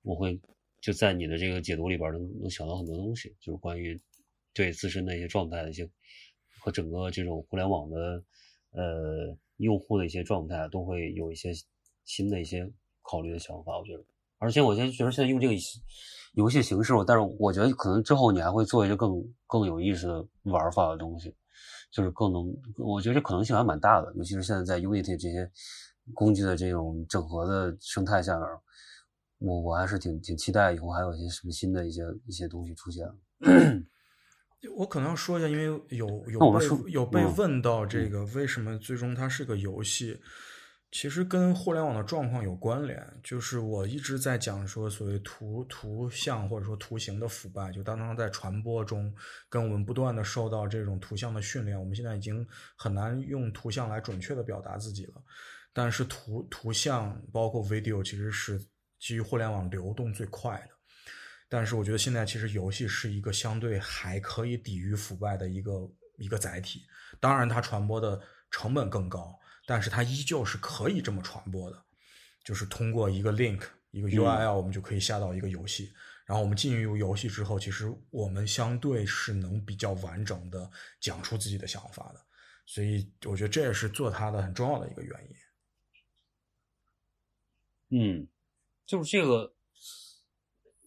[0.00, 0.40] 我会
[0.86, 4.00] 就在你的这个解读里边能能想到很多东西，就是关于
[4.54, 5.90] 对自身的一些状态的一些
[6.60, 8.22] 和整个这种互联网的
[8.70, 9.36] 呃。
[9.58, 11.50] 用户的一些状态都会有一些
[12.04, 14.04] 新的一些考虑的想法，我觉得。
[14.36, 15.54] 而且我现在觉得现在用这个
[16.34, 21.34] 游戏形式，但是我觉得可能之后你还会做一些更更有意思的玩法的东西，
[21.90, 24.12] 就是更能，我觉得这可能性还蛮大的。
[24.14, 25.50] 尤其是现在在 Unity 这些
[26.12, 28.46] 工具的这种整合的生态下面，
[29.38, 33.06] 我我还是挺挺期待以后还有一些什么新的一些一些东西出现。
[34.76, 40.18] 我可能要说一下，因为有有被有被问到这个为什么最终它是个游戏，
[40.90, 43.06] 其实跟互联网的状况有关联。
[43.22, 49.14] 就是我一直在讲说，所谓图图像或者说图形的腐败，就当当在传播中，
[49.48, 52.44] 跟我们不断的受到这种图像的训练，我们现在已经
[52.76, 55.14] 很难用图像来准确的表达自己了。
[55.72, 58.60] 但是图图像包括 video 其实是
[58.98, 60.74] 基于互联网流动最快的。
[61.48, 65.72] 但是我觉得现在其实游戏是一个相对还可以抵御腐败的一个
[66.18, 66.84] 一个载体，
[67.20, 68.20] 当然它传播的
[68.50, 71.84] 成本更高，但是它依旧是可以这么传播的，
[72.42, 73.62] 就是通过一个 link
[73.92, 75.92] 一个 URL，我们就可以下到一个游戏，
[76.24, 80.68] 然后我们进入游戏之后，其实我们相对是能比较完整的
[81.00, 82.20] 讲出自己的想法的，
[82.66, 85.36] 所以我觉得这也是做它的很重要的一个原因。
[87.88, 88.28] 嗯，
[88.86, 89.52] 就是这个。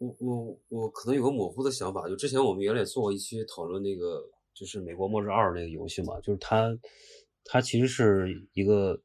[0.01, 4.23] 我我我可能有个模糊的想法，就之前我们原来做过一期讨论那个，
[4.53, 6.69] 就是《美国末日二》那个游戏嘛，就是它，
[7.43, 8.97] 它其实是一个，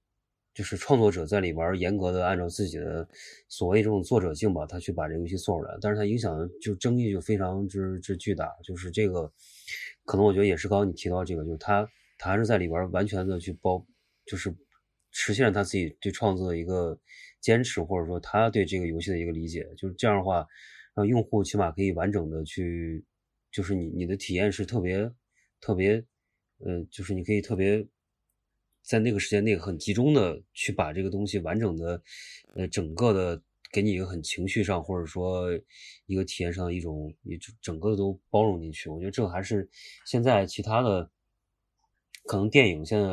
[0.55, 3.09] 就是创作者在里边严格的按照自己的
[3.49, 9.29] 所谓这种作者性吧，他去把这个游戏做出来，但是它影响就争议就非常之之巨大，就是这个，
[10.05, 11.85] 可能我觉得也是刚刚你提到这个，就是他
[12.19, 13.85] 他还是在里边完全的去包，
[14.27, 14.55] 就是
[15.11, 16.97] 实现了他自己对创作的一个
[17.45, 20.45] 坚持，或者说他对这个游戏的一个理解，就是这样的话。
[20.97, 23.05] 让用户起码可以完整的去，
[23.51, 25.11] 就是你你的体验是特别
[25.61, 25.95] 特别，
[26.59, 27.85] 呃，就是你可以特别
[28.81, 32.01] 在那个时间内很集中的去把这个东西完整的，
[32.55, 33.43] 呃，整个的
[33.73, 35.51] 给你一个很情绪上或者说
[36.07, 38.89] 一个体验上一种，一整个都包容进去。
[38.89, 39.69] 我觉得这个还是
[40.07, 41.11] 现在其他的
[42.25, 43.09] 可能电影现在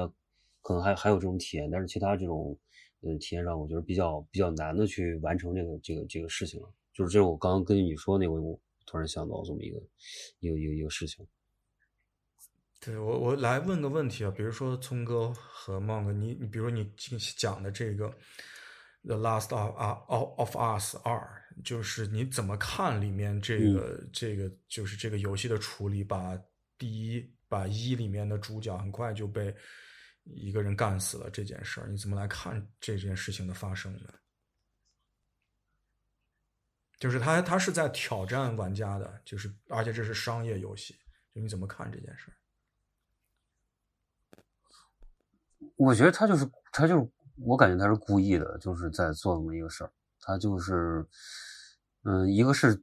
[0.62, 2.56] 可能还还有这种体验，但是其他这种
[3.02, 6.73] 呃体验上，我觉得比较比较难的去完成这个这个这个事情了。
[6.94, 9.82] 就是这是，我刚刚跟你说那个，我突然想到这么一个
[10.40, 11.26] 一个一个一个事情。
[12.80, 16.91] 对我，我来问个问题啊，比如说聪哥和孟哥，你你比如你
[17.38, 18.10] 讲的这个
[19.03, 21.15] 《The Last of of Us 二》，
[21.64, 26.36] 就是你怎么看里面这个这个就是这个游戏的处理，把
[26.78, 29.53] 第一把一里面的主角很快就被
[30.23, 34.14] 一个人干死了这件事儿，你怎么来看这件事情的发生呢？
[36.99, 40.93] 就是他他是在挑战玩家的，就是而且这是商业游戏，
[41.34, 42.38] 就你怎么看这件事儿？
[45.77, 49.91] 我觉得他就是他就是，我感觉他是故意的，就是在做这么一个事儿。
[50.19, 51.03] 他就是，
[52.03, 52.76] 嗯，一个是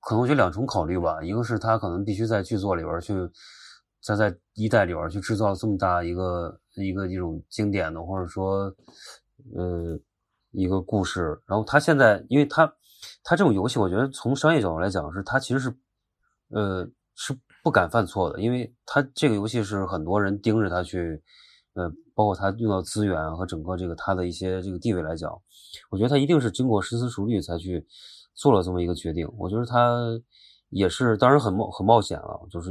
[0.00, 3.14] 可能我觉得两重考虑吧，一个是他可能必须在剧作里边去，
[4.00, 8.74] 在在一代里边去制造这么大一个一个一种经典的，或者说，
[9.54, 9.98] 呃，
[10.52, 11.40] 一个故事。
[11.46, 12.66] 然后他现在，因为他
[13.22, 15.76] 他这种游戏，我觉得从商业角度来讲，是他其实是，
[16.48, 21.22] 呃，是不敢犯错的，因为他这个游戏是很多人盯着他去。
[21.74, 25.30] 呃，包括他用到资源和整个这个他的一些这个地位来讲，
[25.88, 27.86] 我觉得他一定是经过深思熟虑才去
[28.34, 29.32] 做了这么一个决定。
[29.38, 30.00] 我觉得他
[30.70, 32.70] 也是，当然很冒很冒险了，就是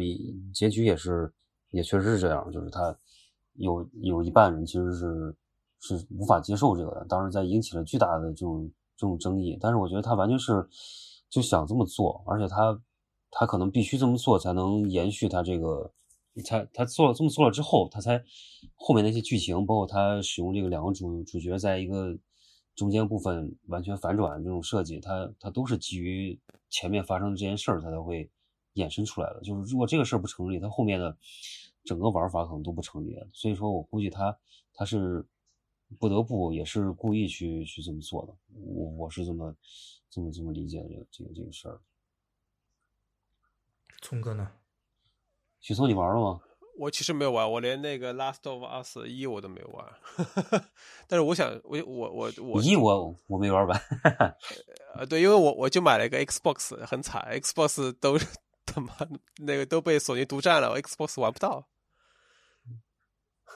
[0.53, 1.31] 结局也是
[1.71, 2.97] 也确实是这样，就是他
[3.53, 5.35] 有有一半人其实是
[5.79, 9.57] 是无法接受这个的，当然在引起了巨大的这种这种争议。
[9.61, 10.67] 但是我觉得他完全是
[11.29, 12.81] 就想这么做，而且他
[13.31, 15.91] 他可能必须这么做才能延续他这个。
[16.47, 18.23] 他他做了这么做了之后，他才
[18.75, 22.17] 后面那些剧情，包括他使用这个两个主主角在一个
[22.79, 26.39] 中间部分完全反转这种设计，它它都是基于
[26.69, 28.29] 前面发生的这件事儿，它才会
[28.75, 29.41] 衍生出来的。
[29.41, 31.17] 就是如果这个事儿不成立，它后面的
[31.83, 33.19] 整个玩法可能都不成立。
[33.33, 34.39] 所以说我估计他
[34.73, 35.25] 他是
[35.99, 38.33] 不得不也是故意去去这么做的。
[38.53, 39.53] 我我是这么
[40.09, 41.81] 这么这么理解这个这个这个事儿。
[44.01, 44.49] 聪哥呢？
[45.59, 46.39] 许嵩，你玩了吗？
[46.79, 49.85] 我其实没有玩，我连那个《Last of Us》一我都没有玩。
[51.07, 53.77] 但是我想，我我我我一我我没玩完。
[54.95, 58.17] 呃，对，因为我我就买了一个 Xbox，很惨，Xbox 都
[58.65, 58.95] 他妈
[59.39, 61.67] 那个都被索尼独占了，我 Xbox 玩不到。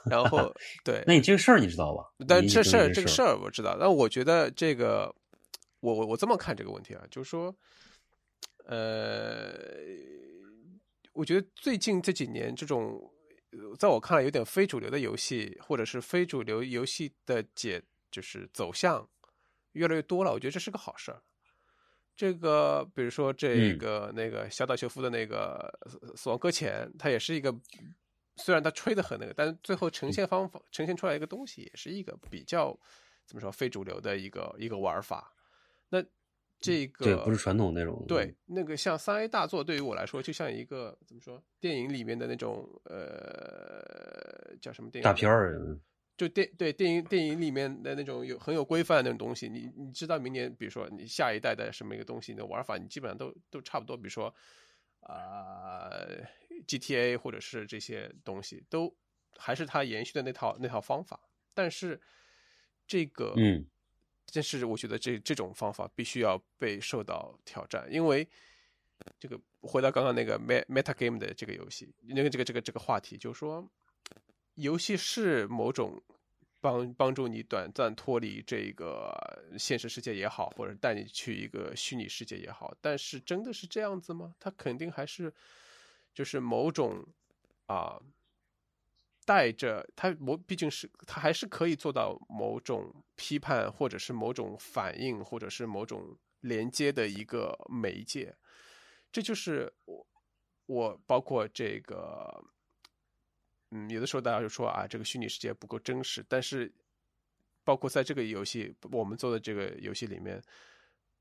[0.10, 2.04] 然后，对，那你这个事儿你知道吧？
[2.28, 3.78] 但这事儿这个事儿我知道。
[3.80, 5.16] 但我觉得这个，
[5.80, 7.56] 我我我这么看这个问题啊，就是说，
[8.66, 9.54] 呃。
[11.16, 13.00] 我觉得最近这几年，这种
[13.78, 17.82] 在我看来有点非主流的游戏，或者是非主流游戏的解，
[18.12, 19.08] 就是走向
[19.74, 20.32] 越来越多了。
[20.32, 21.22] 我觉得这是个好事儿。
[22.16, 25.74] 这个，比如说这个那个小岛秀夫的那个
[26.16, 27.54] 《死亡搁浅》，它也是一个，
[28.36, 32.78] 虽然它吹的很那个，但是最后呈现方法呈现出来一个东西，也是一个比较
[33.26, 35.34] 怎么说非主流的一个一个玩法。
[35.90, 36.04] 那。
[36.64, 45.78] 这个对不是传统那种，对那个像三 A 大作，对于我来说就像一个怎么说，电影里面的那种呃叫什么电影大片儿，
[46.16, 49.50] 就电对电影电影里面的那种有很有规范的那种东西。
[49.50, 53.98] 你你知道明年，比如说你下一代的什么一个东西你的玩法，你基本上都都差不多。
[53.98, 54.34] 比如说
[55.02, 55.90] 啊
[56.68, 58.96] GTA 或者是这些东西，都
[59.38, 61.20] 还是它延续的那套那套方法。
[61.54, 62.00] 但是
[62.88, 63.66] 这个嗯。
[64.34, 68.28] 但是我觉得这这种方法必须要被受到挑战，因为
[69.20, 73.70] 这个回到刚刚那个 meta game 的这个游戏，那个这个这个这个话题，就是说，
[74.56, 76.02] 游戏是某种
[76.60, 79.14] 帮帮助你短暂脱离这个
[79.60, 84.34] 现实世界也好，或者带你去一个虚拟世界也好，但是真的是这样子吗？
[84.40, 85.32] 它肯定还是
[86.14, 87.06] 就是某种
[87.68, 88.02] 啊。
[89.26, 98.36] 带着它，某毕竟是它还是可以做到某种批判，或者是某种反应，或者是某种连接的一个媒介。
[99.12, 100.06] 这就是我
[100.66, 102.44] 我包括这个，
[103.72, 106.26] 嗯，有的时候大家就说啊，这个虚拟世界不够真实。
[106.28, 106.74] 但是，
[107.64, 110.42] 包括在这个游戏我们做的这个游戏里面，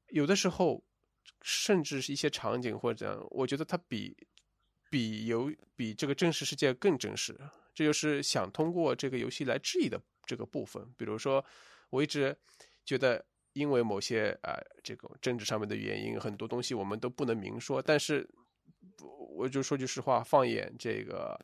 [0.09, 0.83] 有的时候
[1.43, 4.17] 甚至是一些场景或者怎样，我觉得它比
[4.91, 7.39] 比游比这个真实世界更真实。
[7.75, 10.87] 这就是想通过这个游戏来质疑的这个部分。
[10.97, 11.45] 比如说，
[11.91, 12.37] 我一直
[12.85, 13.25] 觉得，
[13.55, 17.81] 因为某些啊这个政治上面的原因，很多东西我们都不能明说。
[17.81, 18.29] 但是，
[19.37, 21.39] 我就说句实话，放眼这个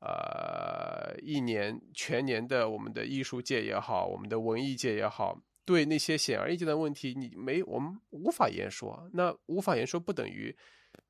[0.00, 9.10] 呃一年全年的我们的艺术界也好，我们的文艺界也好，对那些显而易见的问题，你没我们无法言说。
[9.12, 10.56] 那无法言说不等于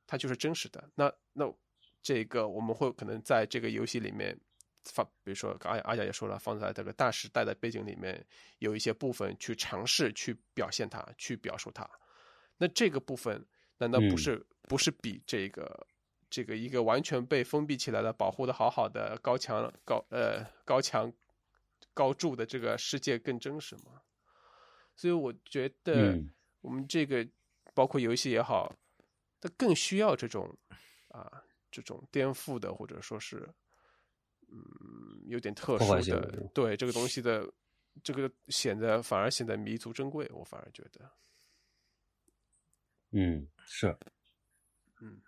[0.06, 0.90] 它就是真实的。
[0.94, 1.52] 那那
[2.00, 4.38] 这个我们会可能在这个游戏里面。
[4.84, 8.24] 放，比如说，阿阿贾也说了，放在这个大时代的背景里面，
[8.58, 11.88] 有一些部分去尝试去表现它，去表述它。
[12.58, 13.44] 那这个部分
[13.78, 15.86] 难道不是不是比这个
[16.30, 21.12] 这个一个完全被封闭起来的、保护的好好的高墙高呃高墙
[21.92, 24.02] 高筑的这个世界更真实吗？
[24.94, 26.18] 所以我觉得
[26.60, 27.26] 我们这个
[27.74, 28.74] 包括游戏也好，
[29.40, 30.56] 它更需要这种
[31.08, 31.42] 啊。
[31.74, 33.52] 这种颠覆的，或者说是
[34.50, 37.48] 嗯有点特殊的对这个东西的
[38.02, 41.10] 这个显得反而显得弥足珍贵，我反而觉得，
[43.12, 43.96] 嗯，是，
[45.00, 45.20] 嗯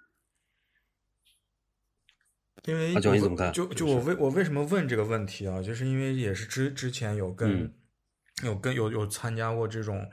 [2.64, 5.62] 因为阿九你怎么看就就我为我为什么问这个问题啊？
[5.62, 7.74] 就是因为也是之之前有跟、嗯
[8.42, 10.06] 有跟有有参加过这种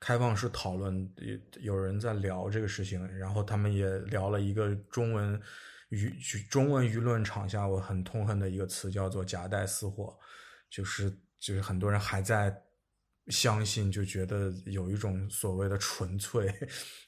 [0.00, 5.40] 开放式讨论，有有人在聊这个事情，然后他们也聊了一个中文
[5.90, 10.18] 舆中文舆论场下我很痛恨的一个词，叫做夹带私货，
[10.68, 12.54] 就是就是很多人还在
[13.30, 16.52] 相信，就觉得有一种所谓的纯粹，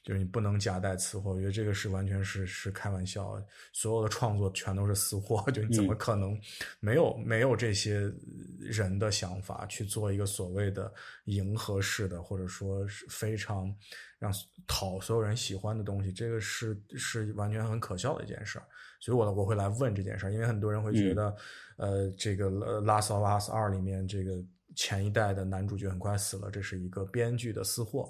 [0.03, 1.33] 就是你不能夹带私货。
[1.33, 3.41] 我觉得这个是完全是是开玩笑，
[3.73, 6.39] 所有的创作全都是私货， 就你怎么可能
[6.79, 8.11] 没有、没有这些
[8.59, 10.93] 人的想法去做一个所谓的
[11.25, 13.73] 迎合式的，或者说是非常
[14.19, 14.31] 让
[14.67, 16.11] 讨所有人喜欢的东西？
[16.11, 18.65] 这个是是完全很可笑的一件事儿。
[18.99, 21.35] 所以我我会来问这件事儿，因为很多人会觉得，
[21.77, 24.33] 呃，这个呃《Last of Us 二》里面这个
[24.75, 28.09] 前一代的男主角很快死了，这是一个编剧的私货。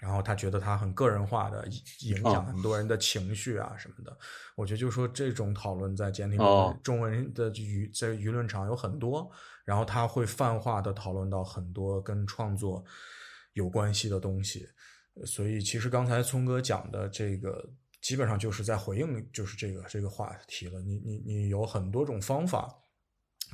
[0.00, 1.66] 然后他觉得他很个人化的
[2.00, 4.16] 影响很多人的情绪啊什么的，
[4.54, 9.28] 我觉得就说这种讨论在简体哦中文的舆在舆论场有很多，
[9.64, 12.84] 然后他会泛化的讨论到很多跟创作
[13.54, 14.68] 有关系的东西，
[15.14, 17.66] 呃所以其实刚才聪哥讲的这个
[18.02, 20.80] 基本上就是在回应就是这个这个话题了。
[20.82, 22.72] 你你你有很多种方法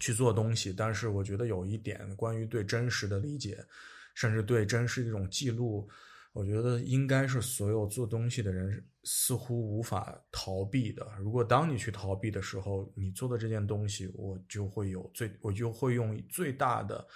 [0.01, 3.65] 去做东西，但是我觉得有一点关于对真实的理解，
[4.15, 5.89] 甚至对真实的一种记录，
[6.33, 11.07] 我觉得应该是所有做东西的人似乎无法逃避的。
[11.19, 17.07] 如果当你去逃避的时候，你做的这件东西，我就会有最，我就会用最大的，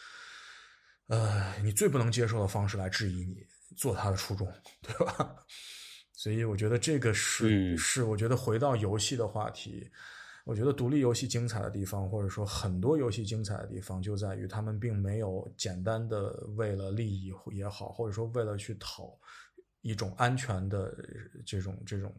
[1.09, 3.45] 呃，你最不能接受的方式来质疑你
[3.77, 4.47] 做它的初衷，
[4.83, 5.35] 对吧？
[6.15, 9.89] 所以我觉得这个是、嗯是，我觉得回到游戏的话题，
[10.49, 19.15] 我觉得独立游戏精彩的地方，或者说很多游戏精彩的地方，就在于他们并没有简单的为了利益也好，或者说为了去讨
[19.83, 20.97] 一种安全的
[21.45, 22.11] 这种这种，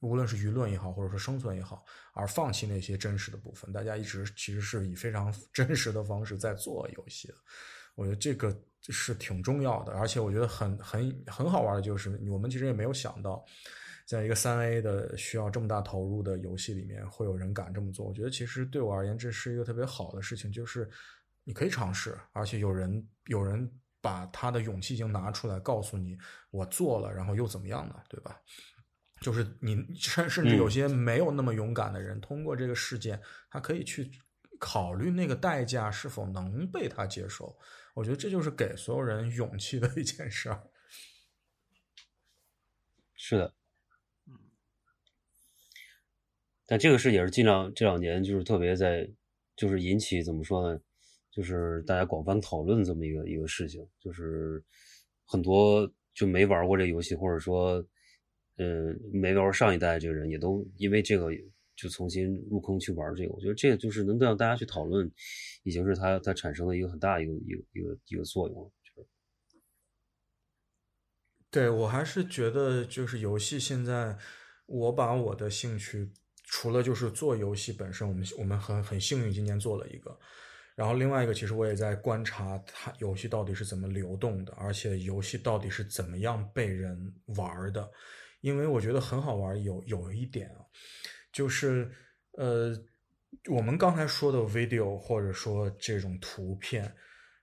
[0.00, 3.72] 无论是舆论也好，或者说生存也好，而放弃那些真实的部分。
[3.72, 7.32] 大家一直其实是以非常 真实的方式在做游戏。
[7.94, 8.52] 我觉得这个
[8.88, 13.44] 是挺重要的，而且我觉得很很很好玩的就是，我们其实也没有想到，
[14.10, 18.04] 在一个三 A 的需要这么大投入的游戏里面，会有人敢这么做。
[18.04, 20.90] 我觉得其实对我而言，这是一个特别好的事情，就是
[21.44, 23.70] 你可以尝试，而且有人有人
[24.00, 26.18] 把他的勇气已经拿出来，告诉你
[26.50, 28.02] 我做了，然后又怎么样呢？
[28.08, 28.36] 对吧？
[29.20, 34.10] 就是你甚甚至有些没有那么勇敢的人，通过这个事件，他可以去
[34.58, 37.56] 考虑那个代价是否能被他接受。
[37.94, 40.60] 我觉得这就是给所有人勇气的一件事儿。
[43.14, 43.54] 是的，
[46.70, 49.04] 但这个事也是近两这两年就是特别在，
[49.56, 50.80] 就是引起怎么说呢，
[51.28, 54.62] 就是大家广泛讨论这么一个一个事情，就是
[55.26, 57.84] 很多就没玩过这游戏，或者说，
[58.58, 61.32] 嗯，没玩上一代这个人，也都因为这个
[61.74, 63.32] 就重新入坑去玩这个。
[63.32, 65.10] 我觉得这个就是能让大家去讨论，
[65.64, 68.70] 已经是它它产生了一个很大一个一个一个一个作用了。
[71.50, 74.16] 对我还是觉得，就是游戏现在，
[74.66, 76.12] 我把我的兴趣，
[76.52, 80.18] 除了就是做游戏本身，我们我们很很幸运今年做了一个，
[80.74, 87.88] 然后另外一个，其实我也在观察它游戏到底是怎么流动的，而且游戏到底是怎么样被人玩的，
[88.40, 89.62] 因为我觉得很好玩。
[89.62, 90.66] 有有一点啊，
[91.32, 91.88] 就是
[92.32, 92.76] 呃，
[93.48, 96.92] 我们刚才说的 video 或者说这种图片。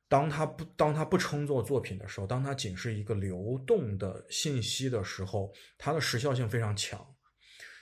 [0.10, 7.06] 当它不当它不称作作品的时候，当它仅是一个流动的信息的时候，它的时效性非常强。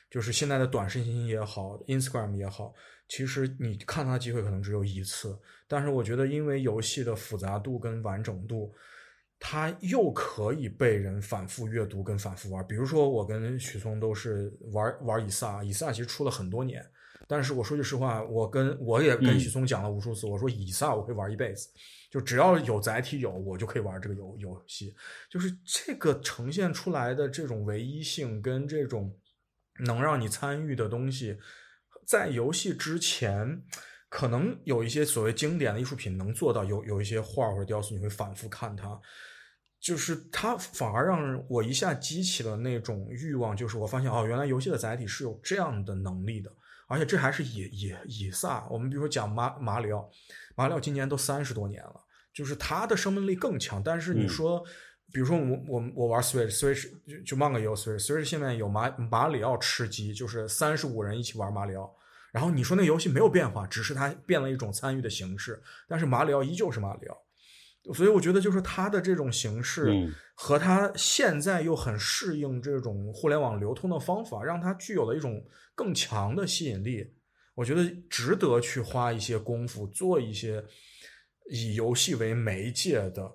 [0.10, 2.74] 就是现在的短视频也好，Instagram 也好，
[3.08, 5.38] 其实你看它的机会可能只有一次。
[5.68, 8.74] 但是我觉得，因为游戏的复杂度跟完整度，
[9.40, 12.66] 它又可以被人反复阅读跟反复玩。
[12.68, 16.86] 比如说，我跟许嵩都是玩玩以撒，以撒其实出了很多年。
[17.28, 21.68] 但是我说句实话，我跟我也跟许嵩讲了无数次，我说以撒我会玩一辈子，
[22.12, 24.94] 就只要有载体有，我就可以玩这个游游戏。
[25.30, 29.12] 就是这个呈现出来的这种唯一性跟这种
[29.80, 31.38] 能让你参与的东西，
[32.08, 33.62] 在游戏之前，
[34.10, 39.00] 可能有一些所谓经典的艺术品能做到，有有一些画或者雕塑你会反复看它。
[39.80, 46.52] 就是它反而让我一下激起了那种欲望，就是我发现哦，原来游戏的载体是有这样的能力的。
[46.88, 50.10] 而且这还是以以以撒，我们比如说讲马马里奥，
[50.56, 51.96] 马里奥今年都三十多年了，
[52.34, 53.82] 就是他的生命力更强。
[53.84, 54.64] 但是你说
[55.14, 61.96] 比如说我我我玩 Switch，Switch 就就漫个也有 Switch，Switch 现在有马马里奥吃鸡，就是三十五人一起玩马里奥。
[62.32, 67.18] 然后你说那游戏没有变化，只是它变了一种参与的形式，但是马里奥依旧是马里奥。
[67.94, 75.42] 所以我觉得就是它的这种形式嗯和它现在又很适应这种互联网流通的方法，让它具有了一种
[75.76, 77.08] 更强的吸引力。
[77.54, 80.62] 我觉得值得去花一些功夫做一些
[81.50, 83.32] 以游戏为媒介的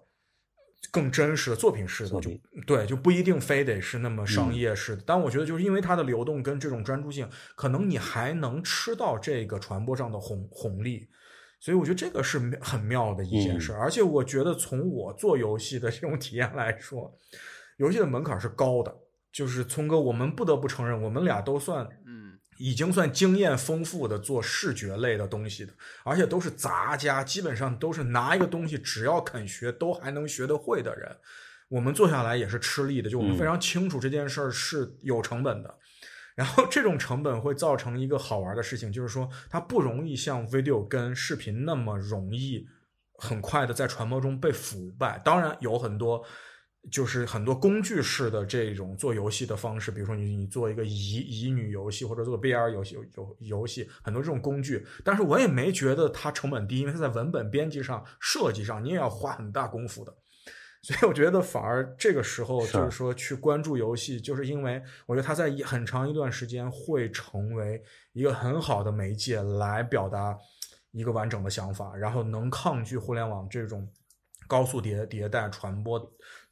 [0.91, 2.31] 更真实的作品式的，就
[2.67, 5.03] 对，就不一定非得是那么嗯商业式的。
[5.07, 11.09] 但我觉得就是因为它的流动跟这种专注性，可能你还能吃到这个传播上的红红利。
[11.61, 17.15] 所以我觉得这个是很妙的一件事，而且我觉得从我做游戏的这种体验来说，
[17.77, 18.95] 游戏的门槛是高的。
[19.33, 22.20] 就是聪哥，我们不得不承认，我们俩都算嗯，
[22.61, 25.73] 已经算经验丰富的做视觉类的东西的，
[26.05, 31.17] 而且都是杂家，基本上都是拿一个东西，只要肯学，都还能学得会的人。
[31.71, 35.75] 我们做下来也是吃力的，就我们非常清楚这件事儿是有成本的。
[36.35, 42.67] 然后这种成本会造成一个好玩的事情，就是说它不容易像 video 跟视频那么容易
[43.15, 45.19] 很快的在传播中被腐败。
[45.25, 46.23] 当然有很多
[46.91, 60.15] 就是很多工具式的这种做游戏的方式，比如说你你做一个乙乙女游戏或者做个 VR 游戏游游游戏，很多这种工具，但是我也没觉得它成本低，因为它在文本编辑上、设计上你也要花很大功夫的。
[60.83, 67.83] 所以我觉得反而这个时候就是说去关注游戏，就是因为我觉得它在一很长一段时间会成为
[68.15, 70.35] 一个很好的媒介来表达
[70.93, 73.87] 一个完整的想法，然后能抗拒互联网这种
[74.49, 76.01] 高速迭迭代传播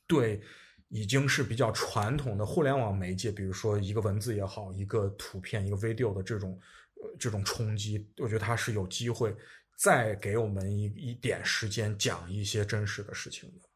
[0.08, 0.40] 对
[0.88, 6.58] 已经是比较传统的互联网媒介，比如说一个文字也好，一个图片、一个 video 的这种
[6.96, 9.36] 呃这种冲击，我觉得它是有机会
[9.76, 13.68] 再给我们一一点时间讲一些真实的事情的。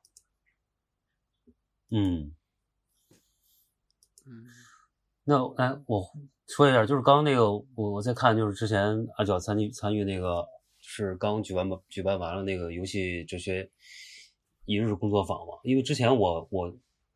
[1.90, 2.32] 嗯，
[4.24, 4.46] 嗯
[5.24, 6.02] 那哎，我
[6.48, 10.44] 说一下，就是刚刚那个，我我在看，就是之前阿角参与参与那个，
[10.80, 13.70] 是刚举办举办完了那个游戏哲学
[14.64, 15.55] 一日工作坊嘛。
[15.62, 16.70] 因为之前我我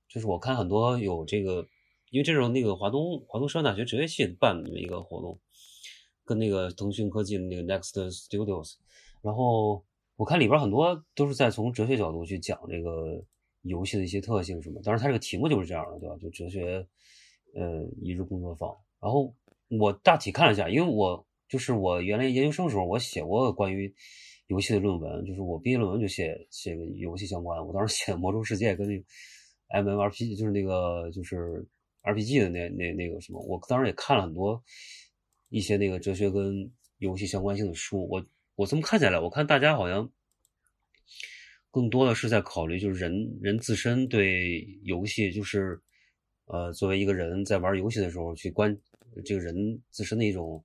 [0.09, 1.66] 就是我看很多有这个，
[2.10, 5.39] 因为这种那个华东华东师范大学哲学系办的一个活动，
[6.24, 8.74] 跟那个腾讯科技的那个 Next Studios，
[9.23, 9.85] 然后
[10.16, 13.23] 我看里边很多都是在从哲学角度去讲这个
[13.62, 14.81] 游戏的一些特性什么。
[14.82, 16.16] 当然，它这个题目就是这样的，对吧？
[16.20, 16.86] 就哲学。
[17.55, 18.77] 呃，一日工作坊。
[19.01, 19.35] 然后
[19.70, 23.94] 我大体看了一下，因为我就是我原来研究生时候，我写过关于
[24.47, 27.64] 游戏的论文，就是我毕业论文就写写个游戏相关。
[27.66, 29.05] 我当时写《魔兽世界》跟那个
[29.68, 31.66] MMRPG，就是那个就是
[32.02, 34.62] RPG 的那那那个什么，我当时也看了很多
[35.48, 38.09] 一些那个哲学跟游戏相关性的书。
[38.09, 38.24] 我
[38.55, 40.10] 我这么看起来，我看大家好像
[41.70, 45.81] 更多的是在考虑，就是人人自身对游戏就是。
[46.48, 48.73] 呃，作为一个人在玩游戏的时候，去观
[49.24, 49.52] 这个人
[49.90, 50.64] 自身的一种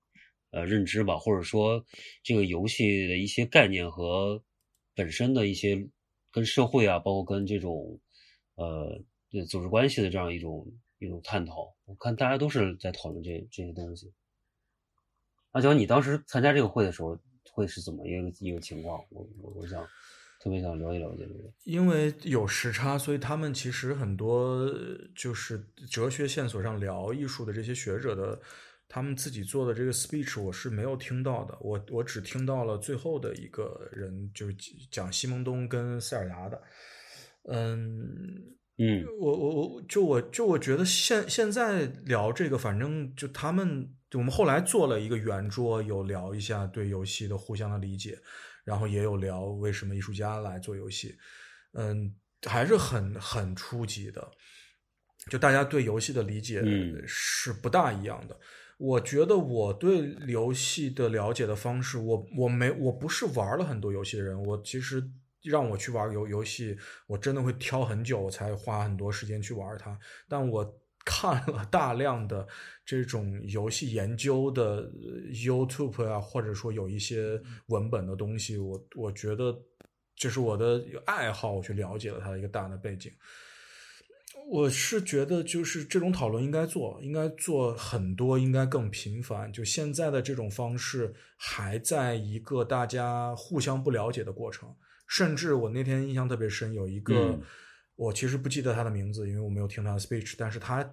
[0.52, 1.84] 呃认知吧，或者说
[2.24, 4.42] 这个游戏的一些概念和
[4.94, 5.88] 本身的一些
[6.32, 8.00] 跟社会啊，包括跟这种
[8.56, 9.02] 呃
[9.50, 10.66] 组织关系的这样一种
[11.00, 11.74] 一种探讨。
[11.86, 14.12] 我看大家都是在讨论这这些东西。
[15.52, 17.18] 阿娇，你当时参加这个会的时候，
[17.52, 19.04] 会是怎么一个一个情况？
[19.10, 19.86] 我我我想。
[20.44, 24.68] 特别想了解了解这个，因为有时差，所以他们其实很多
[25.16, 28.42] 就是哲学线索上聊艺术的这些学者的，
[28.94, 34.54] 他们自己做的这个 speech 我是没有听到的，我我只听到了最后的一个人，就是
[34.92, 36.62] 讲西蒙东跟塞尔达的，
[37.44, 37.88] 嗯
[38.78, 48.20] 嗯，我我我就我就我觉得现现在聊这个，反正就他们就我们后来做了一个圆桌，有聊一下对游戏的互相的理解。
[48.64, 51.18] 然后也有聊为什么艺术家来做游戏，
[51.74, 52.14] 嗯，
[52.48, 54.30] 还是很很初级的，
[55.32, 56.62] 就大家对游戏的理解
[57.08, 58.36] 是不大一样的。
[58.36, 58.40] 嗯、
[58.82, 65.08] 我觉得我对游戏的了解的方式，我我没我不是玩了很多游戏的人，我其实
[65.44, 66.78] 让我去玩游游戏，
[67.08, 69.98] 我真的会挑很久才花很多时间去玩它，
[70.28, 70.78] 但我。
[71.04, 72.48] 看了大量的
[72.86, 74.88] 这种游戏研究的
[75.34, 79.52] YouTube 啊，或者说有一些文本的东西，我我觉得
[80.16, 83.12] 这是我的爱好，我去了解了它的一个大的背景。
[84.52, 89.50] 我是觉得，就是这种讨论应该做，应该做很多，应该更频繁。
[89.54, 94.76] 就现在的这种方式，还在一个大家互相不了解的过程。
[95.08, 97.16] 甚至我那天印象特别深，有一个。
[97.16, 97.42] 嗯
[97.98, 100.34] 我其实不记得他的名字，因为我没有听他的 speech。
[100.36, 100.84] 但是他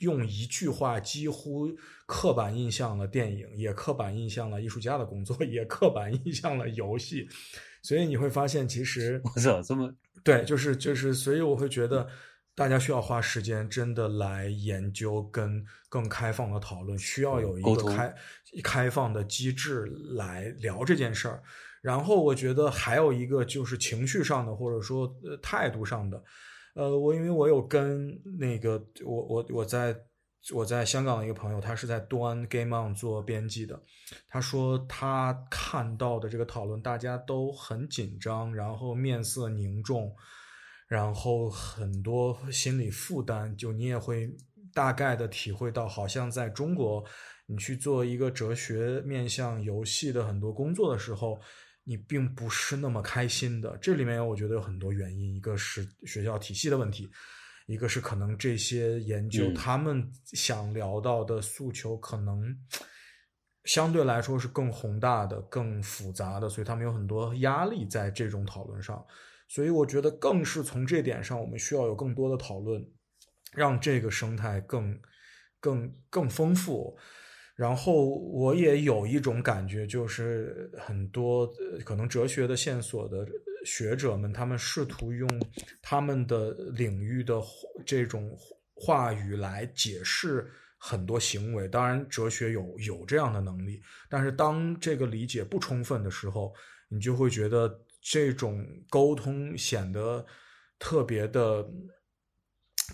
[0.00, 1.66] 用一句话几乎
[2.04, 7.26] 刻板印象了电影，也刻板印象了艺术家的工作，也刻板印象了游戏。
[7.80, 9.90] 所以你会发现，其实我操，这么
[10.22, 12.06] 对，就是就是，所以我会觉得
[12.58, 18.14] 大家需要花时间真的来研究跟更开放的讨论，需要有一个开
[18.64, 19.86] 开放的机制
[20.16, 21.40] 来聊这件事儿。
[21.80, 26.20] 然后我觉得还有一个就是情绪上的，或者说呃态度上的。
[26.74, 29.96] 呃，我因为我有跟那个我我我在
[30.52, 33.80] 我在香港的一个朋友，他是在端 Game On 做编辑的，
[34.28, 40.12] 他说他看到的这个讨论，大家都很紧张，然后面色凝重，
[40.88, 44.34] 然后很多心理负担，就你也会
[44.72, 47.04] 大概的体会到，好像在中国，
[47.44, 51.38] 你去做一个哲学面向游戏的很多工作的时候，
[51.84, 53.76] 你并不是那么开心的。
[53.82, 57.10] 这里面我觉得有很多原因，一个是学校体系的问题，
[57.66, 62.56] 一个是可能这些研究嗯他们想聊到的诉求可能
[63.64, 69.04] 相对来说是更宏大的、更复杂的，所以他们有很多压力在这种讨论上。
[69.48, 72.86] 所以我觉得更是从这点上，我们需要有更多的讨论，
[73.54, 75.00] 让这个生态更、
[75.58, 76.96] 更、更丰富。
[77.56, 81.50] 然后我也有一种感觉，就是很多
[81.84, 83.26] 可能哲学的线索的
[83.64, 85.28] 学者们，他们试图用
[85.82, 87.42] 他们的领域的
[87.84, 88.30] 这种
[88.74, 90.48] 话语来解释
[90.78, 91.66] 很多行为。
[91.66, 96.54] 当然，哲学有有这样的能力，但是当这个理解不充分的时候，
[96.88, 97.68] 你就会觉得
[98.00, 100.26] 这种沟通显得
[100.78, 101.68] 特别的。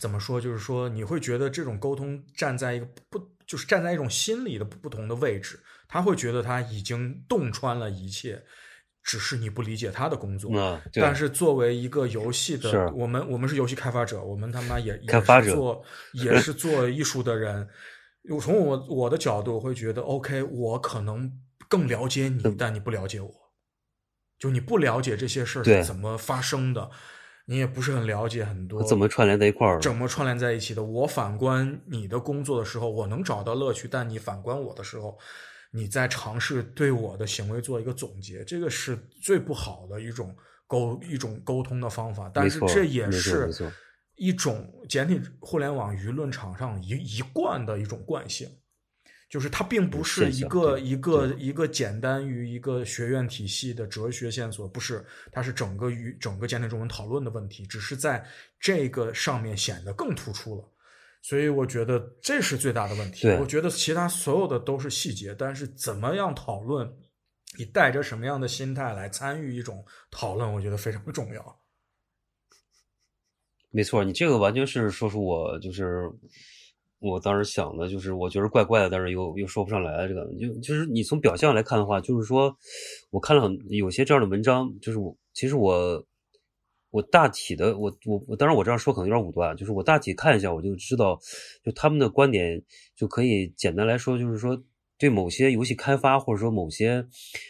[0.00, 0.40] 怎么说？
[0.40, 8.42] 就是说，你会觉得这种沟通站在一个不，就是站在一种心理的不不同的位置，他会觉得他已经洞穿了一切，
[9.04, 10.52] 只是你不理解他的工作。
[10.58, 17.68] 啊，但是作为一个游戏的，我们我们是游戏开发者，我们他妈也也开发者是做 也是做艺术的人。
[18.30, 21.30] 我从我我的角度，我会觉得，OK，我可能
[21.68, 23.32] 更了解你，但你不了解我，
[24.44, 26.90] 就你不了解这些事儿是怎么发生的，
[27.46, 29.80] 你也不是很了解很多怎么串联在一块儿的？
[29.80, 30.82] 怎么串联在一起的。
[30.82, 35.16] 我反观你的工作的时候，我能找到乐趣，但你反观我的时候，
[35.70, 42.30] 你在尝试对我的行为做一个总结，这个是最不好的一种沟一种沟通的方法。
[42.34, 43.48] 但是这也是
[44.16, 48.46] 一种简体互联网舆论场上一一贯的一种惯性。
[49.34, 58.24] 就是它并不是一个一个一个简单于一个学院体系的哲学线索，不是，它是整个与整个简体中文讨论的问题，只是在
[58.60, 60.64] 这个上面显得更突出了。
[61.20, 63.26] 所以我觉得这是最大的问题。
[63.40, 66.88] 我觉得其他所有的都是细节，但是怎么样讨论，
[67.58, 71.60] 你带着什么样的心态来参与一种讨论，我觉得非常重要。
[73.72, 76.08] 没错，你这个完全是说出我就是
[77.04, 80.08] 我当时想的，就是我觉得怪怪的，但是又又说不上来。
[80.08, 82.56] 这个就就是你从表象来看的话，就是说
[83.10, 86.02] 我看了很有些这样的文章，就是我其实我
[86.90, 91.18] 我大体的我我我当然我这样说可能有点武断，就是我大体看一下我就知道，
[91.62, 92.62] 就他们的观点
[92.96, 94.60] 就可以简单来说，就是说
[94.96, 97.06] 对某些游戏开发或者说某些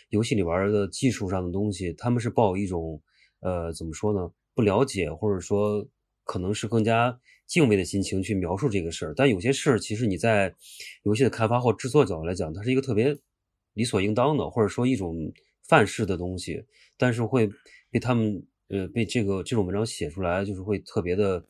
[0.08, 3.00] 游戏里边的技术上的东西，他们是抱一种
[3.40, 5.86] 呃怎么说呢不了解或者说
[6.24, 10.54] 可能是更加敬畏的心情去描述这个事儿，但有些事儿其实你在
[11.04, 13.16] 游戏的开发或制作角度来讲，它是一个特别
[13.74, 15.32] 理所应当的，或者说一种
[15.68, 16.64] 范式的东西，
[16.96, 17.48] 但是会
[17.90, 21.44] 被他们呃被这个这种文章写出来，就是会特别的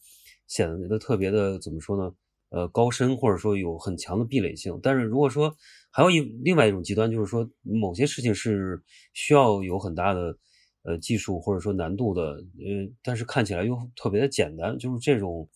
[0.46, 2.14] 显得特别的怎么说呢？
[2.50, 4.78] 呃，高深或者说有很强的壁垒性。
[4.80, 5.56] 但是如果说
[5.90, 8.80] 还有一另外一种极端，就是说某些事情是
[9.12, 10.38] 需要有很大的
[10.84, 15.48] 呃技术或者说难度的，呃，但是看起来又特别的简单，就是这种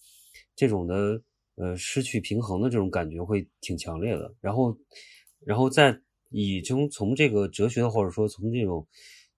[0.56, 1.22] 这种的
[1.56, 4.34] 呃失去平衡的这种感觉会挺强烈的。
[4.40, 4.76] 然后，
[5.44, 5.98] 然后再
[6.30, 8.86] 以从从这个哲学或者说从这种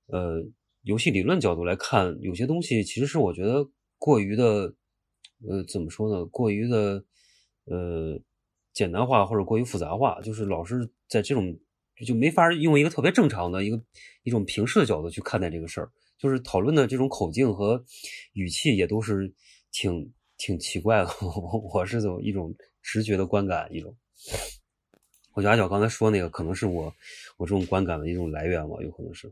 [0.07, 0.43] 呃
[0.83, 3.69] 游戏理论角度来看，有些东西其实是我觉得
[3.99, 4.75] 过于的
[5.49, 6.25] 呃怎么说呢？
[6.27, 7.05] 过于的
[7.65, 8.21] 呃
[8.73, 11.59] 简单化或者过于复杂化，就是老是在这种
[12.07, 13.83] 就没法用一个特别正常的一个
[14.23, 17.85] 一种平视的角度去看待这个事儿，就是讨论的这种口径和
[18.33, 19.33] 语气也都是
[19.71, 20.11] 挺
[20.41, 21.11] 挺奇怪的。
[21.21, 23.95] 我我是走一种直觉的观感，一种。
[25.35, 26.93] 我觉得阿角刚才说那个可能是我
[27.37, 29.31] 我这种观感的一种来源吧，有可能是。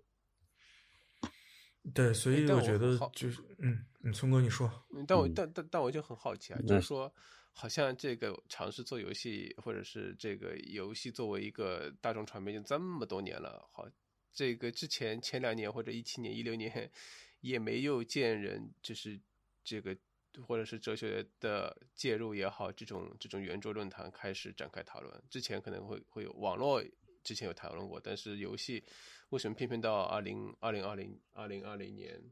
[1.94, 7.10] 对，所以但我我觉得好就是，嗯，嗯，聪哥你说，嗯但我嗯但但但我就很好奇啊，就是说，
[7.52, 13.88] 好像这个尝试做游戏，或者是这个游戏作为一个大众传媒，就这么多年了，好，
[14.32, 16.90] 这个之前前两年或者一七年、一六年
[17.40, 19.18] 也没有见人就是
[19.64, 19.96] 这个
[20.46, 25.22] 或者是哲学的介入也好，这种这种圆桌论坛开始展开讨论。
[25.28, 26.82] 之前可能会会有网络
[27.24, 28.84] 之前有讨论过，但是游戏
[29.30, 32.22] 为什么偏偏到二零二零二零二零二零年？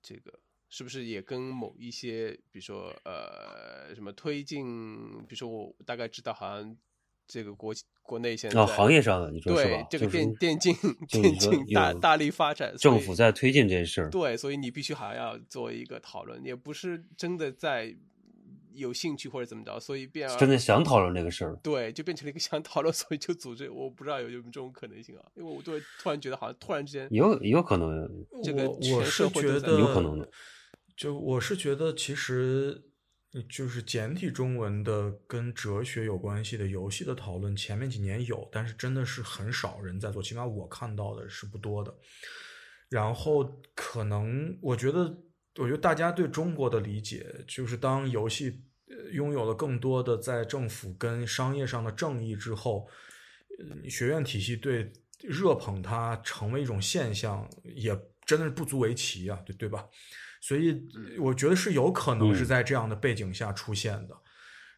[0.00, 6.76] 这个是不是也跟某一些，比如说呃什么推进，比如说我大概知道，好像
[7.28, 9.86] 这个国国内现在、啊，行业上的你说是吧？
[9.90, 10.74] 对这个就是电电竞
[11.08, 17.94] 电竞大大力发展，政府在推进这事儿，对，所以你必须还要做一个讨论，也不是真的在
[18.72, 21.54] 有兴趣或者怎么着，所以变真的想讨论这个事儿。
[21.62, 23.68] 对，就变成了一个想讨论，所以就组织。
[23.68, 28.08] 我不知道有有没有这种可能性啊，因为我对突然觉得好像突然之间有有可能，
[28.42, 30.26] 这个全我我是社会都在觉得有可能的，
[30.96, 32.84] 就我是觉得其实。
[33.48, 41.94] 就是简体中文的跟哲学有关系的游戏的讨论，前面几年有，但是真的是很少人在做，起码我看到的是不多的。
[42.88, 45.14] 然后可能我觉得，
[45.56, 48.62] 我觉得大家对中国的理解，就是当游戏
[49.12, 52.88] 拥有了更多的在政府跟商业上的正义之后，
[53.90, 54.90] 学院体系对
[55.20, 57.94] 热捧它成为一种现象，也
[58.24, 59.86] 真的是不足为奇啊，对对吧？
[60.40, 60.80] 所以
[61.18, 64.14] 我觉得是有可能是在这样的背景下出现的。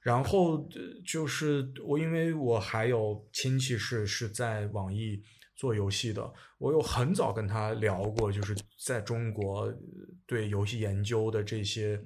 [0.03, 5.23] 然后呃就是我，因为我还有亲戚是是在网易
[5.55, 9.79] 做游戏的，我有很早跟他聊过，就是在中国呃
[10.27, 12.03] 对游戏研究的这些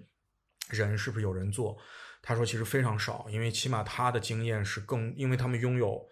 [0.71, 1.79] 人是不是有人做？
[2.21, 6.05] 他说其实非常少，因为起码他的经验是更，因为他们拥有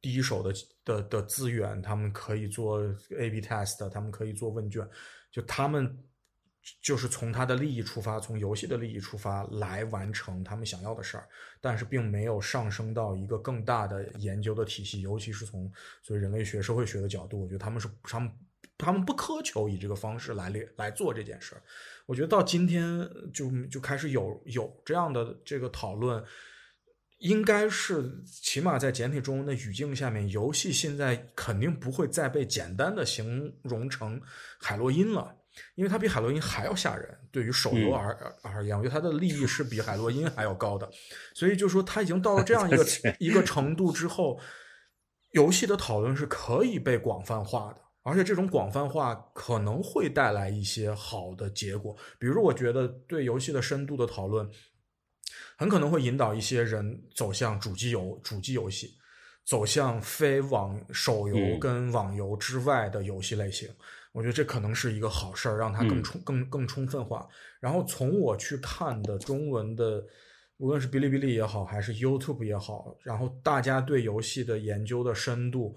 [0.00, 0.54] 第一手的
[0.84, 2.78] 的的资源，他们可以做
[3.18, 4.88] A/B test，他们可以做问卷，
[5.32, 5.98] 就他们
[6.82, 11.28] 就是从他的利益出发，从游戏的利益出发来完成他们想要的事儿，
[11.60, 15.70] 但是并没有上升到一个更大的研究的体系，尤其是从
[16.02, 18.32] 所谓人类学、社会学的角度，我觉得他们是他们
[18.78, 21.62] 他们不苛求以这个方式来来来做这件事儿。
[22.06, 26.22] 我觉得到今天就就开始有有这样的这个讨论。
[27.18, 34.20] 应该是起码在简体中文的语境下面，游戏现在肯定不会再被简单的形容成
[34.58, 35.34] 海洛因了，
[35.74, 37.18] 因为它比海洛因还要吓人。
[37.30, 40.88] 对于手游而、而言，我觉得它的利益是比海洛因还要高的，
[41.34, 42.86] 所以就说它已经到了这样一个
[43.18, 44.38] 一个程度之后，
[45.32, 47.80] 游戏的讨论是可以被广泛化的。
[48.06, 54.46] 而且这种广泛化可能会带来一些好的结果，比如我觉得对游戏的深度的讨论，
[55.56, 58.90] 很可能会引导一些人走向主机游、主机游戏，
[59.46, 63.68] 走向非网手游嗯跟网游之外的游戏类型。
[64.14, 67.28] 我觉得这可能是一个好事儿，让它更充、更更充分化。
[67.60, 70.02] 然后从我去看的中文的，
[70.56, 75.76] 无论是哔哩哔哩也好，还是 YouTube 也好，然后大家对游戏的研究的深度。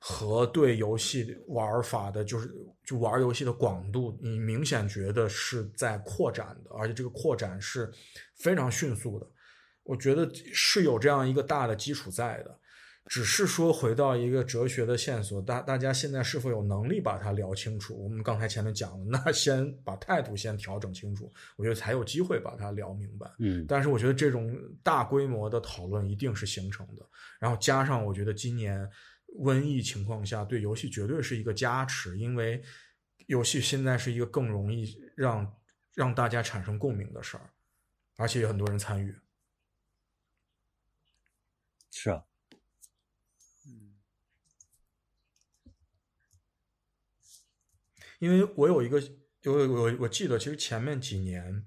[0.00, 2.48] 和对游戏玩法的，就是
[2.84, 7.92] 就玩游戏的广度，你明显觉得是在扩展的，而且这个扩展是
[8.36, 9.26] 非常迅速的。
[9.82, 12.60] 我觉得是有这样一个大的基础在的，
[13.08, 18.00] 只是说回到一个哲学的线索，大大家现在是否有能力把它聊清楚？
[18.02, 23.28] 我们刚才前面讲了，那先把态度先调整清楚，我觉得才有机会把它聊明白。
[23.38, 27.04] 嗯，但是我觉得这种大规模的讨论一定是形成的，
[27.40, 28.88] 然后加上我觉得今年。
[29.40, 32.62] 瘟疫情况下，对游戏绝对是一个加持，因为
[33.26, 35.54] 游戏现在是一个更容易让
[35.94, 37.50] 让大家产生共鸣的事儿，
[38.16, 39.14] 而且有很多人参与。
[41.90, 42.24] 是啊，
[48.18, 49.00] 因为我有一个，
[49.42, 51.64] 有我我记得，其实前面几年，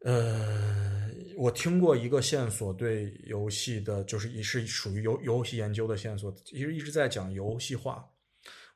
[0.00, 8.04] 呃，我听过一个线索，对游戏的，就是也是属于游游戏研究的线索，其实一直在讲游戏化。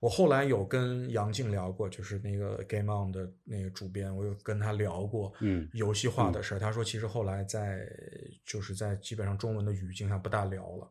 [0.01, 6.59] 我后来有跟杨静聊过，就是那个 Game On 的那个主编，我有跟他聊过，嗯游戏化的事儿。
[6.59, 7.89] 他说，其实后来在
[8.45, 10.91] 就是在基本上中文的语境下不大聊了。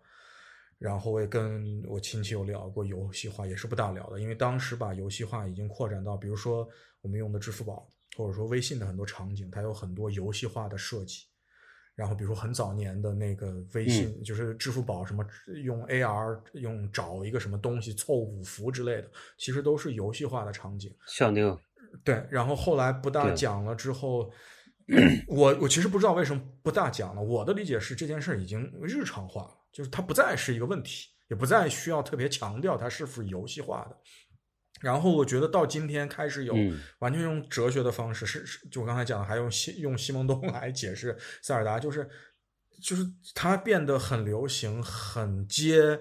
[0.83, 6.67] 然后我也跟我亲戚有聊过游戏化，也是不大聊的，因为当时把游戏化已经扩展到，比如说
[6.99, 7.87] 我们用的支付宝
[8.17, 11.23] 或者说微信的很多场景，它有很多游戏化的设计。
[11.95, 15.25] 然后比如说很早年的那个微信，就是支付宝什么
[15.63, 20.93] 用 AR 用找一个什么东西凑五福之类的，其实都是游戏化的场景。
[21.07, 21.57] 像那个
[22.03, 24.29] 对，然后后来不大讲了之后，
[25.29, 27.21] 我我其实不知道为什么不大讲了。
[27.21, 33.97] 我的理解是这件事儿已经日常化了，就是它不再是一个问题，也不再需要特别强调它是否游戏化的。
[34.79, 42.09] 然后我觉得到今天开始有嗯完全用哲学的方式，是是就我刚才讲的，还用西用西蒙东 来解释塞尔达，就是
[42.81, 45.99] 就是它变得很流行，很接。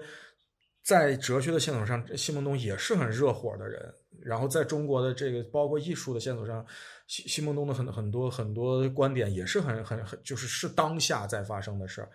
[0.83, 3.81] 在哲学的线索上，西蒙东也是很热火的人。
[4.21, 6.65] 然后在中国的这个包括艺术的线索上，
[7.07, 12.11] 西西蒙东的很很多很多观点也是很很很就是是当下在发生的事儿。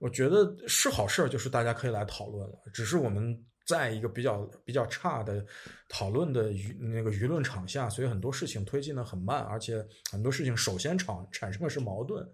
[0.00, 2.58] 我觉得是好事儿，就是大家可以来讨论了。
[2.72, 5.44] 只是我们在一个比较比较差的
[5.90, 12.26] 讨论的舆那个舆论场下，所以很多事情推进的很慢，而且很多事情首先产产生的是矛盾，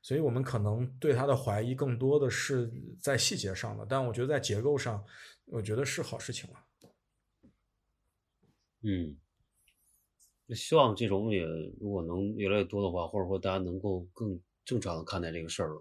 [0.00, 2.70] 所以我们可能对他的怀疑更多的是
[3.02, 5.04] 在细节上的，但我觉得在结构上，
[5.46, 6.56] 我觉得是好事情了。
[8.82, 9.18] 嗯，
[10.54, 11.44] 希望这种也
[11.80, 15.76] 如果能越来越多的话，或者说大家能够更正常的看待这个事儿，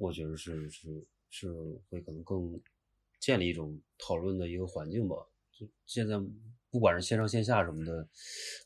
[0.00, 1.52] 我觉得是是是
[1.90, 2.58] 会可能更
[3.20, 5.14] 建立一种讨论的一个环境吧。
[5.52, 6.14] 就现在
[6.70, 8.08] 不管是线上线下什么的，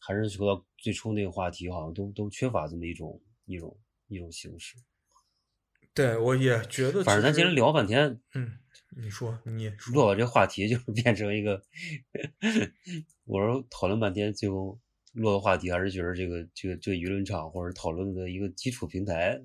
[0.01, 4.77] 还是说到最初那个话题，好像都都缺乏这么一种一种一种形式。
[5.93, 7.03] 对，我也觉得。
[7.03, 8.59] 反正咱今天聊半天，嗯，
[8.97, 11.61] 你说，你落到这话题就是变成一个，
[13.27, 14.81] 我说讨论半天，最后
[15.13, 19.41] 落的话题还是觉得这个这个这个舆论场或者讨论的一个基础平台，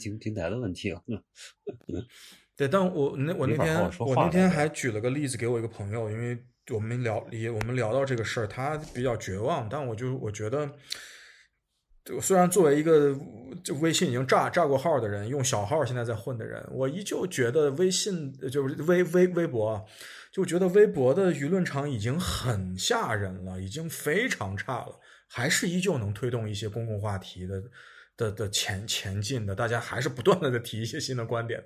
[0.00, 0.94] 平平台的问题。
[2.56, 6.38] 对，但我那我那天我那天还举了个例子给我一个朋友，因为
[6.72, 10.70] 我们聊也我们聊到这个事儿，他比较绝望，但我就我觉得。
[12.20, 13.18] 虽然作为一个
[13.64, 19.84] 就微信已经炸炸过号的人，用小号现在在混的人，我依旧觉得微信就是微微微博，
[20.32, 27.60] 就觉得微博的舆论场已经很吓人了，已经非常差了，还是依旧能推动一些公共话题的
[28.16, 31.62] 的的前前进的，大家还是不断的在提一些新的观点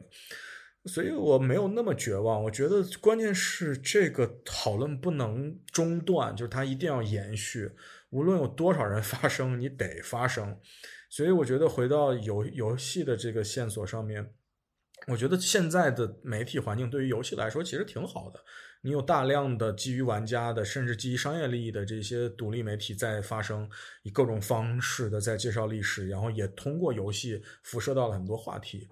[0.87, 2.43] 所以我没有那么绝望。
[2.45, 7.71] 我觉得关键是这个讨论不能中断，就是它一定要延续。
[8.09, 10.59] 无论有多少人发声，你得发声。
[11.11, 14.33] 所以我觉得回到游游戏的这个线索上面，
[15.07, 18.43] 我觉得现在的媒体环境对于游戏来说其实挺好的。
[18.83, 23.69] 你有大量的基于玩家的，甚至基于商业利益的这些独立媒体在发声，
[24.03, 28.87] 以各种方式的在介绍历史，然后也通过游戏辐射到了很多话题。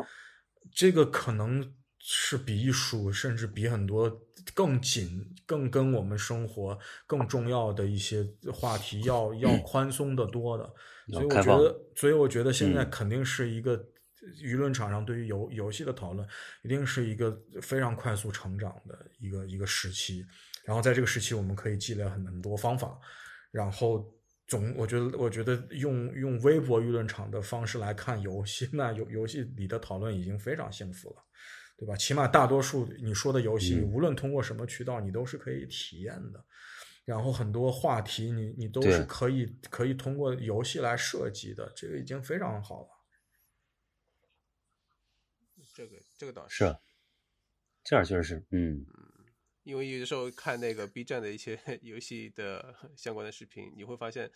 [0.73, 1.75] 这个可能。
[2.01, 4.09] 是比艺术，甚至比很多
[4.55, 6.79] 更紧、更跟我们生活
[7.09, 10.73] 更重要的一些话题要要宽松的多的，
[11.13, 13.85] 所以我觉得，所以我觉得现在肯定是一个
[14.37, 16.27] 舆论场上对于游游戏的讨论，
[16.63, 20.25] 一定是一个非常快速成长的一个一个时期。
[20.65, 22.99] 然后在这个时期，我们可以积累很很多方法。
[23.51, 24.07] 然后
[24.47, 31.17] 总，我觉得，我觉得用用微博舆论场的方式来看游戏， 那游游戏里的讨论已经非常幸福了。
[31.79, 31.95] 对吧？
[31.95, 36.45] 起码大多数你说的游戏，无论通过什么渠道，你都是可以体验的。
[37.05, 42.89] 然后很多话题，你你都是可以可以通过游戏来设计的，这个已经非常好了。
[46.19, 46.77] 这个倒是，是，
[47.85, 48.85] 这样确实是，嗯，
[49.63, 54.31] 因为有的时候看那个 B 站的一些 游戏的 相关的视频，你会发现，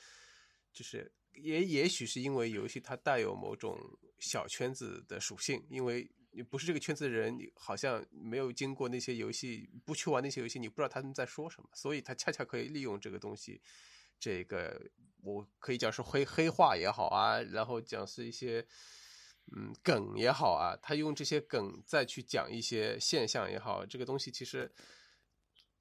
[0.73, 3.79] 就是也也许是因为游戏它带有某种
[4.19, 6.11] 小圈子的属性，因为。
[6.35, 11.69] 你不是这个圈子的人，你好像没有经过那些游戏，不去玩那些游戏，你不知道他们在说什么。
[11.75, 13.61] 所以他恰恰可以利用这个东西，
[14.19, 14.91] 这个
[15.21, 18.67] 我可以讲是黑黑话也好啊，然后讲是一些
[19.55, 24.73] 嗯梗也好啊，他用这些梗再去讲一些现象也好，这个东西其实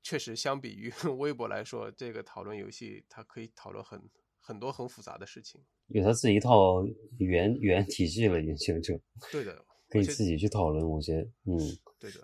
[0.01, 4.01] 确实相比于 微博来说，这个讨论游戏，它可以讨论很
[4.39, 6.83] 很多很复杂的事情，有他自己一套
[7.19, 8.99] 语言语言体系了，已经形成。
[9.31, 9.63] 对的。
[9.89, 11.59] 可以自己去讨论某些，嗯，
[11.99, 12.23] 对的，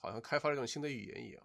[0.00, 1.40] 好像开发了一种新的语言一样。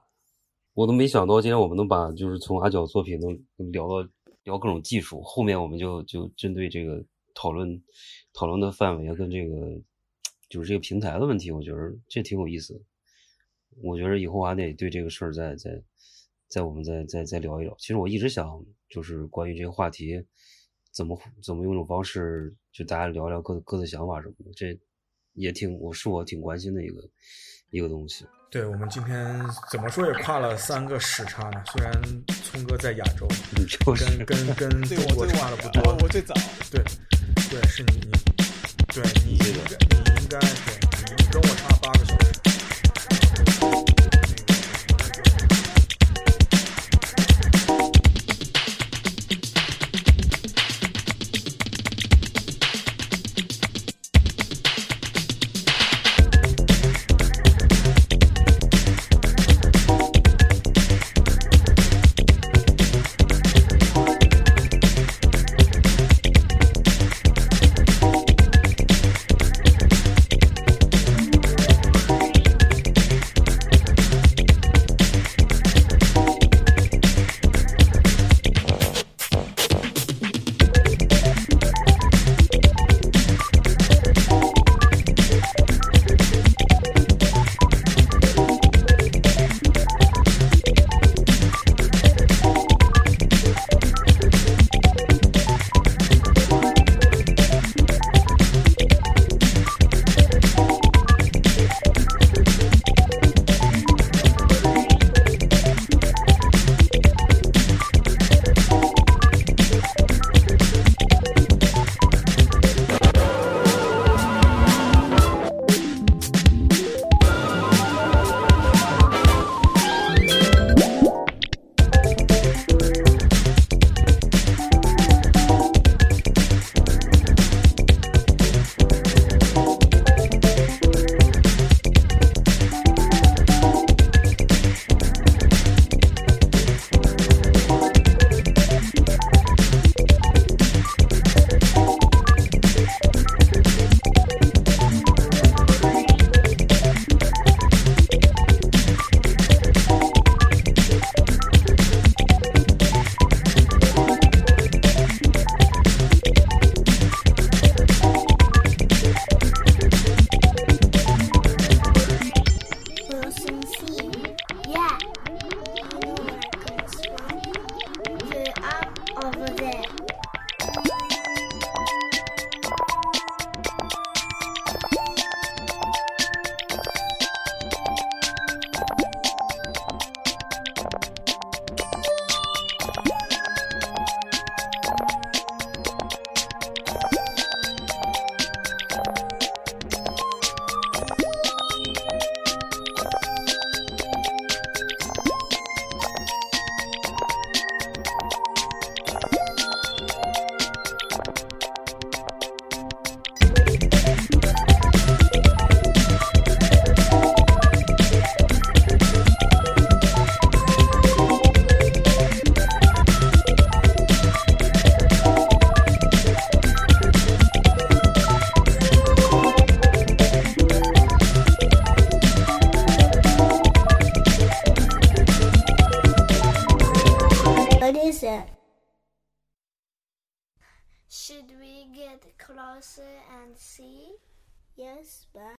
[0.73, 4.09] 我都没想到今天我们能把就是从阿角作品能聊到
[4.41, 7.05] 聊各种技术，后面我们就就针对这个
[7.37, 7.79] 讨论
[8.33, 9.79] 讨论的范围跟这个
[10.49, 12.83] 就是这个平台的问题，我觉得这挺有意思。
[13.83, 15.79] 我觉得以后还得对这个事儿再再
[16.47, 17.75] 再我们再再再聊一聊。
[17.77, 20.25] 其实我一直想就是关于这个话题
[20.91, 24.75] 怎么怎么用这种方式就大家聊聊各各自想法什么的，这。
[25.39, 26.95] 也挺，我是我挺关心的一个
[27.69, 28.25] 一个东西。
[28.49, 29.39] 对我们今天
[29.71, 31.63] 怎么说也跨了三个时差呢？
[31.67, 31.93] 虽然
[32.41, 33.27] 聪哥在亚洲，
[34.25, 35.95] 跟跟跟中国差的不多。
[36.01, 36.33] 我最早。
[36.71, 36.83] 对，
[37.49, 38.11] 对，是你你，
[38.93, 40.49] 对你你应该对，
[41.17, 42.56] 你跟我差八个小时。